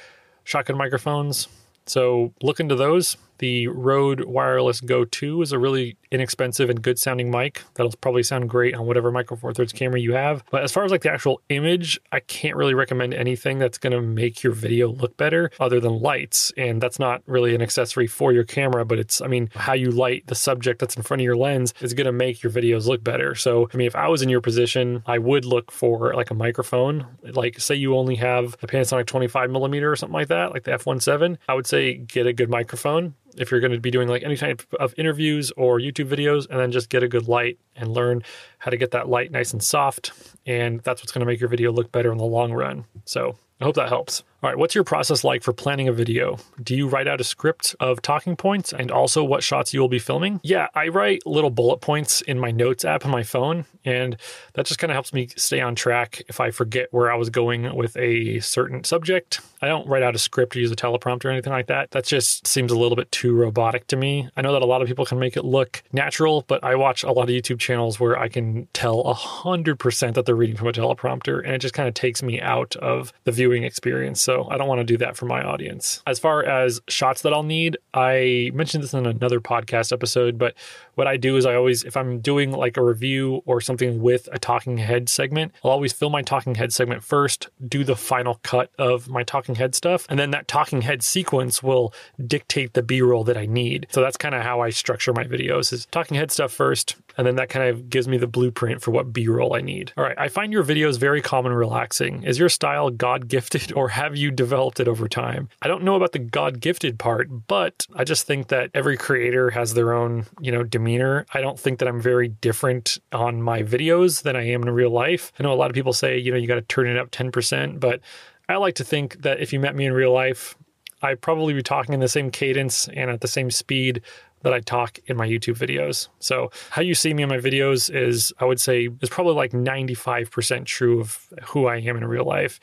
shotgun 0.44 0.78
microphones. 0.78 1.48
So 1.86 2.34
look 2.42 2.60
into 2.60 2.76
those. 2.76 3.18
The 3.40 3.68
Rode 3.68 4.26
Wireless 4.26 4.82
Go 4.82 5.06
2 5.06 5.42
is 5.42 5.52
a 5.52 5.60
really 5.60 5.98
inexpensive 6.12 6.70
and 6.70 6.82
good 6.82 7.00
sounding 7.00 7.30
mic 7.30 7.62
that'll 7.76 7.92
probably 8.02 8.24
sound 8.24 8.50
great 8.50 8.74
on 8.76 8.86
whatever 8.86 9.12
Micro 9.12 9.38
Four 9.38 9.54
Thirds 9.54 9.74
camera 9.74 10.00
you 10.00 10.14
have. 10.14 10.44
But 10.50 10.64
as 10.64 10.72
far 10.72 10.86
as 10.86 10.92
like 10.92 11.02
the 11.02 11.12
actual 11.12 11.42
image, 11.50 12.00
I 12.12 12.20
can't 12.20 12.56
really 12.56 12.74
recommend 12.74 13.14
anything 13.14 13.60
that's 13.60 13.78
going 13.78 13.94
to 13.94 14.02
make 14.02 14.44
your 14.44 14.54
video 14.54 14.90
look 14.90 15.18
better 15.18 15.52
other 15.60 15.80
than 15.80 16.00
lights. 16.00 16.52
And 16.58 16.82
that's 16.82 17.00
not 17.00 17.22
really 17.26 17.54
an 17.56 17.62
accessory 17.62 18.08
for 18.08 18.32
your 18.32 18.44
camera, 18.44 18.86
but 18.86 19.00
it's, 19.00 19.22
I 19.22 19.28
mean, 19.28 19.50
how 19.56 19.74
you 19.74 19.92
light 19.92 20.28
the 20.28 20.36
subject 20.36 20.80
that's 20.80 20.96
in 20.96 21.04
front 21.04 21.22
of 21.22 21.26
your 21.26 21.38
lens 21.38 21.74
is 21.82 21.94
going 21.94 22.06
to 22.06 22.12
make 22.12 22.42
your 22.42 22.52
videos 22.52 22.88
look 22.88 23.04
better. 23.04 23.36
So, 23.36 23.70
I 23.74 23.78
mean, 23.78 23.88
if 23.88 23.96
I 23.96 24.08
was 24.08 24.22
in 24.22 24.30
your 24.30 24.42
position, 24.42 25.04
I 25.06 25.18
would 25.18 25.46
look 25.46 25.72
for 25.72 26.14
like 26.14 26.32
a 26.32 26.36
microphone. 26.36 27.06
Like, 27.24 27.60
say 27.60 27.76
you 27.76 27.96
only 27.96 28.16
have 28.16 28.56
a 28.62 28.68
Panasonic 28.68 29.06
25 29.06 29.50
millimeter 29.52 29.92
or 29.92 29.96
something 29.96 30.14
like 30.14 30.30
that, 30.30 30.52
like 30.52 30.64
the 30.64 30.72
F17, 30.72 31.38
I 31.48 31.54
would 31.54 31.68
say 31.68 31.96
get 31.96 32.28
a 32.28 32.34
good 32.34 32.50
microphone 32.50 33.14
if 33.38 33.52
you're 33.52 33.60
going 33.60 33.72
to 33.72 33.80
be 33.80 33.92
doing 33.92 34.08
like 34.08 34.24
any 34.24 34.38
type 34.38 34.62
of 34.80 34.94
interviews 34.98 35.52
or 35.58 35.80
YouTube 35.80 36.10
videos, 36.10 36.50
and 36.50 36.60
then 36.60 36.72
just 36.72 36.90
get 36.90 37.04
a 37.04 37.08
good 37.08 37.28
light 37.28 37.58
and 37.76 37.92
learn 37.92 38.24
how 38.60 38.72
to 38.72 38.78
get 38.78 38.92
that 38.92 39.10
light 39.10 39.32
nice 39.32 39.54
and 39.54 39.64
soft. 39.64 40.12
And 40.46 40.82
that's 40.82 41.02
what's 41.02 41.12
going 41.12 41.22
to 41.22 41.26
make 41.26 41.40
your 41.40 41.50
video 41.50 41.72
look 41.72 41.92
better 41.92 42.12
in 42.12 42.18
the 42.18 42.26
long 42.26 42.52
run. 42.52 42.86
So 43.06 43.38
I 43.62 43.64
hope 43.64 43.76
that 43.76 43.90
helps. 43.90 44.24
All 44.44 44.52
right, 44.52 44.58
what's 44.60 44.76
your 44.76 44.84
process 44.84 45.24
like 45.24 45.42
for 45.42 45.52
planning 45.52 45.88
a 45.88 45.92
video? 45.92 46.38
Do 46.62 46.76
you 46.76 46.88
write 46.88 47.08
out 47.08 47.20
a 47.20 47.24
script 47.24 47.76
of 47.80 48.04
talking 48.04 48.36
points 48.36 48.72
and 48.72 48.92
also 48.92 49.24
what 49.24 49.42
shots 49.42 49.74
you 49.74 49.80
will 49.82 49.90
be 49.90 49.98
filming? 49.98 50.40
Yeah, 50.44 50.68
I 50.76 50.90
write 50.90 51.26
little 51.26 51.50
bullet 51.50 51.82
points 51.82 52.22
in 52.22 52.38
my 52.38 52.52
notes 52.52 52.86
app 52.86 53.04
on 53.04 53.10
my 53.10 53.24
phone, 53.24 53.66
and 53.84 54.16
that 54.54 54.68
just 54.68 54.80
kind 54.80 54.92
of 54.92 54.96
helps 54.96 55.12
me 55.12 55.30
stay 55.36 55.60
on 55.60 55.74
track 55.74 56.22
if 56.30 56.40
I 56.40 56.52
forget 56.52 56.90
where 56.92 57.12
I 57.12 57.16
was 57.16 57.32
going 57.32 57.76
with 57.76 57.98
a 57.98 58.40
certain 58.42 58.84
subject. 58.84 59.42
I 59.60 59.68
don't 59.68 59.88
write 59.88 60.04
out 60.04 60.14
a 60.14 60.20
script 60.20 60.56
or 60.56 60.60
use 60.60 60.72
a 60.72 60.76
teleprompter 60.76 61.26
or 61.26 61.30
anything 61.32 61.52
like 61.52 61.66
that. 61.68 61.90
That 61.90 62.06
just 62.06 62.46
seems 62.46 62.72
a 62.72 62.78
little 62.78 62.96
bit 62.96 63.12
too 63.12 63.34
robotic 63.34 63.88
to 63.88 63.96
me. 63.96 64.30
I 64.38 64.44
know 64.44 64.54
that 64.54 64.62
a 64.62 64.68
lot 64.68 64.84
of 64.84 64.88
people 64.88 65.08
can 65.08 65.18
make 65.18 65.36
it 65.36 65.46
look 65.46 65.82
natural, 65.92 66.46
but 66.48 66.64
I 66.64 66.76
watch 66.76 67.02
a 67.02 67.12
lot 67.12 67.24
of 67.24 67.30
YouTube 67.30 67.58
channels 67.58 68.00
where 68.00 68.20
I 68.20 68.28
can 68.28 68.68
tell 68.74 69.04
100% 69.04 70.14
that 70.14 70.28
they're 70.28 70.36
reading 70.36 70.58
from 70.58 70.68
a 70.68 70.74
teleprompter, 70.74 71.44
and 71.44 71.56
it 71.56 71.60
just 71.60 71.74
kind 71.74 71.88
of 71.88 71.96
takes 71.96 72.22
me 72.22 72.40
out 72.40 72.76
of 72.76 73.12
the 73.24 73.32
viewing 73.32 73.64
experience. 73.64 74.27
So 74.28 74.46
I 74.52 74.58
don't 74.58 74.68
want 74.68 74.80
to 74.80 74.84
do 74.84 74.98
that 74.98 75.16
for 75.16 75.26
my 75.26 75.42
audience. 75.42 76.04
As 76.06 76.20
far 76.20 76.44
as 76.44 76.82
shots 76.90 77.22
that 77.22 77.32
I'll 77.32 77.44
need, 77.44 77.78
I 77.94 78.52
mentioned 78.54 78.84
this 78.84 78.94
in 78.94 79.06
another 79.06 79.40
podcast 79.40 79.94
episode, 79.94 80.38
but 80.38 80.54
what 80.98 81.08
I 81.08 81.16
do 81.16 81.38
is 81.38 81.46
I 81.46 81.54
always, 81.54 81.84
if 81.84 81.96
I'm 81.96 82.20
doing 82.22 82.52
like 82.52 82.76
a 82.76 82.84
review 82.84 83.44
or 83.46 83.62
something 83.62 84.02
with 84.02 84.28
a 84.32 84.40
talking 84.40 84.80
head 84.80 85.10
segment, 85.10 85.54
I'll 85.64 85.70
always 85.70 85.94
film 85.94 86.12
my 86.12 86.24
talking 86.24 86.56
head 86.56 86.74
segment 86.74 87.04
first, 87.04 87.50
do 87.68 87.84
the 87.84 87.96
final 87.96 88.40
cut 88.42 88.72
of 88.80 89.08
my 89.08 89.22
talking 89.22 89.54
head 89.54 89.76
stuff, 89.76 90.08
and 90.10 90.18
then 90.18 90.32
that 90.32 90.48
talking 90.48 90.82
head 90.82 91.04
sequence 91.04 91.62
will 91.62 91.94
dictate 92.26 92.74
the 92.74 92.82
B 92.82 93.00
roll 93.04 93.24
that 93.26 93.38
I 93.38 93.46
need. 93.46 93.86
So 93.92 94.02
that's 94.02 94.18
kind 94.18 94.34
of 94.34 94.42
how 94.42 94.62
I 94.62 94.72
structure 94.72 95.14
my 95.14 95.24
videos 95.24 95.72
is 95.72 95.86
talking 95.86 96.18
head 96.18 96.32
stuff 96.32 96.52
first, 96.52 96.96
and 97.16 97.28
then 97.28 97.36
that 97.36 97.50
kind 97.50 97.70
of 97.70 97.92
gives 97.92 98.08
me 98.08 98.18
the 98.18 98.26
blueprint 98.26 98.82
for 98.82 98.90
what 98.90 99.14
B 99.14 99.28
roll 99.28 99.56
I 99.56 99.62
need. 99.62 99.94
All 99.98 100.04
right, 100.04 100.18
I 100.18 100.30
find 100.30 100.52
your 100.52 100.64
videos 100.64 100.98
very 100.98 101.22
calm 101.22 101.46
and 101.46 101.56
relaxing. 101.56 102.24
Is 102.24 102.40
your 102.40 102.50
style 102.50 102.90
God 102.90 103.28
gifted 103.28 103.72
or 103.72 103.90
have 103.90 104.16
you 104.16 104.32
developed 104.32 104.80
it 104.80 104.88
over 104.88 105.08
time? 105.08 105.50
I 105.62 105.68
don't 105.68 105.84
know 105.84 105.96
about 105.96 106.14
the 106.14 106.20
God 106.20 106.60
gifted 106.60 106.98
part, 106.98 107.48
but 107.48 107.86
I 107.96 108.04
just 108.04 108.26
think 108.26 108.48
that 108.48 108.72
every 108.74 108.98
creator 108.98 109.52
has 109.52 109.76
their 109.76 109.94
own, 109.94 110.26
you 110.42 110.52
know, 110.52 110.64
demeanor. 110.64 110.87
I 111.34 111.42
don't 111.42 111.60
think 111.60 111.80
that 111.80 111.88
I'm 111.88 112.02
very 112.02 112.30
different 112.30 112.98
on 113.12 113.42
my 113.42 113.64
videos 113.64 114.24
than 114.24 114.36
I 114.36 114.48
am 114.48 114.64
in 114.64 114.70
real 114.70 114.90
life. 114.90 115.32
I 115.40 115.44
know 115.44 115.54
a 115.54 115.56
lot 115.56 115.70
of 115.70 115.76
people 115.76 115.94
say, 115.94 116.18
you 116.18 116.32
know, 116.32 116.38
you 116.38 116.48
got 116.48 116.56
to 116.56 116.62
turn 116.62 116.88
it 116.88 116.98
up 116.98 117.12
10%, 117.12 117.80
but 117.80 118.02
I 118.50 118.56
like 118.56 118.76
to 118.76 118.84
think 118.84 119.22
that 119.22 119.40
if 119.40 119.52
you 119.52 119.60
met 119.60 119.76
me 119.76 119.86
in 119.86 119.94
real 119.94 120.14
life, 120.14 120.58
I'd 121.02 121.22
probably 121.22 121.54
be 121.54 121.62
talking 121.62 121.94
in 121.94 122.00
the 122.00 122.08
same 122.08 122.32
cadence 122.32 122.88
and 122.90 123.12
at 123.12 123.22
the 123.22 123.28
same 123.28 123.52
speed 123.52 124.02
that 124.44 124.54
I 124.54 124.60
talk 124.60 125.00
in 125.08 125.18
my 125.18 125.28
YouTube 125.28 125.58
videos. 125.58 126.08
So 126.20 126.52
how 126.70 126.82
you 126.82 126.96
see 126.96 127.14
me 127.14 127.24
in 127.24 127.30
my 127.30 127.38
videos 127.38 127.94
is, 127.94 128.32
I 128.40 128.46
would 128.46 128.60
say, 128.60 128.90
is 129.02 129.10
probably 129.10 129.34
like 129.34 129.52
95% 129.52 130.66
true 130.66 131.00
of 131.00 131.28
who 131.44 131.68
I 131.68 131.78
am 131.78 131.98
in 131.98 132.06
real 132.06 132.26
life. 132.26 132.60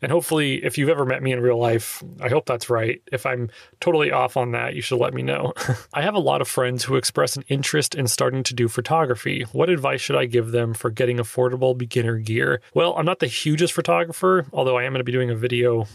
And 0.00 0.12
hopefully, 0.12 0.64
if 0.64 0.78
you've 0.78 0.88
ever 0.88 1.04
met 1.04 1.22
me 1.22 1.32
in 1.32 1.40
real 1.40 1.58
life, 1.58 2.02
I 2.20 2.28
hope 2.28 2.46
that's 2.46 2.70
right. 2.70 3.02
If 3.10 3.26
I'm 3.26 3.50
totally 3.80 4.12
off 4.12 4.36
on 4.36 4.52
that, 4.52 4.74
you 4.74 4.82
should 4.82 5.00
let 5.00 5.14
me 5.14 5.22
know. 5.22 5.52
I 5.94 6.02
have 6.02 6.14
a 6.14 6.20
lot 6.20 6.40
of 6.40 6.48
friends 6.48 6.84
who 6.84 6.96
express 6.96 7.36
an 7.36 7.44
interest 7.48 7.94
in 7.94 8.06
starting 8.06 8.42
to 8.44 8.54
do 8.54 8.68
photography. 8.68 9.44
What 9.52 9.70
advice 9.70 10.00
should 10.00 10.16
I 10.16 10.26
give 10.26 10.52
them 10.52 10.74
for 10.74 10.90
getting 10.90 11.16
affordable 11.16 11.76
beginner 11.76 12.18
gear? 12.18 12.60
Well, 12.74 12.94
I'm 12.96 13.06
not 13.06 13.18
the 13.18 13.26
hugest 13.26 13.72
photographer, 13.72 14.46
although 14.52 14.78
I 14.78 14.84
am 14.84 14.92
going 14.92 15.00
to 15.00 15.04
be 15.04 15.12
doing 15.12 15.30
a 15.30 15.36
video 15.36 15.86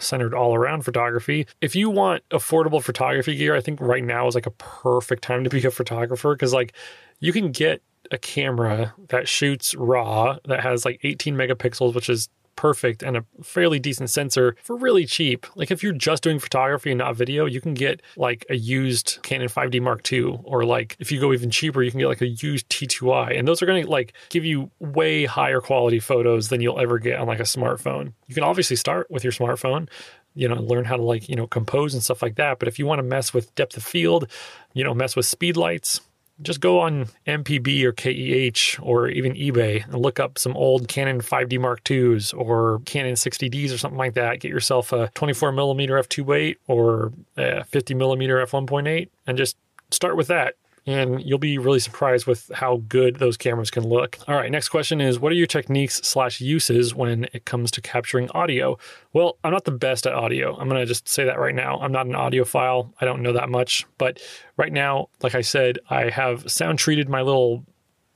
centered 0.00 0.34
all 0.34 0.54
around 0.54 0.82
photography. 0.82 1.46
If 1.60 1.76
you 1.76 1.90
want 1.90 2.28
affordable 2.30 2.82
photography 2.82 3.36
gear, 3.36 3.54
I 3.54 3.60
think 3.60 3.80
right 3.80 4.04
now 4.04 4.26
is 4.26 4.34
like 4.34 4.46
a 4.46 4.52
perfect 4.52 5.22
time 5.22 5.44
to 5.44 5.50
be 5.50 5.64
a 5.64 5.70
photographer 5.70 6.34
because, 6.34 6.52
like, 6.52 6.72
you 7.20 7.32
can 7.32 7.52
get 7.52 7.82
a 8.10 8.18
camera 8.18 8.94
that 9.08 9.28
shoots 9.28 9.74
raw 9.74 10.38
that 10.46 10.60
has 10.62 10.84
like 10.84 11.00
18 11.02 11.34
megapixels, 11.34 11.94
which 11.94 12.08
is 12.08 12.28
perfect 12.58 13.04
and 13.04 13.16
a 13.16 13.24
fairly 13.40 13.78
decent 13.78 14.10
sensor 14.10 14.56
for 14.64 14.76
really 14.76 15.06
cheap. 15.06 15.46
Like 15.54 15.70
if 15.70 15.80
you're 15.80 15.92
just 15.92 16.24
doing 16.24 16.40
photography 16.40 16.90
and 16.90 16.98
not 16.98 17.14
video, 17.14 17.46
you 17.46 17.60
can 17.60 17.72
get 17.72 18.02
like 18.16 18.44
a 18.50 18.56
used 18.56 19.20
Canon 19.22 19.46
5D 19.46 19.80
Mark 19.80 20.12
II, 20.12 20.40
or 20.42 20.64
like 20.64 20.96
if 20.98 21.12
you 21.12 21.20
go 21.20 21.32
even 21.32 21.52
cheaper, 21.52 21.84
you 21.84 21.92
can 21.92 22.00
get 22.00 22.08
like 22.08 22.20
a 22.20 22.26
used 22.26 22.68
T2i, 22.68 23.38
and 23.38 23.46
those 23.46 23.62
are 23.62 23.66
going 23.66 23.84
to 23.84 23.88
like 23.88 24.12
give 24.28 24.44
you 24.44 24.72
way 24.80 25.24
higher 25.24 25.60
quality 25.60 26.00
photos 26.00 26.48
than 26.48 26.60
you'll 26.60 26.80
ever 26.80 26.98
get 26.98 27.20
on 27.20 27.28
like 27.28 27.38
a 27.38 27.44
smartphone. 27.44 28.12
You 28.26 28.34
can 28.34 28.42
obviously 28.42 28.74
start 28.74 29.08
with 29.08 29.22
your 29.22 29.32
smartphone, 29.32 29.88
you 30.34 30.48
know, 30.48 30.56
learn 30.56 30.84
how 30.84 30.96
to 30.96 31.02
like, 31.04 31.28
you 31.28 31.36
know, 31.36 31.46
compose 31.46 31.94
and 31.94 32.02
stuff 32.02 32.22
like 32.22 32.34
that. 32.34 32.58
But 32.58 32.66
if 32.66 32.80
you 32.80 32.86
want 32.86 32.98
to 32.98 33.04
mess 33.04 33.32
with 33.32 33.54
depth 33.54 33.76
of 33.76 33.84
field, 33.84 34.28
you 34.74 34.82
know, 34.82 34.94
mess 34.94 35.14
with 35.14 35.26
speed 35.26 35.56
lights, 35.56 36.00
just 36.42 36.60
go 36.60 36.80
on 36.80 37.06
MPB 37.26 37.82
or 37.82 37.92
KEH 37.92 38.80
or 38.82 39.08
even 39.08 39.32
eBay 39.34 39.84
and 39.84 39.96
look 39.96 40.20
up 40.20 40.38
some 40.38 40.56
old 40.56 40.88
Canon 40.88 41.20
5D 41.20 41.60
Mark 41.60 41.88
IIs 41.90 42.32
or 42.32 42.80
Canon 42.84 43.14
60Ds 43.14 43.74
or 43.74 43.78
something 43.78 43.98
like 43.98 44.14
that. 44.14 44.40
Get 44.40 44.50
yourself 44.50 44.92
a 44.92 45.10
24 45.14 45.52
millimeter 45.52 45.94
f2.8 45.94 46.56
or 46.66 47.12
a 47.36 47.64
50 47.64 47.94
millimeter 47.94 48.44
f1.8 48.44 49.08
and 49.26 49.38
just 49.38 49.56
start 49.90 50.16
with 50.16 50.28
that 50.28 50.54
and 50.88 51.22
you'll 51.22 51.38
be 51.38 51.58
really 51.58 51.80
surprised 51.80 52.26
with 52.26 52.50
how 52.54 52.82
good 52.88 53.16
those 53.16 53.36
cameras 53.36 53.70
can 53.70 53.86
look. 53.86 54.18
All 54.26 54.34
right, 54.34 54.50
next 54.50 54.70
question 54.70 55.02
is 55.02 55.20
what 55.20 55.30
are 55.30 55.34
your 55.34 55.46
techniques 55.46 55.96
slash 55.96 56.40
uses 56.40 56.94
when 56.94 57.28
it 57.34 57.44
comes 57.44 57.70
to 57.72 57.82
capturing 57.82 58.30
audio? 58.30 58.78
Well, 59.12 59.36
I'm 59.44 59.52
not 59.52 59.66
the 59.66 59.70
best 59.70 60.06
at 60.06 60.14
audio. 60.14 60.56
I'm 60.56 60.66
gonna 60.66 60.86
just 60.86 61.06
say 61.06 61.26
that 61.26 61.38
right 61.38 61.54
now. 61.54 61.78
I'm 61.80 61.92
not 61.92 62.06
an 62.06 62.14
audiophile. 62.14 62.90
I 63.02 63.04
don't 63.04 63.20
know 63.20 63.34
that 63.34 63.50
much, 63.50 63.86
but 63.98 64.18
right 64.56 64.72
now, 64.72 65.10
like 65.22 65.34
I 65.34 65.42
said, 65.42 65.78
I 65.90 66.08
have 66.08 66.50
sound 66.50 66.78
treated 66.78 67.10
my 67.10 67.20
little 67.20 67.66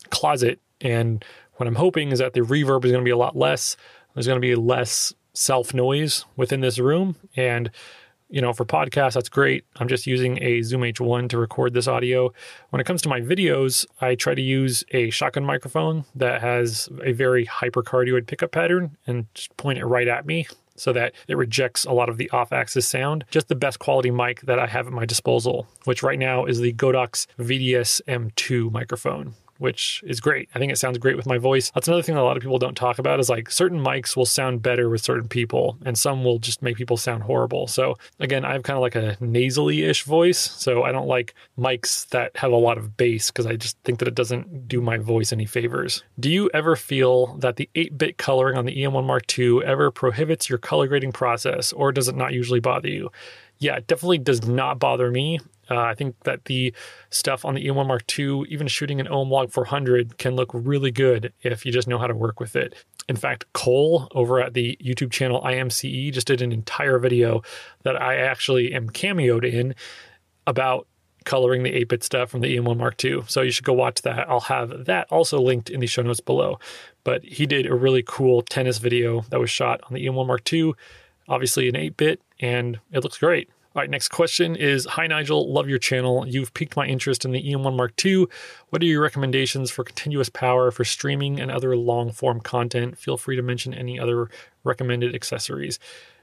closet, 0.08 0.58
and 0.80 1.22
what 1.56 1.66
I'm 1.66 1.74
hoping 1.74 2.10
is 2.10 2.20
that 2.20 2.32
the 2.32 2.40
reverb 2.40 2.86
is 2.86 2.90
gonna 2.90 3.04
be 3.04 3.10
a 3.10 3.18
lot 3.18 3.36
less. 3.36 3.76
There's 4.14 4.26
gonna 4.26 4.40
be 4.40 4.54
less 4.54 5.12
self 5.34 5.74
noise 5.74 6.24
within 6.36 6.60
this 6.60 6.78
room, 6.78 7.16
and 7.36 7.70
you 8.32 8.40
know, 8.40 8.54
for 8.54 8.64
podcasts, 8.64 9.12
that's 9.12 9.28
great. 9.28 9.64
I'm 9.76 9.88
just 9.88 10.06
using 10.06 10.42
a 10.42 10.62
Zoom 10.62 10.80
H1 10.80 11.28
to 11.28 11.38
record 11.38 11.74
this 11.74 11.86
audio. 11.86 12.32
When 12.70 12.80
it 12.80 12.84
comes 12.84 13.02
to 13.02 13.08
my 13.10 13.20
videos, 13.20 13.84
I 14.00 14.14
try 14.14 14.34
to 14.34 14.40
use 14.40 14.82
a 14.92 15.10
shotgun 15.10 15.44
microphone 15.44 16.06
that 16.14 16.40
has 16.40 16.88
a 17.04 17.12
very 17.12 17.44
hypercardioid 17.44 18.26
pickup 18.26 18.50
pattern 18.50 18.96
and 19.06 19.26
just 19.34 19.54
point 19.58 19.78
it 19.78 19.84
right 19.84 20.08
at 20.08 20.24
me 20.24 20.46
so 20.76 20.94
that 20.94 21.12
it 21.28 21.36
rejects 21.36 21.84
a 21.84 21.92
lot 21.92 22.08
of 22.08 22.16
the 22.16 22.30
off 22.30 22.54
axis 22.54 22.88
sound. 22.88 23.26
Just 23.30 23.48
the 23.48 23.54
best 23.54 23.78
quality 23.78 24.10
mic 24.10 24.40
that 24.40 24.58
I 24.58 24.66
have 24.66 24.86
at 24.86 24.94
my 24.94 25.04
disposal, 25.04 25.68
which 25.84 26.02
right 26.02 26.18
now 26.18 26.46
is 26.46 26.58
the 26.58 26.72
Godox 26.72 27.26
VDS 27.38 28.00
M2 28.08 28.72
microphone 28.72 29.34
which 29.62 30.02
is 30.04 30.20
great. 30.20 30.48
I 30.56 30.58
think 30.58 30.72
it 30.72 30.76
sounds 30.76 30.98
great 30.98 31.16
with 31.16 31.26
my 31.26 31.38
voice. 31.38 31.70
That's 31.70 31.86
another 31.86 32.02
thing 32.02 32.16
that 32.16 32.20
a 32.20 32.24
lot 32.24 32.36
of 32.36 32.42
people 32.42 32.58
don't 32.58 32.76
talk 32.76 32.98
about 32.98 33.20
is 33.20 33.30
like 33.30 33.48
certain 33.48 33.78
mics 33.78 34.16
will 34.16 34.26
sound 34.26 34.60
better 34.60 34.88
with 34.88 35.02
certain 35.02 35.28
people 35.28 35.78
and 35.84 35.96
some 35.96 36.24
will 36.24 36.40
just 36.40 36.62
make 36.62 36.76
people 36.76 36.96
sound 36.96 37.22
horrible. 37.22 37.68
So 37.68 37.96
again, 38.18 38.44
I 38.44 38.54
have 38.54 38.64
kind 38.64 38.76
of 38.76 38.82
like 38.82 38.96
a 38.96 39.16
nasally 39.20 39.84
ish 39.84 40.02
voice. 40.02 40.38
So 40.38 40.82
I 40.82 40.90
don't 40.90 41.06
like 41.06 41.34
mics 41.56 42.08
that 42.08 42.36
have 42.36 42.50
a 42.50 42.56
lot 42.56 42.76
of 42.76 42.96
bass 42.96 43.30
because 43.30 43.46
I 43.46 43.54
just 43.54 43.78
think 43.84 44.00
that 44.00 44.08
it 44.08 44.16
doesn't 44.16 44.66
do 44.66 44.80
my 44.80 44.98
voice 44.98 45.32
any 45.32 45.46
favors. 45.46 46.02
Do 46.18 46.28
you 46.28 46.50
ever 46.52 46.74
feel 46.74 47.36
that 47.36 47.54
the 47.54 47.70
8 47.76 47.96
bit 47.96 48.18
coloring 48.18 48.58
on 48.58 48.64
the 48.64 48.76
EM1 48.76 49.04
Mark 49.04 49.38
II 49.38 49.64
ever 49.64 49.92
prohibits 49.92 50.48
your 50.48 50.58
color 50.58 50.88
grading 50.88 51.12
process 51.12 51.72
or 51.72 51.92
does 51.92 52.08
it 52.08 52.16
not 52.16 52.32
usually 52.32 52.60
bother 52.60 52.88
you? 52.88 53.12
Yeah, 53.62 53.76
it 53.76 53.86
definitely 53.86 54.18
does 54.18 54.44
not 54.44 54.80
bother 54.80 55.08
me. 55.12 55.38
Uh, 55.70 55.78
I 55.78 55.94
think 55.94 56.16
that 56.24 56.46
the 56.46 56.74
stuff 57.10 57.44
on 57.44 57.54
the 57.54 57.64
EM1 57.64 57.86
Mark 57.86 58.18
II, 58.18 58.42
even 58.48 58.66
shooting 58.66 58.98
an 59.00 59.06
OM-Log 59.06 59.52
400, 59.52 60.18
can 60.18 60.34
look 60.34 60.50
really 60.52 60.90
good 60.90 61.32
if 61.42 61.64
you 61.64 61.70
just 61.70 61.86
know 61.86 61.96
how 61.96 62.08
to 62.08 62.14
work 62.14 62.40
with 62.40 62.56
it. 62.56 62.74
In 63.08 63.14
fact, 63.14 63.44
Cole 63.52 64.08
over 64.16 64.40
at 64.40 64.54
the 64.54 64.76
YouTube 64.84 65.12
channel 65.12 65.40
IMCE 65.42 66.12
just 66.12 66.26
did 66.26 66.42
an 66.42 66.50
entire 66.50 66.98
video 66.98 67.42
that 67.84 68.00
I 68.00 68.16
actually 68.16 68.74
am 68.74 68.90
cameoed 68.90 69.48
in 69.48 69.76
about 70.48 70.88
coloring 71.24 71.62
the 71.62 71.72
8 71.72 71.88
bit 71.88 72.02
stuff 72.02 72.30
from 72.30 72.40
the 72.40 72.56
EM1 72.56 72.76
Mark 72.76 73.02
II. 73.04 73.22
So 73.28 73.42
you 73.42 73.52
should 73.52 73.64
go 73.64 73.74
watch 73.74 74.02
that. 74.02 74.28
I'll 74.28 74.40
have 74.40 74.86
that 74.86 75.06
also 75.12 75.40
linked 75.40 75.70
in 75.70 75.78
the 75.78 75.86
show 75.86 76.02
notes 76.02 76.18
below. 76.18 76.58
But 77.04 77.22
he 77.22 77.46
did 77.46 77.66
a 77.66 77.76
really 77.76 78.02
cool 78.04 78.42
tennis 78.42 78.78
video 78.78 79.20
that 79.30 79.38
was 79.38 79.50
shot 79.50 79.82
on 79.84 79.94
the 79.94 80.04
EM1 80.04 80.26
Mark 80.26 80.52
II, 80.52 80.74
obviously 81.28 81.68
an 81.68 81.76
8 81.76 81.96
bit, 81.96 82.20
and 82.40 82.78
it 82.92 83.02
looks 83.02 83.18
great. 83.18 83.48
All 83.74 83.80
right, 83.80 83.88
next 83.88 84.08
question 84.08 84.54
is 84.54 84.84
Hi, 84.84 85.06
Nigel. 85.06 85.50
Love 85.50 85.66
your 85.66 85.78
channel. 85.78 86.26
You've 86.28 86.52
piqued 86.52 86.76
my 86.76 86.84
interest 86.84 87.24
in 87.24 87.32
the 87.32 87.42
EM1 87.42 87.74
Mark 87.74 88.04
II. 88.04 88.26
What 88.68 88.82
are 88.82 88.84
your 88.84 89.00
recommendations 89.00 89.70
for 89.70 89.82
continuous 89.82 90.28
power 90.28 90.70
for 90.70 90.84
streaming 90.84 91.40
and 91.40 91.50
other 91.50 91.74
long 91.74 92.12
form 92.12 92.40
content? 92.40 92.98
Feel 92.98 93.16
free 93.16 93.34
to 93.34 93.40
mention 93.40 93.72
any 93.72 93.98
other 93.98 94.28
recommended 94.62 95.14
accessories. 95.14 95.78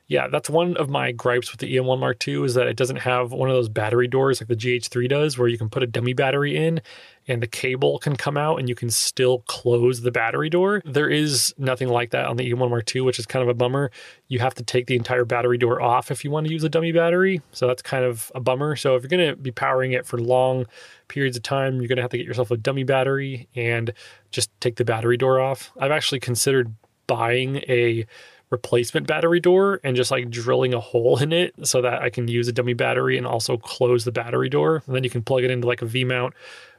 Yeah, 0.09 0.27
that's 0.27 0.49
one 0.49 0.75
of 0.77 0.89
my 0.89 1.11
gripes 1.11 1.51
with 1.51 1.59
the 1.59 1.75
EM1 1.75 1.99
Mark 1.99 2.27
II 2.27 2.43
is 2.43 2.55
that 2.55 2.65
it 2.65 2.75
doesn't 2.75 2.97
have 2.97 3.31
one 3.31 3.47
of 3.47 3.55
those 3.55 3.69
battery 3.69 4.07
doors 4.07 4.41
like 4.41 4.47
the 4.47 4.55
GH3 4.55 5.07
does, 5.07 5.37
where 5.37 5.47
you 5.47 5.57
can 5.57 5.69
put 5.69 5.83
a 5.83 5.87
dummy 5.87 6.13
battery 6.13 6.57
in 6.57 6.81
and 7.27 7.43
the 7.43 7.47
cable 7.47 7.99
can 7.99 8.15
come 8.15 8.35
out 8.35 8.57
and 8.57 8.67
you 8.67 8.73
can 8.73 8.89
still 8.89 9.43
close 9.47 10.01
the 10.01 10.09
battery 10.09 10.49
door. 10.49 10.81
There 10.83 11.07
is 11.07 11.53
nothing 11.59 11.89
like 11.89 12.09
that 12.09 12.25
on 12.25 12.37
the 12.37 12.51
EM1 12.51 12.71
Mark 12.71 12.95
II, 12.95 13.01
which 13.01 13.19
is 13.19 13.27
kind 13.27 13.43
of 13.43 13.49
a 13.49 13.53
bummer. 13.53 13.91
You 14.29 14.39
have 14.39 14.55
to 14.55 14.63
take 14.63 14.87
the 14.87 14.95
entire 14.95 15.25
battery 15.25 15.59
door 15.59 15.79
off 15.79 16.09
if 16.09 16.25
you 16.25 16.31
want 16.31 16.47
to 16.47 16.51
use 16.51 16.63
a 16.63 16.69
dummy 16.69 16.91
battery. 16.91 17.43
So 17.51 17.67
that's 17.67 17.83
kind 17.83 18.03
of 18.03 18.31
a 18.33 18.39
bummer. 18.39 18.75
So 18.75 18.95
if 18.95 19.03
you're 19.03 19.09
going 19.09 19.29
to 19.29 19.35
be 19.35 19.51
powering 19.51 19.91
it 19.91 20.07
for 20.07 20.17
long 20.19 20.65
periods 21.07 21.37
of 21.37 21.43
time, 21.43 21.75
you're 21.75 21.87
going 21.87 21.97
to 21.97 22.01
have 22.01 22.11
to 22.11 22.17
get 22.17 22.25
yourself 22.25 22.49
a 22.49 22.57
dummy 22.57 22.83
battery 22.83 23.47
and 23.53 23.93
just 24.31 24.49
take 24.59 24.77
the 24.77 24.85
battery 24.85 25.17
door 25.17 25.39
off. 25.39 25.71
I've 25.79 25.91
actually 25.91 26.19
considered 26.19 26.73
buying 27.05 27.57
a 27.67 28.07
replacement 28.49 29.07
battery 29.07 29.39
door 29.39 29.79
and 29.83 29.95
just 29.95 30.11
like 30.11 30.29
drilling 30.29 30.73
a 30.73 30.79
hole 30.79 31.17
in 31.19 31.31
it 31.31 31.53
so 31.63 31.81
that 31.81 32.01
I 32.01 32.09
can 32.09 32.27
use 32.27 32.47
a 32.47 32.51
dummy 32.51 32.73
battery 32.73 33.17
and 33.17 33.27
also 33.27 33.57
close 33.57 34.05
the 34.05 34.11
battery 34.11 34.49
door. 34.49 34.83
And 34.85 34.95
then 34.95 35.03
you 35.03 35.09
can 35.09 35.21
plug 35.21 35.43
it 35.43 35.51
into 35.51 35.67
like 35.67 35.81
a 35.81 35.85
V 35.85 36.03
mount 36.03 36.33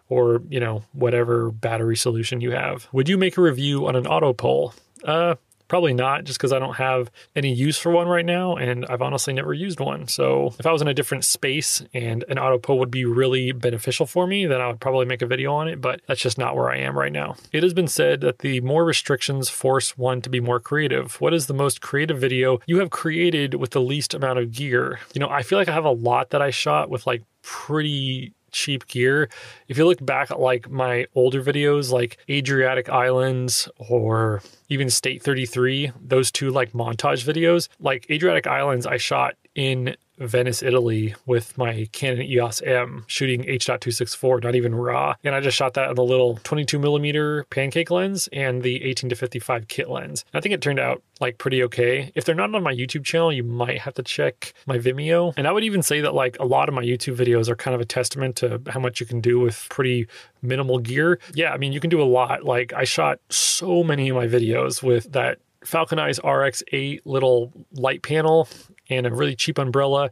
or, 0.09 0.43
you 0.49 0.59
know, 0.59 0.83
whatever 0.93 1.51
battery 1.51 1.97
solution 1.97 2.41
you 2.41 2.51
have. 2.51 2.89
Would 2.93 3.09
you 3.09 3.17
make 3.17 3.37
a 3.37 3.43
review 3.43 3.87
on 3.87 3.95
an 3.95 4.07
auto 4.07 4.33
pull? 4.33 4.75
Uh, 5.05 5.37
Probably 5.71 5.95
not, 5.95 6.25
just 6.25 6.37
because 6.37 6.53
I 6.53 6.59
don't 6.59 6.75
have 6.75 7.13
any 7.37 7.55
use 7.55 7.79
for 7.79 7.93
one 7.93 8.09
right 8.09 8.27
now, 8.27 8.57
and 8.57 8.85
I've 8.87 9.03
honestly 9.03 9.33
never 9.33 9.55
used 9.55 9.79
one. 9.79 10.09
So 10.09 10.53
if 10.59 10.67
I 10.67 10.73
was 10.73 10.83
in 10.83 10.89
a 10.89 10.95
different 10.95 11.25
space 11.25 11.81
and 11.95 12.25
an 12.29 12.41
auto 12.41 12.59
pull 12.59 12.81
would 12.81 12.91
be 12.91 13.05
really 13.05 13.53
beneficial 13.53 14.05
for 14.05 14.27
me, 14.27 14.47
then 14.47 14.61
I 14.61 14.67
would 14.67 14.81
probably 14.81 15.07
make 15.07 15.23
a 15.23 15.29
video 15.29 15.55
on 15.55 15.69
it, 15.69 15.81
but 15.81 16.01
that's 16.09 16.21
just 16.21 16.39
not 16.39 16.57
where 16.57 16.73
I 16.73 16.79
am 16.79 16.99
right 16.99 17.13
now. 17.13 17.37
It 17.53 17.63
has 17.63 17.73
been 17.73 17.87
said 17.87 18.21
that 18.23 18.41
the 18.41 18.61
more 18.63 18.85
restrictions 18.85 19.49
force 19.49 19.97
one 19.97 20.21
to 20.23 20.29
be 20.29 20.41
more 20.41 20.59
creative. 20.59 21.21
What 21.21 21.33
is 21.33 21.47
the 21.47 21.55
most 21.55 21.81
creative 21.81 22.19
video 22.19 22.59
you 22.67 22.81
have 22.81 22.91
created 22.91 23.55
with 23.55 23.71
the 23.71 23.81
least 23.81 24.13
amount 24.13 24.41
of 24.41 24.51
gear? 24.51 24.99
You 25.15 25.21
know, 25.21 25.29
I 25.29 25.45
feel 25.45 25.57
like 25.57 25.69
I 25.69 25.75
have 25.75 25.85
a 25.85 25.93
lot 25.93 26.31
that 26.31 26.43
I 26.43 26.51
shot 26.51 26.91
with 26.91 27.07
like 27.07 27.23
pretty 27.43 28.35
cheap 28.53 28.87
gear. 28.87 29.29
If 29.69 29.79
you 29.79 29.87
look 29.87 30.05
back 30.05 30.31
at 30.31 30.41
like 30.41 30.71
my 30.71 31.07
older 31.15 31.43
videos, 31.43 31.91
like 31.91 32.19
Adriatic 32.29 32.89
Islands 32.89 33.69
or 33.79 34.43
even 34.69 34.91
State 34.91 35.23
33, 35.23 35.93
those 36.01 36.31
two 36.31 36.51
like 36.51 36.73
montage 36.73 37.25
videos, 37.25 37.69
like 37.79 38.07
Adriatic 38.11 38.47
Islands, 38.47 38.87
I 38.87 38.97
shot 38.97 39.35
in 39.55 39.97
Venice, 40.21 40.63
Italy 40.63 41.15
with 41.27 41.57
my 41.57 41.89
Canon 41.93 42.23
EOS 42.23 42.63
M 42.63 43.05
shooting 43.07 43.49
H.264, 43.49 44.43
not 44.43 44.55
even 44.55 44.75
RAW. 44.75 45.15
And 45.25 45.35
I 45.35 45.41
just 45.41 45.57
shot 45.57 45.75
that 45.75 45.89
on 45.89 45.95
the 45.97 46.05
little 46.05 46.39
22 46.45 46.79
millimeter 46.79 47.45
pancake 47.51 47.91
lens 47.91 48.29
and 48.33 48.63
the 48.63 48.85
18 48.85 49.11
to 49.11 49.17
55 49.17 49.69
kit 49.69 49.89
lens. 49.89 50.25
I 50.35 50.41
think 50.41 50.55
it 50.55 50.61
turned 50.61 50.79
out 50.79 51.03
like 51.21 51.39
pretty 51.39 51.63
okay. 51.65 52.13
If 52.15 52.25
they're 52.25 52.35
not 52.35 52.55
on 52.55 52.63
my 52.63 52.75
YouTube 52.75 53.05
channel, 53.05 53.33
you 53.33 53.45
might 53.45 53.81
have 53.81 53.95
to 53.95 54.03
check 54.03 54.53
my 54.67 54.79
Vimeo. 54.79 55.35
And 55.37 55.47
I 55.47 55.53
would 55.53 55.65
even 55.65 55.83
say 55.83 56.01
that 56.01 56.15
like 56.15 56.39
a 56.39 56.45
lot 56.45 56.69
of 56.69 56.75
my 56.75 56.83
YouTube 56.83 57.17
videos 57.17 57.49
are 57.49 57.57
kind 57.57 57.75
of 57.75 57.81
a 57.81 57.85
testament 57.85 58.37
to 58.37 58.61
how 58.69 58.81
much 58.81 59.01
you 59.01 59.07
can 59.07 59.21
do 59.21 59.39
with 59.39 59.67
pretty 59.71 60.07
minimal 60.43 60.79
gear. 60.79 61.19
Yeah, 61.35 61.53
I 61.53 61.59
mean, 61.59 61.73
you 61.73 61.81
can 61.81 61.91
do 61.91 62.03
a 62.03 62.05
lot. 62.05 62.45
Like 62.45 62.73
I 62.73 62.85
shot 62.85 63.21
so 63.29 63.83
many 63.83 64.09
of 64.09 64.17
my 64.17 64.27
videos 64.27 64.83
with 64.83 65.13
that 65.13 65.39
Falcon 65.65 65.99
Eyes 65.99 66.19
RX8 66.21 67.01
little 67.05 67.53
light 67.73 68.03
panel 68.03 68.49
and 68.89 69.07
a 69.07 69.15
really 69.15 69.37
cheap 69.37 69.59
umbrella, 69.59 70.11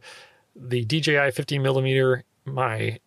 the 0.55 0.85
DJI 0.85 1.31
50 1.31 1.59
millimeter, 1.59 2.23
my 2.45 2.99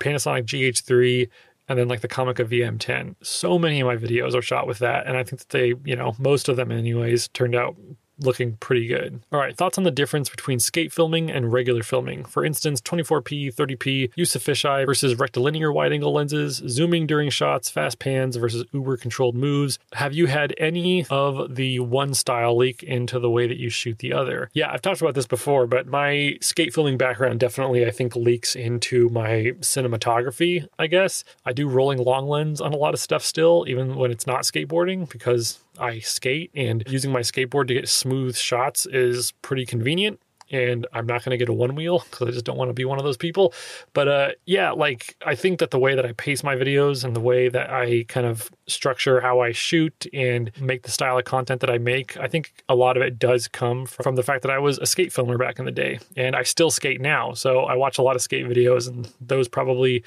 Panasonic 0.00 0.44
GH3, 0.44 1.28
and 1.68 1.78
then 1.78 1.88
like 1.88 2.00
the 2.00 2.08
Comica 2.08 2.44
VM10. 2.44 3.14
So 3.22 3.58
many 3.58 3.80
of 3.80 3.86
my 3.86 3.96
videos 3.96 4.34
are 4.34 4.42
shot 4.42 4.66
with 4.66 4.78
that, 4.78 5.06
and 5.06 5.16
I 5.16 5.22
think 5.22 5.40
that 5.40 5.50
they, 5.50 5.74
you 5.84 5.94
know, 5.94 6.14
most 6.18 6.48
of 6.48 6.56
them 6.56 6.72
anyways, 6.72 7.28
turned 7.28 7.54
out 7.54 7.76
looking 8.20 8.56
pretty 8.56 8.86
good. 8.86 9.20
All 9.32 9.38
right, 9.38 9.56
thoughts 9.56 9.78
on 9.78 9.84
the 9.84 9.90
difference 9.90 10.28
between 10.28 10.58
skate 10.58 10.92
filming 10.92 11.30
and 11.30 11.52
regular 11.52 11.82
filming. 11.82 12.24
For 12.24 12.44
instance, 12.44 12.80
24p, 12.80 13.54
30p, 13.54 14.10
use 14.14 14.34
of 14.36 14.42
fisheye 14.42 14.86
versus 14.86 15.18
rectilinear 15.18 15.72
wide 15.72 15.92
angle 15.92 16.12
lenses, 16.12 16.62
zooming 16.68 17.06
during 17.06 17.30
shots, 17.30 17.70
fast 17.70 17.98
pans 17.98 18.36
versus 18.36 18.64
uber 18.72 18.96
controlled 18.96 19.34
moves. 19.34 19.78
Have 19.94 20.14
you 20.14 20.26
had 20.26 20.54
any 20.58 21.06
of 21.10 21.54
the 21.54 21.80
one 21.80 22.14
style 22.14 22.56
leak 22.56 22.82
into 22.82 23.18
the 23.18 23.30
way 23.30 23.46
that 23.46 23.58
you 23.58 23.70
shoot 23.70 23.98
the 23.98 24.12
other? 24.12 24.50
Yeah, 24.52 24.70
I've 24.72 24.82
talked 24.82 25.00
about 25.00 25.14
this 25.14 25.26
before, 25.26 25.66
but 25.66 25.86
my 25.86 26.36
skate 26.40 26.74
filming 26.74 26.98
background 26.98 27.40
definitely, 27.40 27.86
I 27.86 27.90
think, 27.90 28.16
leaks 28.16 28.54
into 28.54 29.08
my 29.08 29.52
cinematography, 29.60 30.68
I 30.78 30.86
guess. 30.86 31.24
I 31.44 31.52
do 31.52 31.68
rolling 31.68 31.98
long 31.98 32.28
lens 32.28 32.60
on 32.60 32.72
a 32.72 32.76
lot 32.76 32.94
of 32.94 33.00
stuff 33.00 33.24
still, 33.24 33.64
even 33.68 33.96
when 33.96 34.10
it's 34.10 34.26
not 34.26 34.42
skateboarding, 34.42 35.08
because 35.10 35.58
I 35.80 35.98
skate, 36.00 36.50
and 36.54 36.84
using 36.86 37.10
my 37.10 37.20
skateboard 37.20 37.68
to 37.68 37.74
get 37.74 37.88
smooth 37.88 38.36
shots 38.36 38.86
is 38.86 39.32
pretty 39.42 39.66
convenient. 39.66 40.20
And 40.52 40.84
I'm 40.92 41.06
not 41.06 41.24
going 41.24 41.30
to 41.30 41.36
get 41.36 41.48
a 41.48 41.56
Onewheel 41.56 42.02
because 42.10 42.26
I 42.26 42.32
just 42.32 42.44
don't 42.44 42.56
want 42.56 42.70
to 42.70 42.74
be 42.74 42.84
one 42.84 42.98
of 42.98 43.04
those 43.04 43.16
people. 43.16 43.54
But 43.92 44.08
uh, 44.08 44.28
yeah, 44.46 44.72
like 44.72 45.16
I 45.24 45.36
think 45.36 45.60
that 45.60 45.70
the 45.70 45.78
way 45.78 45.94
that 45.94 46.04
I 46.04 46.10
pace 46.12 46.42
my 46.42 46.56
videos 46.56 47.04
and 47.04 47.14
the 47.14 47.20
way 47.20 47.48
that 47.48 47.70
I 47.70 48.04
kind 48.08 48.26
of 48.26 48.50
structure 48.66 49.20
how 49.20 49.38
I 49.38 49.52
shoot 49.52 50.06
and 50.12 50.50
make 50.60 50.82
the 50.82 50.90
style 50.90 51.16
of 51.18 51.24
content 51.24 51.60
that 51.60 51.70
I 51.70 51.78
make, 51.78 52.16
I 52.16 52.26
think 52.26 52.52
a 52.68 52.74
lot 52.74 52.96
of 52.96 53.02
it 53.04 53.16
does 53.16 53.46
come 53.46 53.86
from 53.86 54.16
the 54.16 54.24
fact 54.24 54.42
that 54.42 54.50
I 54.50 54.58
was 54.58 54.78
a 54.78 54.86
skate 54.86 55.12
filmer 55.12 55.38
back 55.38 55.60
in 55.60 55.66
the 55.66 55.70
day 55.70 56.00
and 56.16 56.34
I 56.34 56.42
still 56.42 56.72
skate 56.72 57.00
now. 57.00 57.32
So 57.32 57.60
I 57.60 57.76
watch 57.76 57.98
a 57.98 58.02
lot 58.02 58.16
of 58.16 58.22
skate 58.22 58.46
videos 58.46 58.88
and 58.88 59.08
those 59.20 59.46
probably 59.46 60.02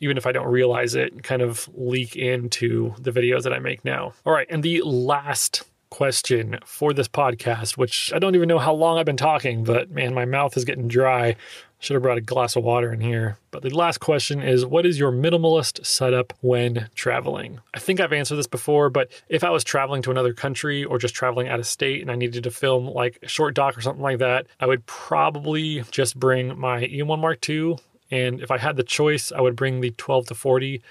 even 0.00 0.16
if 0.16 0.26
I 0.26 0.32
don't 0.32 0.48
realize 0.48 0.94
it, 0.94 1.22
kind 1.22 1.42
of 1.42 1.68
leak 1.74 2.16
into 2.16 2.94
the 2.98 3.10
videos 3.10 3.42
that 3.42 3.52
I 3.52 3.58
make 3.58 3.84
now. 3.84 4.14
All 4.24 4.32
right. 4.32 4.46
And 4.50 4.62
the 4.62 4.82
last 4.82 5.64
question 5.90 6.58
for 6.64 6.92
this 6.92 7.08
podcast, 7.08 7.76
which 7.76 8.12
I 8.14 8.18
don't 8.18 8.34
even 8.34 8.48
know 8.48 8.58
how 8.58 8.72
long 8.72 8.98
I've 8.98 9.06
been 9.06 9.16
talking, 9.16 9.64
but 9.64 9.90
man, 9.90 10.14
my 10.14 10.24
mouth 10.24 10.56
is 10.56 10.64
getting 10.64 10.88
dry. 10.88 11.36
Should 11.82 11.94
have 11.94 12.02
brought 12.02 12.18
a 12.18 12.22
glass 12.22 12.56
of 12.56 12.64
water 12.64 12.92
in 12.92 13.00
here. 13.00 13.38
But 13.50 13.62
the 13.62 13.70
last 13.70 13.98
question 13.98 14.42
is 14.42 14.66
What 14.66 14.84
is 14.84 14.98
your 14.98 15.10
minimalist 15.10 15.84
setup 15.86 16.34
when 16.42 16.90
traveling? 16.94 17.60
I 17.72 17.78
think 17.78 18.00
I've 18.00 18.12
answered 18.12 18.36
this 18.36 18.46
before, 18.46 18.90
but 18.90 19.10
if 19.30 19.42
I 19.42 19.48
was 19.48 19.64
traveling 19.64 20.02
to 20.02 20.10
another 20.10 20.34
country 20.34 20.84
or 20.84 20.98
just 20.98 21.14
traveling 21.14 21.48
out 21.48 21.58
of 21.58 21.66
state 21.66 22.02
and 22.02 22.10
I 22.10 22.16
needed 22.16 22.44
to 22.44 22.50
film 22.50 22.86
like 22.86 23.18
a 23.22 23.28
short 23.28 23.54
doc 23.54 23.78
or 23.78 23.80
something 23.80 24.02
like 24.02 24.18
that, 24.18 24.46
I 24.60 24.66
would 24.66 24.84
probably 24.84 25.82
just 25.90 26.20
bring 26.20 26.58
my 26.58 26.82
EM1 26.82 27.18
Mark 27.18 27.48
II 27.48 27.76
and 28.10 28.40
if 28.40 28.50
I 28.50 28.58
had 28.58 28.76
the 28.76 28.82
choice, 28.82 29.32
I 29.32 29.40
would 29.40 29.56
bring 29.56 29.80
the 29.80 29.90
12 29.90 30.26
to 30.26 30.34
40 30.34 30.82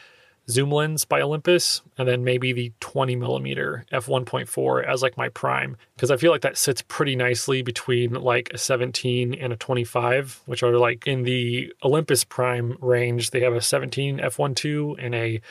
zoom 0.49 0.71
lens 0.71 1.05
by 1.05 1.21
Olympus 1.21 1.81
and 1.97 2.07
then 2.07 2.23
maybe 2.23 2.51
the 2.51 2.71
20 2.79 3.15
millimeter 3.15 3.85
f1.4 3.93 4.83
as 4.83 5.03
like 5.03 5.15
my 5.15 5.29
prime 5.29 5.77
because 5.95 6.09
I 6.09 6.17
feel 6.17 6.31
like 6.31 6.41
that 6.41 6.57
sits 6.57 6.81
pretty 6.81 7.15
nicely 7.15 7.61
between 7.61 8.13
like 8.13 8.49
a 8.51 8.57
17 8.57 9.35
and 9.35 9.53
a 9.53 9.55
25, 9.55 10.41
which 10.47 10.63
are 10.63 10.75
like 10.77 11.05
in 11.05 11.23
the 11.23 11.71
Olympus 11.83 12.23
prime 12.23 12.77
range. 12.81 13.29
They 13.29 13.41
have 13.41 13.53
a 13.53 13.61
17 13.61 14.17
f1.2 14.17 14.95
and 14.97 15.13
a 15.13 15.41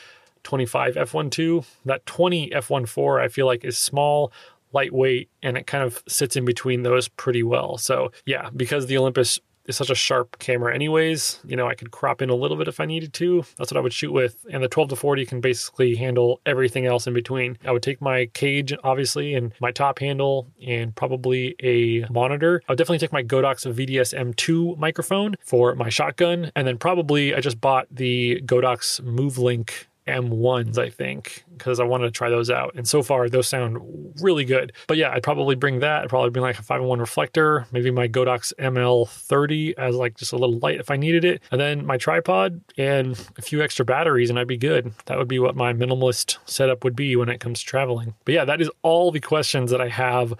25 0.43 0.95
f1.2. 0.95 1.65
That 1.85 2.05
20 2.05 2.49
f1.4 2.49 3.21
I 3.21 3.29
feel 3.29 3.45
like 3.45 3.63
is 3.63 3.77
small, 3.77 4.33
lightweight, 4.73 5.29
and 5.41 5.57
it 5.57 5.65
kind 5.65 5.83
of 5.83 6.03
sits 6.07 6.35
in 6.35 6.43
between 6.43 6.83
those 6.83 7.07
pretty 7.07 7.43
well. 7.43 7.77
So 7.77 8.11
yeah, 8.25 8.49
because 8.53 8.87
the 8.87 8.97
Olympus 8.97 9.39
is 9.69 9.77
such 9.77 9.89
a 9.89 9.95
sharp 9.95 10.39
camera, 10.39 10.73
anyways. 10.73 11.39
You 11.45 11.55
know, 11.55 11.67
I 11.67 11.75
could 11.75 11.91
crop 11.91 12.21
in 12.21 12.29
a 12.29 12.35
little 12.35 12.57
bit 12.57 12.67
if 12.67 12.79
I 12.79 12.85
needed 12.85 13.13
to. 13.13 13.43
That's 13.57 13.71
what 13.71 13.77
I 13.77 13.81
would 13.81 13.93
shoot 13.93 14.11
with. 14.11 14.45
And 14.51 14.63
the 14.63 14.67
12 14.67 14.89
to 14.89 14.95
40 14.95 15.25
can 15.25 15.41
basically 15.41 15.95
handle 15.95 16.41
everything 16.45 16.85
else 16.85 17.07
in 17.07 17.13
between. 17.13 17.57
I 17.65 17.71
would 17.71 17.83
take 17.83 18.01
my 18.01 18.25
cage, 18.33 18.73
obviously, 18.83 19.35
and 19.35 19.53
my 19.61 19.71
top 19.71 19.99
handle, 19.99 20.47
and 20.65 20.95
probably 20.95 21.55
a 21.61 22.05
monitor. 22.11 22.61
I 22.67 22.71
would 22.71 22.77
definitely 22.77 22.99
take 22.99 23.13
my 23.13 23.23
Godox 23.23 23.65
VDS 23.71 24.17
M2 24.17 24.77
microphone 24.77 25.35
for 25.43 25.75
my 25.75 25.89
shotgun. 25.89 26.51
And 26.55 26.67
then 26.67 26.77
probably 26.77 27.35
I 27.35 27.39
just 27.39 27.61
bought 27.61 27.87
the 27.91 28.41
Godox 28.45 29.01
MoveLink 29.01 29.85
M1s, 30.09 30.77
I 30.77 30.89
think, 30.89 31.43
because 31.57 31.79
I 31.79 31.83
wanted 31.83 32.05
to 32.05 32.11
try 32.11 32.29
those 32.29 32.49
out. 32.49 32.73
And 32.75 32.87
so 32.87 33.03
far, 33.03 33.29
those 33.29 33.47
sound 33.47 33.77
really 34.21 34.45
good. 34.45 34.73
But 34.87 34.97
yeah, 34.97 35.11
I'd 35.11 35.23
probably 35.23 35.55
bring 35.55 35.79
that. 35.79 36.03
I'd 36.03 36.09
probably 36.09 36.29
bring 36.29 36.43
like 36.43 36.59
a 36.59 36.63
5 36.63 36.81
1 36.81 36.99
reflector, 36.99 37.67
maybe 37.71 37.91
my 37.91 38.07
Godox 38.07 38.53
ML30 38.59 39.73
as 39.77 39.95
like 39.95 40.17
just 40.17 40.33
a 40.33 40.37
little 40.37 40.59
light 40.59 40.79
if 40.79 40.91
I 40.91 40.97
needed 40.97 41.25
it. 41.25 41.41
And 41.51 41.59
then 41.59 41.85
my 41.85 41.97
tripod 41.97 42.61
and 42.77 43.19
a 43.37 43.41
few 43.41 43.61
extra 43.61 43.85
batteries, 43.85 44.29
and 44.29 44.39
I'd 44.39 44.47
be 44.47 44.57
good. 44.57 44.93
That 45.05 45.17
would 45.17 45.27
be 45.27 45.39
what 45.39 45.55
my 45.55 45.73
minimalist 45.73 46.37
setup 46.45 46.83
would 46.83 46.95
be 46.95 47.15
when 47.15 47.29
it 47.29 47.39
comes 47.39 47.59
to 47.59 47.65
traveling. 47.65 48.15
But 48.25 48.33
yeah, 48.33 48.45
that 48.45 48.61
is 48.61 48.69
all 48.81 49.11
the 49.11 49.19
questions 49.19 49.71
that 49.71 49.81
I 49.81 49.89
have 49.89 50.33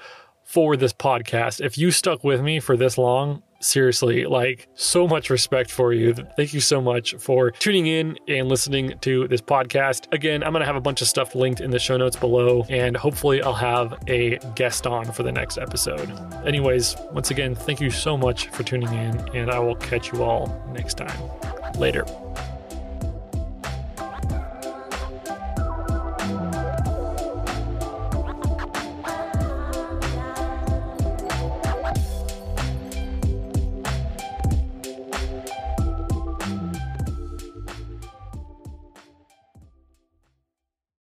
for 0.43 0.75
this 0.75 0.93
podcast. 0.93 1.63
If 1.63 1.77
you 1.77 1.91
stuck 1.91 2.23
with 2.23 2.41
me 2.41 2.59
for 2.59 2.75
this 2.75 2.97
long, 2.97 3.43
seriously, 3.59 4.25
like 4.25 4.67
so 4.73 5.07
much 5.07 5.29
respect 5.29 5.71
for 5.71 5.93
you. 5.93 6.13
Thank 6.35 6.53
you 6.53 6.59
so 6.59 6.81
much 6.81 7.15
for 7.15 7.51
tuning 7.51 7.87
in 7.87 8.17
and 8.27 8.47
listening 8.47 8.97
to 9.01 9.27
this 9.27 9.41
podcast. 9.41 10.11
Again, 10.13 10.43
I'm 10.43 10.51
going 10.51 10.61
to 10.61 10.65
have 10.65 10.75
a 10.75 10.81
bunch 10.81 11.01
of 11.01 11.07
stuff 11.07 11.35
linked 11.35 11.61
in 11.61 11.71
the 11.71 11.79
show 11.79 11.97
notes 11.97 12.15
below, 12.15 12.65
and 12.69 12.95
hopefully, 12.95 13.41
I'll 13.41 13.53
have 13.53 13.97
a 14.07 14.37
guest 14.55 14.87
on 14.87 15.11
for 15.11 15.23
the 15.23 15.31
next 15.31 15.57
episode. 15.57 16.09
Anyways, 16.45 16.95
once 17.11 17.31
again, 17.31 17.55
thank 17.55 17.79
you 17.79 17.89
so 17.89 18.17
much 18.17 18.47
for 18.49 18.63
tuning 18.63 18.93
in, 18.93 19.35
and 19.35 19.51
I 19.51 19.59
will 19.59 19.75
catch 19.75 20.11
you 20.11 20.23
all 20.23 20.63
next 20.73 20.97
time. 20.97 21.19
Later. 21.77 22.05